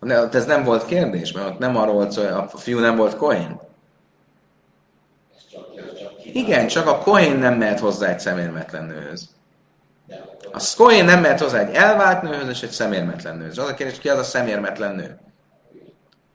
Ne, 0.00 0.28
ez 0.28 0.46
nem 0.46 0.64
volt 0.64 0.86
kérdés, 0.86 1.32
mert 1.32 1.48
ott 1.48 1.58
nem 1.58 1.76
arról 1.76 1.94
volt 1.94 2.12
szó, 2.12 2.22
a 2.22 2.48
fiú 2.48 2.78
nem 2.78 2.96
volt 2.96 3.16
Cohen. 3.16 3.60
Igen, 6.24 6.66
csak 6.66 6.86
a 6.86 6.98
Cohen 6.98 7.36
nem 7.36 7.54
mehet 7.54 7.80
hozzá 7.80 8.08
egy 8.08 8.20
szemérmetlen 8.20 8.84
nőhöz. 8.84 9.35
A 10.52 10.72
Cohen 10.76 11.04
nem 11.04 11.20
mehet 11.20 11.40
hozzá 11.40 11.58
egy 11.58 11.74
elvált 11.74 12.22
nőhöz 12.22 12.48
és 12.48 12.62
egy 12.62 12.70
szemérmetlen 12.70 13.36
nőhöz. 13.36 13.58
Az 13.58 13.68
a 13.68 13.74
kérdés, 13.74 13.98
ki 13.98 14.08
az 14.08 14.18
a 14.18 14.22
szemérmetlen 14.22 14.94
nő? 14.94 15.18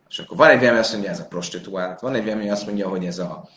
És 0.09 0.19
akkor 0.19 0.37
van 0.37 0.49
egy 0.49 0.59
vélemény, 0.59 0.79
azt 0.79 0.91
mondja, 0.91 1.09
ez 1.09 1.19
a 1.19 1.25
prostituált, 1.25 1.99
van 1.99 2.15
egy 2.15 2.23
vélemény, 2.23 2.51
azt 2.51 2.65
mondja, 2.65 2.87
hogy 2.87 3.05
ez 3.05 3.19
a, 3.19 3.49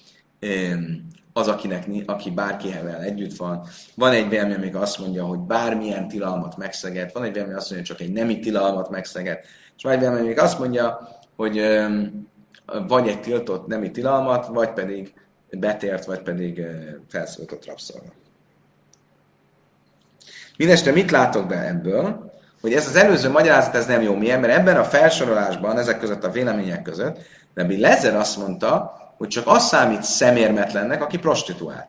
az, 1.32 1.48
akinek, 1.48 1.86
aki 2.06 2.30
bárkivel 2.30 3.00
együtt 3.02 3.36
van. 3.36 3.66
Van 3.94 4.12
egy 4.12 4.28
vélemény, 4.28 4.58
még 4.58 4.76
azt 4.76 4.98
mondja, 4.98 5.24
hogy 5.24 5.38
bármilyen 5.38 6.08
tilalmat 6.08 6.56
megszeget. 6.56 7.12
Van 7.12 7.22
egy 7.22 7.32
vélemény, 7.32 7.56
azt 7.56 7.70
mondja, 7.70 7.86
hogy 7.86 7.96
csak 7.96 8.06
egy 8.06 8.12
nemi 8.12 8.38
tilalmat 8.38 8.90
megszeget. 8.90 9.44
És 9.76 9.82
van 9.82 9.92
egy 9.92 9.98
vélemény, 9.98 10.24
még 10.24 10.38
azt 10.38 10.58
mondja, 10.58 11.08
hogy 11.36 11.60
vagy 12.88 13.08
egy 13.08 13.20
tiltott 13.20 13.66
nemi 13.66 13.90
tilalmat, 13.90 14.46
vagy 14.46 14.72
pedig 14.72 15.14
betért, 15.50 16.04
vagy 16.04 16.20
pedig 16.22 16.66
felszólított 17.08 17.66
rabszolga. 17.66 18.12
Mindeste 20.56 20.90
mit 20.92 21.10
látok 21.10 21.46
be 21.46 21.66
ebből? 21.66 22.32
Hogy 22.60 22.72
ez 22.72 22.86
az 22.86 22.96
előző 22.96 23.30
magyarázat 23.30 23.74
ez 23.74 23.86
nem 23.86 24.02
jó. 24.02 24.14
Milyen? 24.14 24.40
Mert 24.40 24.58
ebben 24.58 24.76
a 24.76 24.84
felsorolásban, 24.84 25.78
ezek 25.78 25.98
között 25.98 26.24
a 26.24 26.30
vélemények 26.30 26.82
között, 26.82 27.18
Rabbi 27.54 27.80
Lezer 27.80 28.16
azt 28.16 28.36
mondta, 28.36 28.92
hogy 29.16 29.28
csak 29.28 29.46
az 29.46 29.66
számít 29.66 30.02
szemérmetlennek, 30.02 31.02
aki 31.02 31.18
prostituált. 31.18 31.88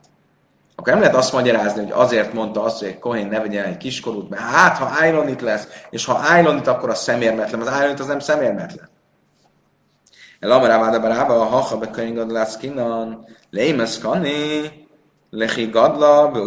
Akkor 0.76 0.92
nem 0.92 1.00
lehet 1.00 1.16
azt 1.16 1.32
magyarázni, 1.32 1.82
hogy 1.82 1.92
azért 1.92 2.32
mondta 2.32 2.62
azt, 2.62 2.78
hogy 2.78 2.88
egy 2.88 2.98
kohén 2.98 3.26
ne 3.26 3.40
vegyen 3.40 3.64
egy 3.64 3.76
kiskorút, 3.76 4.28
mert 4.28 4.42
hát, 4.42 4.76
ha 4.76 4.92
Ájlonit 5.00 5.40
lesz, 5.40 5.68
és 5.90 6.04
ha 6.04 6.20
Ájlonit, 6.22 6.66
akkor 6.66 6.90
az 6.90 6.98
szemérmetlen. 6.98 7.60
Az 7.60 7.68
Ájlonit 7.68 8.00
az 8.00 8.06
nem 8.06 8.18
szemérmetlen. 8.18 8.88
El 10.40 10.50
amaráváda 10.50 11.00
barába, 11.00 11.40
a 11.40 11.44
haha 11.44 11.78
be 11.78 11.90
könyv 11.90 12.14
gadlász 12.14 12.56
kinan, 12.56 13.24
lémes 13.50 13.98
kani, 13.98 14.30
lehi 15.30 15.66
gadla, 15.66 16.30
be 16.30 16.38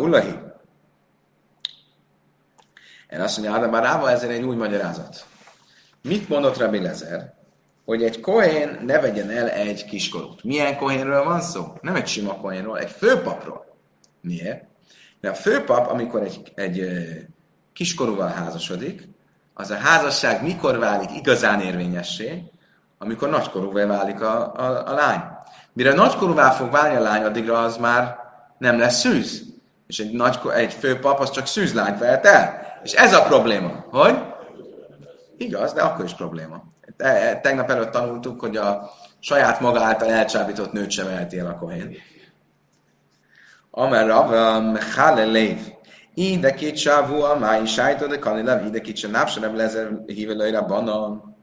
El 3.09 3.21
azt 3.21 3.37
mondja, 3.37 3.55
Áda 3.55 3.69
Barába, 3.69 4.11
ezért 4.11 4.31
egy 4.31 4.43
új 4.43 4.55
magyarázat. 4.55 5.25
Mit 6.01 6.29
mondott 6.29 6.57
Rabbi 6.57 6.79
Lezer? 6.79 7.37
hogy 7.89 8.03
egy 8.03 8.19
kohén 8.19 8.79
ne 8.85 8.99
vegyen 8.99 9.29
el 9.29 9.49
egy 9.49 9.85
kiskorút. 9.85 10.43
Milyen 10.43 10.77
kohénről 10.77 11.23
van 11.23 11.41
szó? 11.41 11.73
Nem 11.81 11.95
egy 11.95 12.07
sima 12.07 12.35
kohénról, 12.35 12.79
egy 12.79 12.89
főpapról. 12.89 13.65
Miért? 14.21 14.63
Mert 15.21 15.35
a 15.35 15.39
főpap, 15.39 15.89
amikor 15.89 16.21
egy, 16.21 16.51
egy 16.55 16.87
kiskorúval 17.73 18.27
házasodik, 18.27 19.07
az 19.53 19.69
a 19.71 19.75
házasság 19.75 20.43
mikor 20.43 20.77
válik 20.77 21.09
igazán 21.15 21.61
érvényessé? 21.61 22.43
Amikor 22.97 23.29
nagykorúvá 23.29 23.85
válik 23.85 24.21
a, 24.21 24.53
a, 24.55 24.87
a 24.87 24.93
lány. 24.93 25.21
Mire 25.73 25.93
nagykorúvá 25.93 26.51
fog 26.51 26.71
válni 26.71 26.95
a 26.95 27.01
lány, 27.01 27.23
addigra 27.23 27.63
az 27.63 27.77
már 27.77 28.17
nem 28.57 28.79
lesz 28.79 28.99
szűz. 28.99 29.43
És 29.87 29.99
egy, 29.99 30.11
nagy, 30.11 30.39
egy 30.55 30.73
főpap 30.73 31.19
az 31.19 31.31
csak 31.31 31.47
szűzlányt 31.47 31.99
vehet 31.99 32.25
el. 32.25 32.68
És 32.83 32.93
ez 32.93 33.13
a 33.13 33.23
probléma. 33.23 33.85
Hogy? 33.89 34.17
Igaz, 35.37 35.73
de 35.73 35.81
akkor 35.81 36.05
is 36.05 36.13
probléma 36.13 36.69
tegnap 37.41 37.69
előtt 37.69 37.91
tanultuk, 37.91 38.39
hogy 38.39 38.57
a 38.57 38.91
saját 39.19 39.59
maga 39.59 39.83
által 39.83 40.09
elcsábított 40.09 40.71
nőt 40.71 40.91
sem 40.91 41.07
elti 41.07 41.39
el 41.39 41.47
a 41.47 41.55
kohén. 41.55 41.95
Amer 43.71 44.07
Rav. 44.07 44.33
Ide 46.13 46.53
két 46.53 46.85
a 46.85 47.37
máj 47.39 47.65
sájtó, 47.65 48.07
de 48.07 48.19
kanilav, 48.19 48.65
ide 48.65 48.81
két 48.81 48.97
sem 48.97 49.11
napsarab 49.11 49.55
lezer 49.55 49.89
hívelőire 50.05 50.61
banan. 50.61 51.37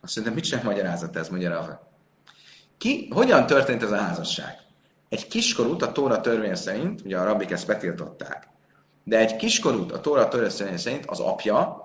Azt 0.00 0.16
mondja, 0.16 0.34
mit 0.34 0.44
sem 0.44 0.60
magyarázat 0.64 1.16
ez, 1.16 1.28
mondja 1.28 1.50
Rav. 1.50 1.68
Ki, 2.78 3.08
hogyan 3.14 3.46
történt 3.46 3.82
ez 3.82 3.90
a 3.90 3.96
házasság? 3.96 4.58
Egy 5.08 5.28
kiskorút 5.28 5.82
a 5.82 5.92
Tóra 5.92 6.20
törvény 6.20 6.54
szerint, 6.54 7.00
ugye 7.00 7.18
a 7.18 7.24
rabbik 7.24 7.50
ezt 7.50 7.66
betiltották, 7.66 8.48
de 9.04 9.18
egy 9.18 9.36
kiskorút 9.36 9.92
a 9.92 10.00
Tóra 10.00 10.28
törvény 10.28 10.76
szerint 10.76 11.06
az 11.06 11.20
apja 11.20 11.82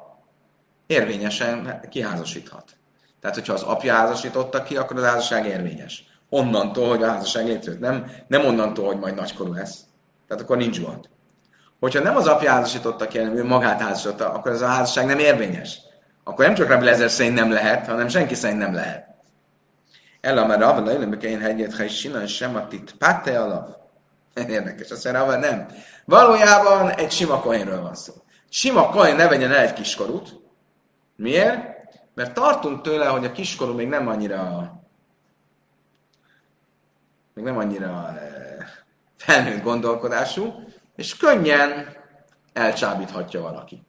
érvényesen 0.88 1.82
kiházasíthat. 1.90 2.78
Tehát, 3.22 3.36
hogyha 3.36 3.54
az 3.54 3.62
apja 3.62 3.94
házasította 3.94 4.64
ki, 4.64 4.78
akkor 4.78 4.98
az 4.98 5.04
házasság 5.04 5.46
érvényes. 5.46 6.04
Onnantól, 6.30 6.90
hogy 6.90 7.04
a 7.04 7.12
házasság 7.12 7.46
létrejött. 7.46 7.80
Nem, 7.80 8.12
nem 8.28 8.46
onnantól, 8.46 8.86
hogy 8.86 9.00
majd 9.00 9.16
nagykorú 9.16 9.54
lesz. 9.54 9.80
Tehát 10.28 10.44
akkor 10.44 10.58
nincs 10.58 10.82
gond. 10.82 11.10
Hogyha 11.80 12.02
nem 12.02 12.16
az 12.16 12.28
apja 12.28 12.52
házasította 12.52 13.08
ki, 13.08 13.18
hanem 13.18 13.38
ő 13.38 13.44
magát 13.46 13.82
házasította, 13.82 14.32
akkor 14.32 14.52
ez 14.52 14.62
a 14.62 14.68
házasság 14.68 15.06
nem 15.06 15.20
érvényes. 15.20 15.80
Akkor 16.24 16.46
nem 16.46 16.54
csak 16.54 16.68
Rabbi 16.68 17.08
szerint 17.08 17.36
nem 17.36 17.52
lehet, 17.52 17.88
hanem 17.88 18.08
senki 18.08 18.36
szerint 18.36 18.60
nem 18.60 18.74
lehet. 18.74 19.08
Ella 20.22 20.46
már 20.46 20.60
Rabbi 20.60 20.90
Lezer, 20.90 21.24
én 21.24 21.40
hegyet, 21.40 21.76
ha 21.76 21.84
is 21.84 22.08
sem 22.26 22.56
a 22.56 22.68
tit 22.68 22.96
páte. 22.98 23.40
Érdekes, 24.58 24.90
azt 24.90 25.04
mondja, 25.04 25.38
nem. 25.38 25.68
Valójában 26.06 26.90
egy 26.90 27.12
sima 27.12 27.40
kohénről 27.40 27.82
van 27.82 27.96
szó. 27.96 28.14
Sima 28.50 28.90
kohén 28.90 29.16
ne 29.16 29.28
vegyen 29.28 29.52
el 29.52 29.58
egy 29.58 29.74
kiskorút, 29.74 30.40
Miért? 31.20 31.78
Mert 32.14 32.34
tartunk 32.34 32.82
tőle, 32.82 33.08
hogy 33.08 33.26
a 33.26 33.32
kiskorú 33.32 33.74
még 33.74 33.88
nem 33.88 34.08
annyira 34.08 34.74
még 37.34 37.44
nem 37.44 37.58
annyira 37.58 38.20
eh, 38.20 38.68
felnőtt 39.16 39.64
gondolkodású, 39.64 40.54
és 40.96 41.18
könnyen 41.18 41.96
elcsábíthatja 42.54 43.42
valaki. 43.42 43.84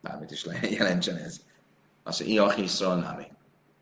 Bármit 0.00 0.30
is 0.30 0.46
jelentsen 0.70 1.16
ez. 1.16 1.36
Azt 2.02 2.20
mondja, 2.20 2.42
Iachiszral 2.42 2.96
nami. 2.96 3.26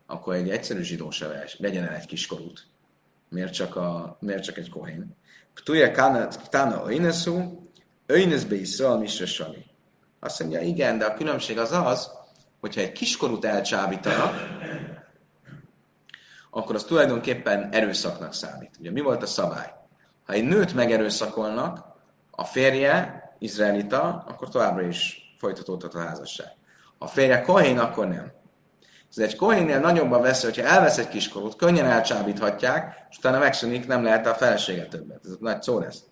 Akkor 0.05 0.33
egy 0.33 0.49
egyszerű 0.49 0.81
zsidó 0.81 1.11
se 1.11 1.45
legyen 1.57 1.87
el 1.87 1.95
egy 1.95 2.05
kiskorút. 2.05 2.67
Miért 3.31 3.53
csak, 3.53 3.75
a, 3.75 4.17
miért 4.19 4.43
csak 4.43 4.57
egy 4.57 4.69
kohén? 4.69 5.15
Ptuja 5.53 5.91
kána 6.49 6.83
oineszú, 6.83 7.61
öineszbe 8.05 8.55
is 8.55 8.69
szól, 8.69 8.97
misre 8.97 9.25
sali. 9.25 9.65
Azt 10.19 10.39
mondja, 10.39 10.59
igen, 10.59 10.97
de 10.97 11.05
a 11.05 11.13
különbség 11.13 11.57
az 11.57 11.71
az, 11.71 12.11
hogyha 12.59 12.81
egy 12.81 12.91
kiskorút 12.91 13.45
elcsábítanak, 13.45 14.35
akkor 16.49 16.75
az 16.75 16.83
tulajdonképpen 16.83 17.69
erőszaknak 17.71 18.33
számít. 18.33 18.75
Ugye 18.79 18.91
mi 18.91 19.01
volt 19.01 19.23
a 19.23 19.25
szabály? 19.25 19.73
Ha 20.23 20.33
egy 20.33 20.43
nőt 20.43 20.73
megerőszakolnak, 20.73 21.85
a 22.31 22.43
férje 22.43 23.23
izraelita, 23.39 24.23
akkor 24.27 24.49
továbbra 24.49 24.81
is 24.81 25.21
folytatódhat 25.37 25.93
a 25.93 25.99
házasság. 25.99 26.51
Ha 26.97 27.05
a 27.05 27.07
férje 27.07 27.41
kohén, 27.41 27.79
akkor 27.79 28.07
nem. 28.07 28.31
Ez 29.15 29.23
egy 29.23 29.35
kohénnél 29.35 29.79
nagyobb 29.79 30.11
a 30.11 30.19
veszély, 30.19 30.51
hogyha 30.51 30.69
elvesz 30.69 30.97
egy 30.97 31.07
kiskorút, 31.07 31.55
könnyen 31.55 31.85
elcsábíthatják, 31.85 33.07
és 33.09 33.17
utána 33.17 33.39
megszűnik, 33.39 33.87
nem 33.87 34.03
lehet 34.03 34.27
a 34.27 34.33
felesége 34.33 34.85
többet. 34.85 35.19
Ez 35.25 35.31
nagy 35.39 35.61
szó 35.61 35.79
lesz. 35.79 36.03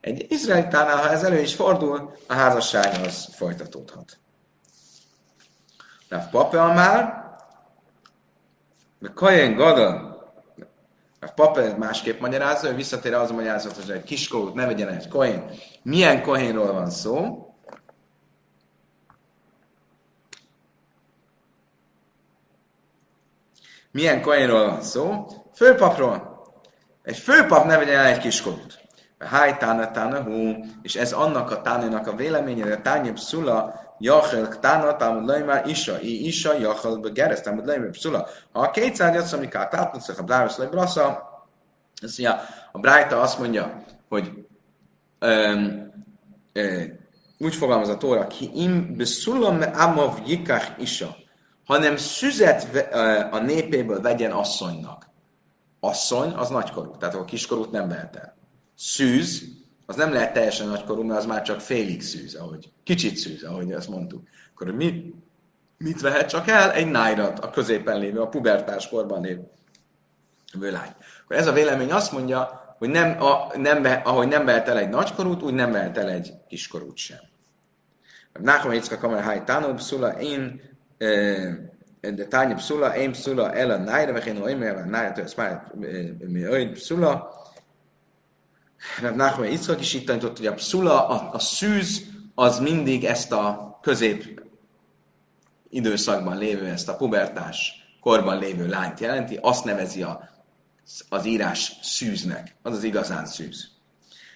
Egy 0.00 0.26
izraelitánál, 0.28 0.96
ha 0.96 1.10
ez 1.10 1.22
elő 1.22 1.40
is 1.40 1.54
fordul, 1.54 2.12
a 2.26 2.34
házasság 2.34 3.06
az 3.06 3.28
folytatódhat. 3.34 4.18
Rav 6.08 6.30
Papa 6.30 6.72
már, 6.72 7.26
de 8.98 9.10
Kajen 9.14 9.54
Gada, 9.54 10.16
a 11.20 11.30
Papa 11.34 11.76
másképp 11.76 12.20
magyarázza, 12.20 12.68
ő 12.68 12.74
visszatér 12.74 13.14
az 13.14 13.30
a 13.30 13.34
magyarázat, 13.34 13.76
hogy 13.76 13.90
egy 13.90 14.02
kiskorút 14.02 14.54
ne 14.54 14.66
vegyen 14.66 14.88
egy 14.88 15.08
kohén. 15.08 15.50
Milyen 15.82 16.22
kohénról 16.22 16.72
van 16.72 16.90
szó? 16.90 17.46
Milyen 23.98 24.22
kohénról 24.22 24.66
van 24.66 24.82
szó? 24.82 25.26
Főpapról. 25.54 26.42
Egy 27.02 27.16
főpap 27.16 27.64
ne 27.64 27.76
vegyen 27.78 27.98
el 27.98 28.06
egy 28.06 28.18
kiskorút. 28.18 28.80
Háj 29.18 29.56
tána 29.56 29.90
tána 29.90 30.22
hú, 30.22 30.64
és 30.82 30.96
ez 30.96 31.12
annak 31.12 31.50
a 31.50 31.60
tánénak 31.60 32.06
a 32.06 32.14
véleménye, 32.14 32.72
a 32.72 32.82
tányébb 32.82 33.18
szula 33.18 33.74
Jachel 33.98 34.58
tána 34.58 34.96
támad 34.96 35.26
lejmár 35.26 35.66
isa, 35.66 36.00
i 36.00 36.26
isa 36.26 36.58
jachel 36.58 36.96
begeres 36.96 37.40
támad 37.40 37.66
lejmár 37.66 37.90
szula. 37.92 38.26
Ha 38.52 38.60
a 38.60 38.70
kétszer 38.70 39.14
jössz, 39.14 39.32
amiket 39.32 39.74
átmutatsz 39.74 40.18
a 40.18 40.22
bláros 40.22 40.56
lebrasza, 40.56 41.28
Azt 42.02 42.18
mondja, 42.18 42.40
a 42.72 42.78
Brájta 42.78 43.20
azt 43.20 43.38
mondja, 43.38 43.82
hogy 44.08 44.32
öm, 45.18 45.92
ö, 46.52 46.82
úgy 47.38 47.54
fogalmaz 47.54 47.88
a 47.88 47.96
Tóra, 47.96 48.26
ki 48.26 48.50
im 48.54 48.96
beszulam 48.96 49.60
amav 49.74 50.18
jikach 50.26 50.70
isa, 50.76 51.16
hanem 51.68 51.96
szüzet 51.96 52.86
a 53.30 53.38
népéből 53.38 54.00
vegyen 54.00 54.30
asszonynak. 54.30 55.08
Asszony 55.80 56.30
az 56.30 56.48
nagykorú, 56.48 56.96
tehát 56.96 57.14
a 57.14 57.24
kiskorút 57.24 57.70
nem 57.70 57.88
vehet 57.88 58.16
el. 58.16 58.36
Szűz, 58.76 59.42
az 59.86 59.96
nem 59.96 60.12
lehet 60.12 60.32
teljesen 60.32 60.68
nagykorú, 60.68 61.02
mert 61.02 61.18
az 61.18 61.26
már 61.26 61.42
csak 61.42 61.60
félig 61.60 62.02
szűz, 62.02 62.34
ahogy, 62.34 62.72
kicsit 62.84 63.16
szűz, 63.16 63.42
ahogy 63.42 63.72
ezt 63.72 63.88
mondtuk. 63.88 64.28
Akkor 64.54 64.70
mi, 64.70 65.14
mit 65.78 66.00
vehet 66.00 66.28
csak 66.28 66.48
el? 66.48 66.72
Egy 66.72 66.90
nájrat, 66.90 67.38
a 67.38 67.50
középen 67.50 67.98
lévő, 67.98 68.20
a 68.20 68.28
pubertás 68.28 68.88
korban 68.88 69.22
lévő 69.22 70.70
lány. 70.70 70.94
Akkor 71.24 71.36
ez 71.36 71.46
a 71.46 71.52
vélemény 71.52 71.92
azt 71.92 72.12
mondja, 72.12 72.74
hogy 72.78 72.88
nem, 72.88 73.22
a, 73.22 73.56
nem, 73.56 74.00
ahogy 74.04 74.28
nem 74.28 74.44
vehet 74.44 74.68
el 74.68 74.78
egy 74.78 74.88
nagykorút, 74.88 75.42
úgy 75.42 75.54
nem 75.54 75.72
vehet 75.72 75.98
el 75.98 76.08
egy 76.08 76.32
kiskorút 76.48 76.96
sem. 76.96 77.20
Nachman 78.40 78.74
Yitzka 78.74 78.98
Kamer 78.98 79.22
Hai 79.22 79.42
Tánó 79.42 79.74
Pszula, 79.74 80.20
én 80.20 80.76
de 82.00 82.26
Tánya 82.28 82.54
Pszula, 82.54 82.96
én 82.96 83.12
Pszula 83.12 83.52
el 83.52 83.70
a 83.70 83.76
nájra, 83.76 84.12
vagy 84.12 84.26
én 84.26 84.42
olyan, 84.42 84.58
mert 84.58 84.90
nájra, 84.90 85.12
tőle 85.12 85.28
már 85.36 85.72
mi 86.18 86.48
olyan 86.48 86.72
Pszula. 86.72 87.36
Nachman 89.14 89.46
Yitzka 89.46 89.78
is 89.78 89.94
itt 89.94 90.06
tanított, 90.06 90.36
hogy 90.36 90.46
a 90.46 90.54
Pszula, 90.54 91.08
a, 91.08 91.34
a 91.34 91.38
szűz, 91.38 92.02
az 92.34 92.58
mindig 92.58 93.04
ezt 93.04 93.32
a 93.32 93.78
közép 93.82 94.42
időszakban 95.70 96.38
lévő, 96.38 96.66
ezt 96.66 96.88
a 96.88 96.96
pubertás 96.96 97.72
korban 98.00 98.38
lévő 98.38 98.66
lányt 98.66 99.00
jelenti, 99.00 99.38
azt 99.40 99.64
nevezi 99.64 100.02
a, 100.02 100.28
az 101.08 101.26
írás 101.26 101.78
szűznek. 101.82 102.56
Az 102.62 102.76
az 102.76 102.84
igazán 102.84 103.26
szűz. 103.26 103.68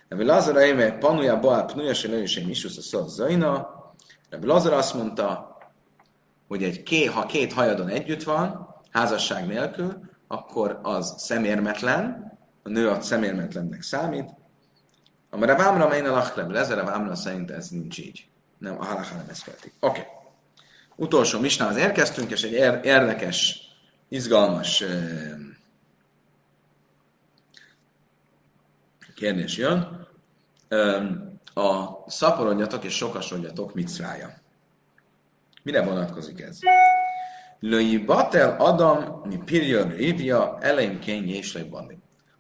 Rabbi 0.09 0.25
Lazar 0.25 0.57
Eime 0.57 0.93
panuja 0.93 1.41
baal 1.41 1.65
pnuja 1.65 1.95
se 1.95 2.09
lőjésem 2.09 2.49
isusz 2.49 2.77
a 2.77 2.81
szó 2.81 3.07
zaina. 3.07 3.69
Rabbi 4.31 4.47
Lazar 4.47 4.73
azt 4.73 4.95
mondta, 4.95 5.52
hogy 6.53 6.63
egy 6.63 6.83
ké, 6.83 7.05
ha 7.05 7.27
két 7.27 7.53
hajadon 7.53 7.89
együtt 7.89 8.23
van, 8.23 8.75
házasság 8.91 9.47
nélkül, 9.47 10.01
akkor 10.27 10.79
az 10.83 11.15
szemérmetlen, 11.17 12.33
a 12.63 12.69
nő 12.69 12.89
a 12.89 13.01
szemérmetlennek 13.01 13.83
számít. 13.83 14.31
A 15.31 15.45
Ravámra 15.45 15.89
megy 15.89 16.05
a 16.05 16.11
lachlem, 16.11 16.51
ez 16.51 16.71
a 16.71 16.75
Ravámra 16.75 17.15
szerint 17.15 17.51
ez 17.51 17.69
nincs 17.69 17.99
így. 17.99 18.27
Nem, 18.59 18.81
a 18.81 18.85
halakha 18.85 19.17
nem 19.17 19.27
ezt 19.31 19.49
Oké. 19.49 19.73
Okay. 19.81 20.03
Utolsó 20.97 21.41
misnához 21.41 21.77
érkeztünk, 21.77 22.31
és 22.31 22.43
egy 22.43 22.53
érdekes, 22.85 23.61
izgalmas 24.09 24.85
kérdés 29.15 29.57
jön. 29.57 30.07
A 31.55 31.89
szaporodjatok 32.07 32.85
és 32.85 32.97
sokasodjatok 32.97 33.75
micrája. 33.75 34.41
Mire 35.63 35.83
vonatkozik 35.83 36.41
ez? 36.41 36.59
Löi 37.61 37.99
batel 37.99 38.57
adam 38.59 39.23
mi 39.25 39.37
pirja 39.45 39.85
rívja 39.85 40.59
eleim 40.61 40.99
kényi 40.99 41.33
és 41.33 41.59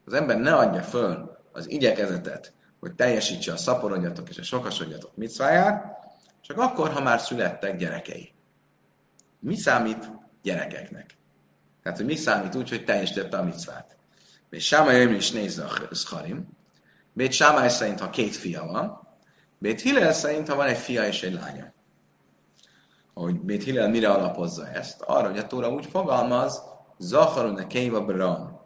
Az 0.04 0.12
ember 0.12 0.38
ne 0.38 0.54
adja 0.54 0.82
föl 0.82 1.38
az 1.52 1.70
igyekezetet, 1.70 2.52
hogy 2.80 2.94
teljesítse 2.94 3.52
a 3.52 3.56
szaporodjatok 3.56 4.28
és 4.28 4.38
a 4.38 4.42
sokasodjatok 4.42 5.16
micváját, 5.16 5.84
csak 6.40 6.58
akkor, 6.58 6.92
ha 6.92 7.00
már 7.00 7.20
születtek 7.20 7.76
gyerekei. 7.76 8.34
Mi 9.38 9.56
számít 9.56 10.10
gyerekeknek? 10.42 11.16
Tehát, 11.82 11.98
hogy 11.98 12.06
mi 12.06 12.16
számít 12.16 12.54
úgy, 12.54 12.68
hogy 12.68 12.84
teljesítette 12.84 13.36
a 13.36 13.42
micvát. 13.42 13.96
És 14.50 14.66
Sáma 14.66 14.92
is 14.92 15.30
nézze 15.30 15.64
a 15.64 15.94
Scharim, 15.94 16.48
Bét 17.12 17.32
Sámály 17.32 17.68
szerint, 17.68 18.00
ha 18.00 18.10
két 18.10 18.36
fia 18.36 18.64
van, 18.64 19.08
Bét 19.58 19.80
Hillel 19.80 20.12
szerint, 20.12 20.48
ha 20.48 20.54
van 20.54 20.66
egy 20.66 20.78
fia 20.78 21.06
és 21.06 21.22
egy 21.22 21.32
lánya. 21.32 21.72
Ahogy 23.14 23.40
Bét 23.40 23.62
Hillel 23.62 23.88
mire 23.88 24.10
alapozza 24.10 24.68
ezt? 24.68 25.00
Arra, 25.00 25.28
hogy 25.28 25.38
a 25.38 25.46
Tóra 25.46 25.70
úgy 25.70 25.86
fogalmaz, 25.86 26.62
Zacharon 26.98 27.56
a 27.56 27.66
Keiva 27.66 28.04
Bran. 28.04 28.60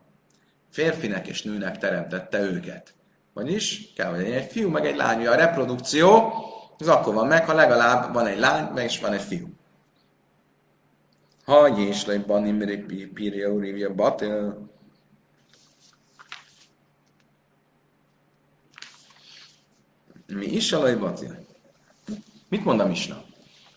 Férfinek 0.70 1.26
és 1.26 1.42
nőnek 1.42 1.78
teremtette 1.78 2.40
őket. 2.40 2.94
Vagyis 3.34 3.92
kell, 3.94 4.14
hogy 4.14 4.24
egy 4.24 4.50
fiú, 4.50 4.70
meg 4.70 4.86
egy 4.86 4.96
lány. 4.96 5.26
A 5.26 5.34
reprodukció 5.34 6.32
az 6.78 6.88
akkor 6.88 7.14
van 7.14 7.26
meg, 7.26 7.46
ha 7.46 7.54
legalább 7.54 8.12
van 8.12 8.26
egy 8.26 8.38
lány, 8.38 8.72
meg 8.72 8.84
is 8.84 9.00
van 9.00 9.12
egy 9.12 9.22
fiú. 9.22 9.46
Ha 11.44 11.78
és 11.78 12.06
le 12.06 12.18
banim 12.18 12.58
pirja 13.14 13.48
urivja 13.48 13.94
batil, 13.94 14.68
Mi 20.26 20.46
is 20.46 20.72
a 20.72 20.98
Mit 22.48 22.64
mond 22.64 22.80
a 22.80 22.86
Misna? 22.86 23.25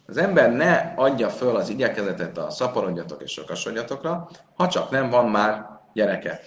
Az 0.09 0.17
ember 0.17 0.51
ne 0.51 0.93
adja 0.95 1.29
föl 1.29 1.55
az 1.55 1.69
igyekezetet 1.69 2.37
a 2.37 2.49
szaporodjatok 2.49 3.21
és 3.21 3.31
sokasodjatokra, 3.31 4.29
ha 4.55 4.67
csak 4.67 4.89
nem 4.89 5.09
van 5.09 5.29
már 5.29 5.65
gyereke. 5.93 6.39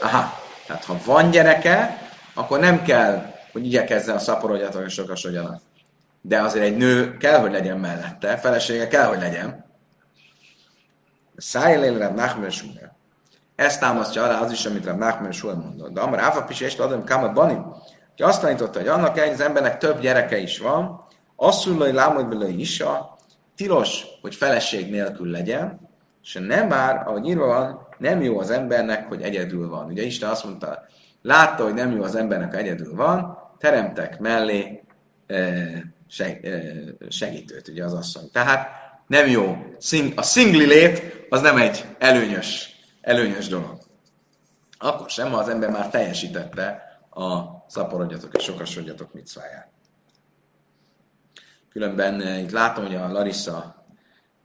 Aha, 0.00 0.32
tehát 0.66 0.84
ha 0.84 0.96
van 1.04 1.30
gyereke, 1.30 1.98
akkor 2.34 2.58
nem 2.58 2.82
kell, 2.82 3.34
hogy 3.52 3.66
igyekezzen 3.66 4.14
a 4.14 4.18
szaporodjatok 4.18 4.86
és 4.86 4.92
sokasodjanak. 4.92 5.60
De 6.20 6.40
azért 6.40 6.64
egy 6.64 6.76
nő 6.76 7.16
kell, 7.16 7.40
hogy 7.40 7.50
legyen 7.50 7.78
mellette, 7.78 8.36
felesége 8.36 8.88
kell, 8.88 9.06
hogy 9.06 9.20
legyen. 9.20 9.64
Szájélél 11.36 11.98
Rab 11.98 12.14
Nachmer 12.14 12.52
Ezt 13.56 13.80
támasztja 13.80 14.22
alá 14.22 14.40
az 14.40 14.52
is, 14.52 14.66
amit 14.66 14.84
Rab 14.84 14.98
Nachmer 14.98 15.34
mondott. 15.42 15.92
De 15.92 16.00
amar 16.00 16.20
áfa 16.20 16.44
pisi 16.44 16.64
és 16.64 16.76
adom 16.76 17.04
kama 17.04 17.32
banim, 17.32 17.62
hogy 18.16 18.26
azt 18.26 18.40
tanította, 18.40 18.78
hogy 18.78 18.88
annak 18.88 19.18
egy 19.18 19.32
az 19.32 19.40
embernek 19.40 19.78
több 19.78 20.00
gyereke 20.00 20.38
is 20.38 20.58
van, 20.58 21.05
asszulai 21.36 21.92
lámod 21.92 22.28
bele 22.28 22.48
is 22.48 22.80
a 22.80 23.16
tilos, 23.56 24.04
hogy 24.20 24.34
feleség 24.34 24.90
nélkül 24.90 25.30
legyen, 25.30 25.88
és 26.22 26.38
nem 26.46 26.66
már, 26.66 27.02
ahogy 27.06 27.26
írva 27.26 27.46
van, 27.46 27.86
nem 27.98 28.22
jó 28.22 28.38
az 28.38 28.50
embernek, 28.50 29.08
hogy 29.08 29.22
egyedül 29.22 29.68
van. 29.68 29.86
Ugye 29.86 30.02
Isten 30.02 30.30
azt 30.30 30.44
mondta, 30.44 30.86
látta, 31.22 31.64
hogy 31.64 31.74
nem 31.74 31.96
jó 31.96 32.02
az 32.02 32.14
embernek, 32.14 32.54
hogy 32.54 32.64
egyedül 32.64 32.94
van, 32.94 33.38
teremtek 33.58 34.18
mellé 34.18 34.82
segítőt, 37.08 37.68
ugye 37.68 37.84
az 37.84 37.92
asszony. 37.92 38.30
Tehát 38.32 38.68
nem 39.06 39.26
jó. 39.26 39.56
A 40.14 40.22
szingli 40.22 40.66
lét 40.66 41.26
az 41.28 41.40
nem 41.40 41.56
egy 41.56 41.84
előnyös, 41.98 42.70
előnyös 43.00 43.48
dolog. 43.48 43.78
Akkor 44.78 45.10
sem, 45.10 45.30
ha 45.30 45.38
az 45.38 45.48
ember 45.48 45.70
már 45.70 45.88
teljesítette 45.88 46.82
a 47.10 47.40
szaporodjatok 47.68 48.36
és 48.36 48.42
sokasodjatok 48.42 49.12
micváját. 49.12 49.68
Különben 51.76 52.20
eh, 52.20 52.42
itt 52.42 52.50
látom, 52.50 52.86
hogy 52.86 52.94
a 52.94 53.12
Larissa 53.12 53.86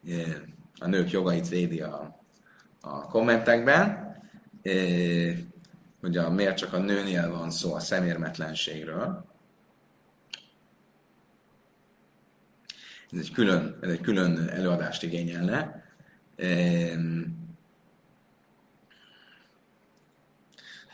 eh, 0.08 0.34
a 0.78 0.86
nők 0.86 1.10
jogait 1.10 1.48
védi 1.48 1.80
a, 1.80 2.24
a 2.80 3.00
kommentekben, 3.00 4.16
eh, 4.62 5.36
hogy 6.00 6.16
a, 6.16 6.30
miért 6.30 6.56
csak 6.56 6.72
a 6.72 6.78
nőnél 6.78 7.30
van 7.30 7.50
szó 7.50 7.74
a 7.74 7.80
szemérmetlenségről. 7.80 9.24
Ez 13.12 13.18
egy 13.18 13.32
külön, 13.32 13.78
ez 13.80 13.90
egy 13.90 14.00
külön 14.00 14.48
előadást 14.48 15.02
igényelne. 15.02 15.84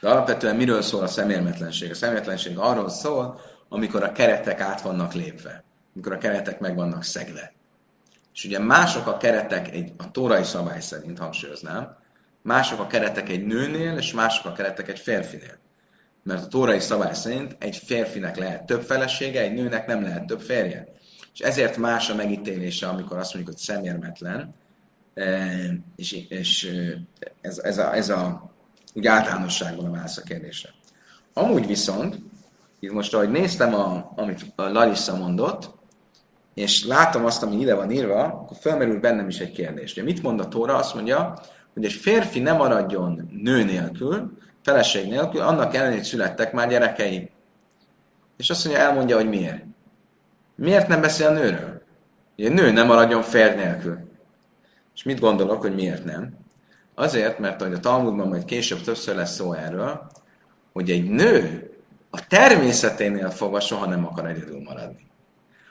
De 0.01 0.09
alapvetően 0.09 0.57
miről 0.57 0.83
szól 0.83 1.03
a 1.03 1.07
szemérmetlenség? 1.07 1.91
A 1.91 1.95
szemérmetlenség 1.95 2.59
arról 2.59 2.89
szól, 2.89 3.41
amikor 3.69 4.03
a 4.03 4.13
keretek 4.13 4.61
át 4.61 4.81
vannak 4.81 5.13
lépve, 5.13 5.67
amikor 5.99 6.17
a 6.17 6.19
keretek 6.19 6.61
meg 6.61 6.75
vannak 6.75 7.05
szegve. 7.05 7.53
És 8.35 8.45
ugye 8.45 8.59
mások 8.59 9.07
a 9.07 9.17
keretek 9.17 9.71
egy, 9.71 9.93
a 9.97 10.11
tórai 10.11 10.45
szabály 10.45 10.81
szerint 10.81 11.19
hangsúlyoznám, 11.19 11.97
mások 12.43 12.81
a 12.81 12.87
keretek 12.87 13.29
egy 13.29 13.47
nőnél, 13.47 13.97
és 13.97 14.13
mások 14.13 14.47
a 14.47 14.53
keretek 14.53 14.89
egy 14.89 14.99
férfinél. 14.99 15.59
Mert 16.23 16.45
a 16.45 16.49
tórai 16.49 16.81
szabály 16.81 17.15
szerint 17.15 17.57
egy 17.59 17.77
férfinek 17.77 18.37
lehet 18.37 18.67
több 18.67 18.83
felesége, 18.83 19.41
egy 19.41 19.53
nőnek 19.53 19.87
nem 19.87 20.03
lehet 20.03 20.27
több 20.27 20.41
férje. 20.41 20.87
És 21.35 21.41
ezért 21.41 21.77
más 21.77 22.11
a 22.11 22.15
megítélése, 22.15 22.89
amikor 22.89 23.17
azt 23.17 23.35
mondjuk, 23.35 23.55
hogy 23.55 23.65
szemérmetlen, 23.65 24.55
eh, 25.15 25.71
és, 25.97 26.13
és 26.29 26.65
eh, 26.65 26.93
ez, 27.41 27.59
ez, 27.59 27.79
a, 27.79 27.95
ez 27.95 28.09
a 28.09 28.51
úgy 28.95 29.07
általánosságban 29.07 29.85
a 29.85 29.91
válasz 29.91 30.17
a 30.17 30.23
kérdésre. 30.23 30.71
Amúgy 31.33 31.67
viszont, 31.67 32.19
itt 32.81 32.93
most 32.93 33.15
ahogy 33.15 33.31
néztem, 33.31 33.75
a, 33.75 34.13
amit 34.17 34.53
a 34.55 34.63
Larissa 34.63 35.17
mondott, 35.17 35.78
és 36.59 36.85
látom 36.85 37.25
azt, 37.25 37.43
ami 37.43 37.57
ide 37.57 37.75
van 37.75 37.91
írva, 37.91 38.25
akkor 38.25 38.57
felmerül 38.61 39.01
bennem 39.01 39.29
is 39.29 39.39
egy 39.39 39.53
kérdés. 39.53 39.93
Ugye 39.93 40.03
mit 40.03 40.23
mond 40.23 40.41
a 40.41 40.49
Tóra? 40.49 40.77
Azt 40.77 40.95
mondja, 40.95 41.41
hogy 41.75 41.85
egy 41.85 41.93
férfi 41.93 42.41
nem 42.41 42.57
maradjon 42.57 43.31
nő 43.43 43.65
nélkül, 43.65 44.39
feleség 44.63 45.09
nélkül, 45.09 45.41
annak 45.41 45.75
ellenére 45.75 46.03
születtek 46.03 46.53
már 46.53 46.69
gyerekei. 46.69 47.31
És 48.37 48.51
azt 48.51 48.65
mondja, 48.65 48.83
elmondja, 48.83 49.17
hogy 49.17 49.29
miért. 49.29 49.65
Miért 50.55 50.89
nem 50.89 51.01
beszél 51.01 51.27
a 51.27 51.33
nőről? 51.33 51.83
Ugye 52.39 52.49
nő 52.49 52.71
nem 52.71 52.87
maradjon 52.87 53.23
férj 53.23 53.55
nélkül. 53.55 53.99
És 54.95 55.03
mit 55.03 55.21
gondolok, 55.21 55.61
hogy 55.61 55.75
miért 55.75 56.05
nem? 56.05 56.37
Azért, 56.95 57.39
mert 57.39 57.63
hogy 57.63 57.73
a 57.73 57.81
Talmudban 57.81 58.29
majd 58.29 58.45
később 58.45 58.81
többször 58.81 59.17
lesz 59.17 59.35
szó 59.35 59.53
erről, 59.53 60.11
hogy 60.73 60.91
egy 60.91 61.11
nő 61.11 61.71
a 62.11 62.27
természeténél 62.27 63.31
fogva 63.31 63.61
soha 63.61 63.87
nem 63.87 64.07
akar 64.07 64.27
egyedül 64.27 64.63
maradni. 64.63 65.08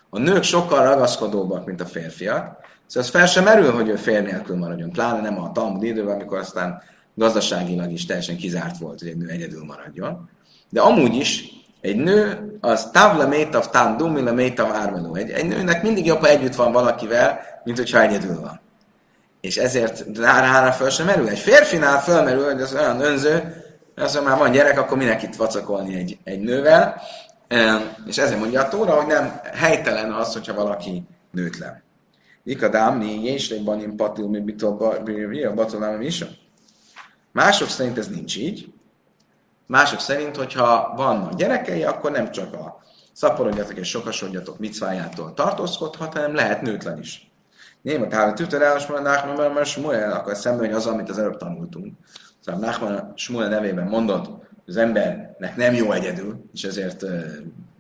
A 0.10 0.20
nők 0.20 0.44
sokkal 0.44 0.84
ragaszkodóbbak, 0.84 1.66
mint 1.66 1.82
a 1.82 1.86
férfiak, 1.86 2.44
szóval 2.86 3.04
az 3.04 3.10
fel 3.10 3.26
sem 3.26 3.44
merül, 3.44 3.72
hogy 3.72 3.90
ő 3.90 3.96
férj 3.96 4.26
nélkül 4.26 4.56
maradjon, 4.56 4.92
pláne 4.92 5.22
nem 5.22 5.40
a 5.40 5.52
Talmud 5.52 5.84
időben, 5.84 6.14
amikor 6.14 6.38
aztán 6.38 6.82
gazdaságilag 7.16 7.92
is 7.92 8.06
teljesen 8.06 8.38
kizárt 8.38 8.78
volt, 8.78 9.00
hogy 9.00 9.08
egy 9.08 9.18
nő 9.18 9.28
egyedül 9.28 9.66
maradjon. 9.66 10.30
De 10.70 10.82
amúgy 10.82 11.16
is 11.16 11.44
egy 11.82 11.96
nő 11.96 12.52
az 12.62 12.90
távla 12.92 13.28
métav 13.28 13.70
tám 13.70 13.98
dumila 13.98 14.34
métav 14.34 14.72
ármeló. 14.72 15.16
Egy, 15.16 15.30
egy 15.30 15.48
nőnek 15.48 15.84
mindig 15.84 16.06
jobb, 16.06 16.20
ha 16.20 16.28
együtt 16.28 16.56
van 16.56 16.72
valakivel, 16.72 17.40
mint 17.64 17.78
hogyha 17.78 18.02
egyedül 18.02 18.42
van. 18.42 18.60
És 19.42 19.58
ezért 19.58 20.06
rá 20.18 20.72
föl 20.72 20.90
sem 20.90 21.06
merül. 21.06 21.28
Egy 21.28 21.40
férfinál 21.40 22.02
fölmerül, 22.02 22.46
hogy 22.46 22.62
az 22.62 22.74
olyan 22.74 23.02
önző, 23.02 23.64
azt 23.96 24.24
már 24.24 24.38
van 24.38 24.52
gyerek, 24.52 24.80
akkor 24.80 24.98
minek 24.98 25.24
itt 25.24 25.36
vacakolni 25.36 25.96
egy, 25.96 26.18
egy 26.24 26.40
nővel. 26.40 27.02
És 28.06 28.18
ezért 28.18 28.40
mondja 28.40 28.62
a 28.62 28.68
Tóra, 28.68 28.94
hogy 28.94 29.08
nem 29.08 29.40
helytelen 29.54 30.12
az, 30.12 30.34
hogyha 30.34 30.54
valaki 30.54 31.04
nőtlen. 31.32 31.84
Ikadám, 32.44 32.98
né, 32.98 33.24
és 33.24 33.50
egy 33.50 33.64
banim 33.64 33.96
patil, 33.96 34.28
mi 34.28 34.56
batolám, 35.56 36.02
is. 36.02 36.26
Mások 37.32 37.68
szerint 37.68 37.98
ez 37.98 38.08
nincs 38.08 38.38
így. 38.38 38.74
Mások 39.66 40.00
szerint, 40.00 40.36
hogyha 40.36 40.94
vannak 40.96 41.34
gyerekei, 41.34 41.84
akkor 41.84 42.12
nem 42.12 42.32
csak 42.32 42.54
a 42.54 42.82
szaporodjatok 43.14 43.78
és 43.78 43.90
sokasodjatok 43.90 44.60
micvájától 44.60 45.34
tartózkodhat, 45.34 46.14
hanem 46.14 46.36
lehet 46.36 46.62
nőtlen 46.62 47.00
is. 47.00 47.32
Német 47.82 48.14
áll 48.14 48.30
a 48.30 48.34
tüterelás, 48.34 48.88
mert 48.88 49.66
Smuel 49.66 50.12
akar 50.12 50.36
szemben, 50.36 50.74
az, 50.74 50.86
amit 50.86 51.10
az 51.10 51.18
előbb 51.18 51.38
tanultunk. 51.38 51.98
Szóval 52.40 52.62
Nachman 52.62 53.14
Smuel 53.16 53.50
nevében 53.50 53.88
mondott, 53.88 54.26
hogy 54.26 54.47
az 54.68 54.78
embernek 54.78 55.56
nem 55.56 55.74
jó 55.74 55.92
egyedül, 55.92 56.50
és 56.54 56.64
ezért 56.64 57.04
uh, 57.04 57.26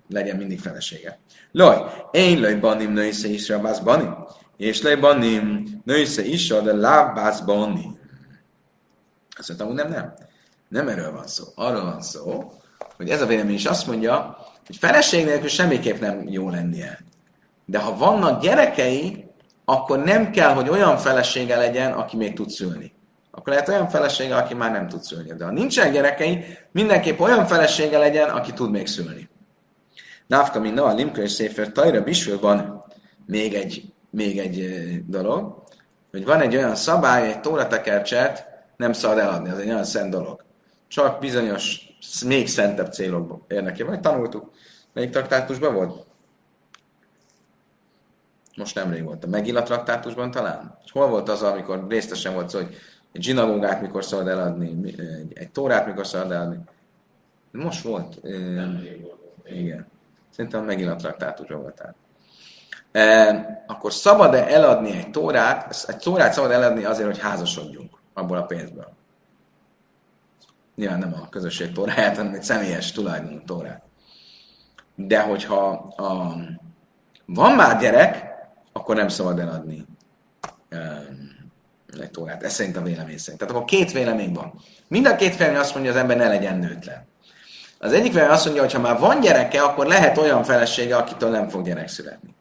legyen 0.09 0.35
mindig 0.35 0.59
felesége. 0.59 1.19
Loj, 1.51 1.77
én 2.11 2.39
loj 2.39 2.55
banim 2.55 2.93
nősze 2.93 3.27
is 3.27 3.49
a 3.49 3.81
banim, 3.83 4.15
és 4.57 4.81
loj 4.81 4.95
banim 4.95 5.63
nősze 5.85 6.25
is 6.25 6.47
de 6.47 6.73
lábász 6.73 7.39
banim. 7.39 7.99
Azt 9.37 9.47
mondtam, 9.47 9.73
nem, 9.73 9.89
nem. 9.89 10.13
Nem 10.69 10.87
erről 10.87 11.11
van 11.11 11.27
szó. 11.27 11.43
Arról 11.55 11.83
van 11.83 12.01
szó, 12.01 12.51
hogy 12.95 13.09
ez 13.09 13.21
a 13.21 13.25
vélemény 13.25 13.53
is 13.55 13.65
azt 13.65 13.87
mondja, 13.87 14.37
hogy 14.65 14.77
feleség 14.77 15.25
nélkül 15.25 15.49
semmiképp 15.49 15.99
nem 15.99 16.27
jó 16.27 16.49
lennie. 16.49 16.99
De 17.65 17.79
ha 17.79 17.97
vannak 17.97 18.41
gyerekei, 18.41 19.25
akkor 19.65 20.03
nem 20.03 20.31
kell, 20.31 20.53
hogy 20.53 20.69
olyan 20.69 20.97
felesége 20.97 21.57
legyen, 21.57 21.91
aki 21.91 22.15
még 22.15 22.33
tud 22.33 22.49
szülni. 22.49 22.93
Akkor 23.37 23.53
lehet 23.53 23.67
olyan 23.67 23.89
felesége, 23.89 24.35
aki 24.35 24.53
már 24.53 24.71
nem 24.71 24.87
tud 24.87 25.01
szülni. 25.01 25.33
De 25.33 25.45
ha 25.45 25.51
nincsen 25.51 25.91
gyerekei, 25.91 26.45
mindenképp 26.71 27.19
olyan 27.19 27.45
felesége 27.45 27.97
legyen, 27.97 28.29
aki 28.29 28.53
tud 28.53 28.71
még 28.71 28.87
szülni. 28.87 29.29
Návka 30.27 30.59
min 30.59 30.77
a 30.77 30.93
limka 30.93 31.21
és 31.21 31.31
széfer 31.31 31.71
tajra 31.71 32.03
bisvőban 32.03 32.83
még 33.25 33.53
egy, 33.53 33.93
még 34.09 34.39
egy 34.39 34.79
dolog, 35.05 35.63
hogy 36.11 36.25
van 36.25 36.41
egy 36.41 36.55
olyan 36.55 36.75
szabály, 36.75 37.27
egy 37.27 37.41
tóratekercset 37.41 38.47
nem 38.77 38.93
szabad 38.93 39.17
eladni, 39.17 39.49
az 39.49 39.57
egy 39.57 39.69
olyan 39.69 39.83
szent 39.83 40.09
dolog. 40.09 40.43
Csak 40.87 41.19
bizonyos, 41.19 41.81
még 42.25 42.47
szentebb 42.47 42.93
célok 42.93 43.45
érdekében. 43.47 43.91
Vagy 43.91 44.01
tanultuk. 44.01 44.51
Melyik 44.93 45.09
traktátusban 45.09 45.73
volt? 45.73 46.05
most 48.57 48.75
nemrég 48.75 49.03
volt, 49.03 49.23
a 49.23 49.27
Megilla 49.27 49.63
traktátusban 49.63 50.31
talán? 50.31 50.77
Hol 50.91 51.07
volt 51.07 51.29
az, 51.29 51.43
amikor 51.43 51.85
résztesen 51.89 52.33
volt 52.33 52.49
szó, 52.49 52.59
hogy 52.59 52.75
egy 53.17 53.23
zsinagógát 53.23 53.81
mikor 53.81 54.03
szabad 54.03 54.27
eladni, 54.27 54.67
egy, 54.85 55.31
egy 55.33 55.51
tórát 55.51 55.85
mikor 55.85 56.07
szabad 56.07 56.31
eladni? 56.31 56.59
Most 57.51 57.83
volt. 57.83 58.19
igen. 59.45 59.87
Szerintem 60.29 60.61
a 60.61 60.63
Megilla 60.63 60.95
traktátusban 60.95 61.61
voltál. 61.61 61.95
E, 62.91 63.63
akkor 63.67 63.93
szabad-e 63.93 64.47
eladni 64.47 64.91
egy 64.91 65.11
tórát? 65.11 65.85
Egy 65.87 65.97
tórát 65.97 66.33
szabad 66.33 66.51
eladni 66.51 66.83
azért, 66.83 67.07
hogy 67.07 67.19
házasodjunk 67.19 67.97
abból 68.13 68.37
a 68.37 68.45
pénzből. 68.45 68.93
Nyilván 70.75 70.99
nem 70.99 71.13
a 71.13 71.29
közösség 71.29 71.71
tóráját, 71.71 72.17
hanem 72.17 72.33
egy 72.33 72.43
személyes 72.43 72.91
tulajdonú 72.91 73.41
tórát. 73.45 73.83
De 74.95 75.21
hogyha 75.21 75.67
a, 75.97 76.35
van 77.25 77.55
már 77.55 77.79
gyerek, 77.79 78.25
akkor 78.71 78.95
nem 78.95 79.07
szabad 79.07 79.39
eladni 79.39 79.85
um, 80.71 81.26
tórát. 82.05 82.43
Ez 82.43 82.53
szerint 82.53 82.77
a 82.77 82.81
vélemény 82.81 83.17
szerint. 83.17 83.39
Tehát 83.39 83.53
akkor 83.53 83.65
két 83.65 83.91
vélemény 83.91 84.33
van. 84.33 84.53
Mind 84.87 85.05
a 85.05 85.15
két 85.15 85.37
vélemény 85.37 85.59
azt 85.59 85.73
mondja, 85.73 85.91
hogy 85.91 85.99
az 86.01 86.09
ember 86.09 86.27
ne 86.27 86.33
legyen 86.33 86.57
nőtlen. 86.57 87.07
Az 87.79 87.93
egyik 87.93 88.13
vélemény 88.13 88.33
azt 88.33 88.45
mondja, 88.45 88.63
hogy 88.63 88.73
ha 88.73 88.79
már 88.79 88.99
van 88.99 89.19
gyereke, 89.19 89.61
akkor 89.61 89.85
lehet 89.85 90.17
olyan 90.17 90.43
felesége, 90.43 90.95
akitől 90.95 91.29
nem 91.29 91.49
fog 91.49 91.65
gyerek 91.65 91.87
születni. 91.87 92.35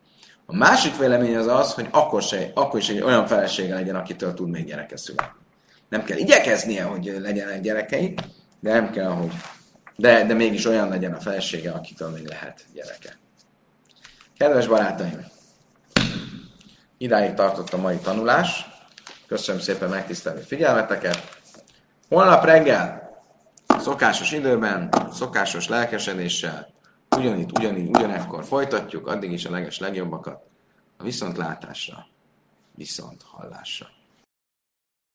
A 0.46 0.57
másik 0.57 0.98
vélemény 0.98 1.36
az 1.36 1.46
az, 1.46 1.72
hogy 1.72 1.88
akkor, 1.90 2.22
se, 2.22 2.50
akkor 2.54 2.80
is 2.80 2.88
egy 2.88 3.00
olyan 3.00 3.26
felesége 3.26 3.74
legyen, 3.74 3.96
akitől 3.96 4.34
tud 4.34 4.50
még 4.50 4.64
gyereke 4.64 4.96
születni. 4.96 5.44
Nem 5.88 6.04
kell 6.04 6.18
igyekeznie, 6.18 6.82
hogy 6.82 7.16
legyenek 7.20 7.61
gyerekei, 7.61 8.14
de 8.61 8.72
nem 8.72 8.90
kell, 8.90 9.11
hogy 9.11 9.30
de, 9.96 10.24
de 10.24 10.34
mégis 10.34 10.66
olyan 10.66 10.88
legyen 10.88 11.12
a 11.12 11.20
felesége, 11.20 11.70
akitől 11.70 12.11
még 12.11 12.26
lehet 12.26 12.64
gyereke. 12.74 13.18
Kedves 14.38 14.66
barátaim! 14.66 15.26
Idáig 16.98 17.34
tartott 17.34 17.72
a 17.72 17.76
mai 17.76 17.96
tanulás. 17.96 18.76
Köszönöm 19.27 19.61
szépen 19.61 19.89
megtisztelő 19.89 20.41
figyelmeteket. 20.41 21.41
Holnap 22.09 22.45
reggel, 22.45 23.11
szokásos 23.79 24.33
időben, 24.33 24.89
szokásos 25.12 25.68
lelkesedéssel, 25.68 26.74
ugyanitt, 27.16 27.59
ugyanígy, 27.59 27.89
ugyanekkor 27.89 28.45
folytatjuk, 28.45 29.07
addig 29.07 29.33
is 29.33 29.45
a 29.45 29.51
leges 29.51 29.79
legjobbakat 29.79 30.47
a 30.97 31.03
viszontlátásra, 31.03 32.07
viszont 32.74 33.22
hallásra. 33.22 33.95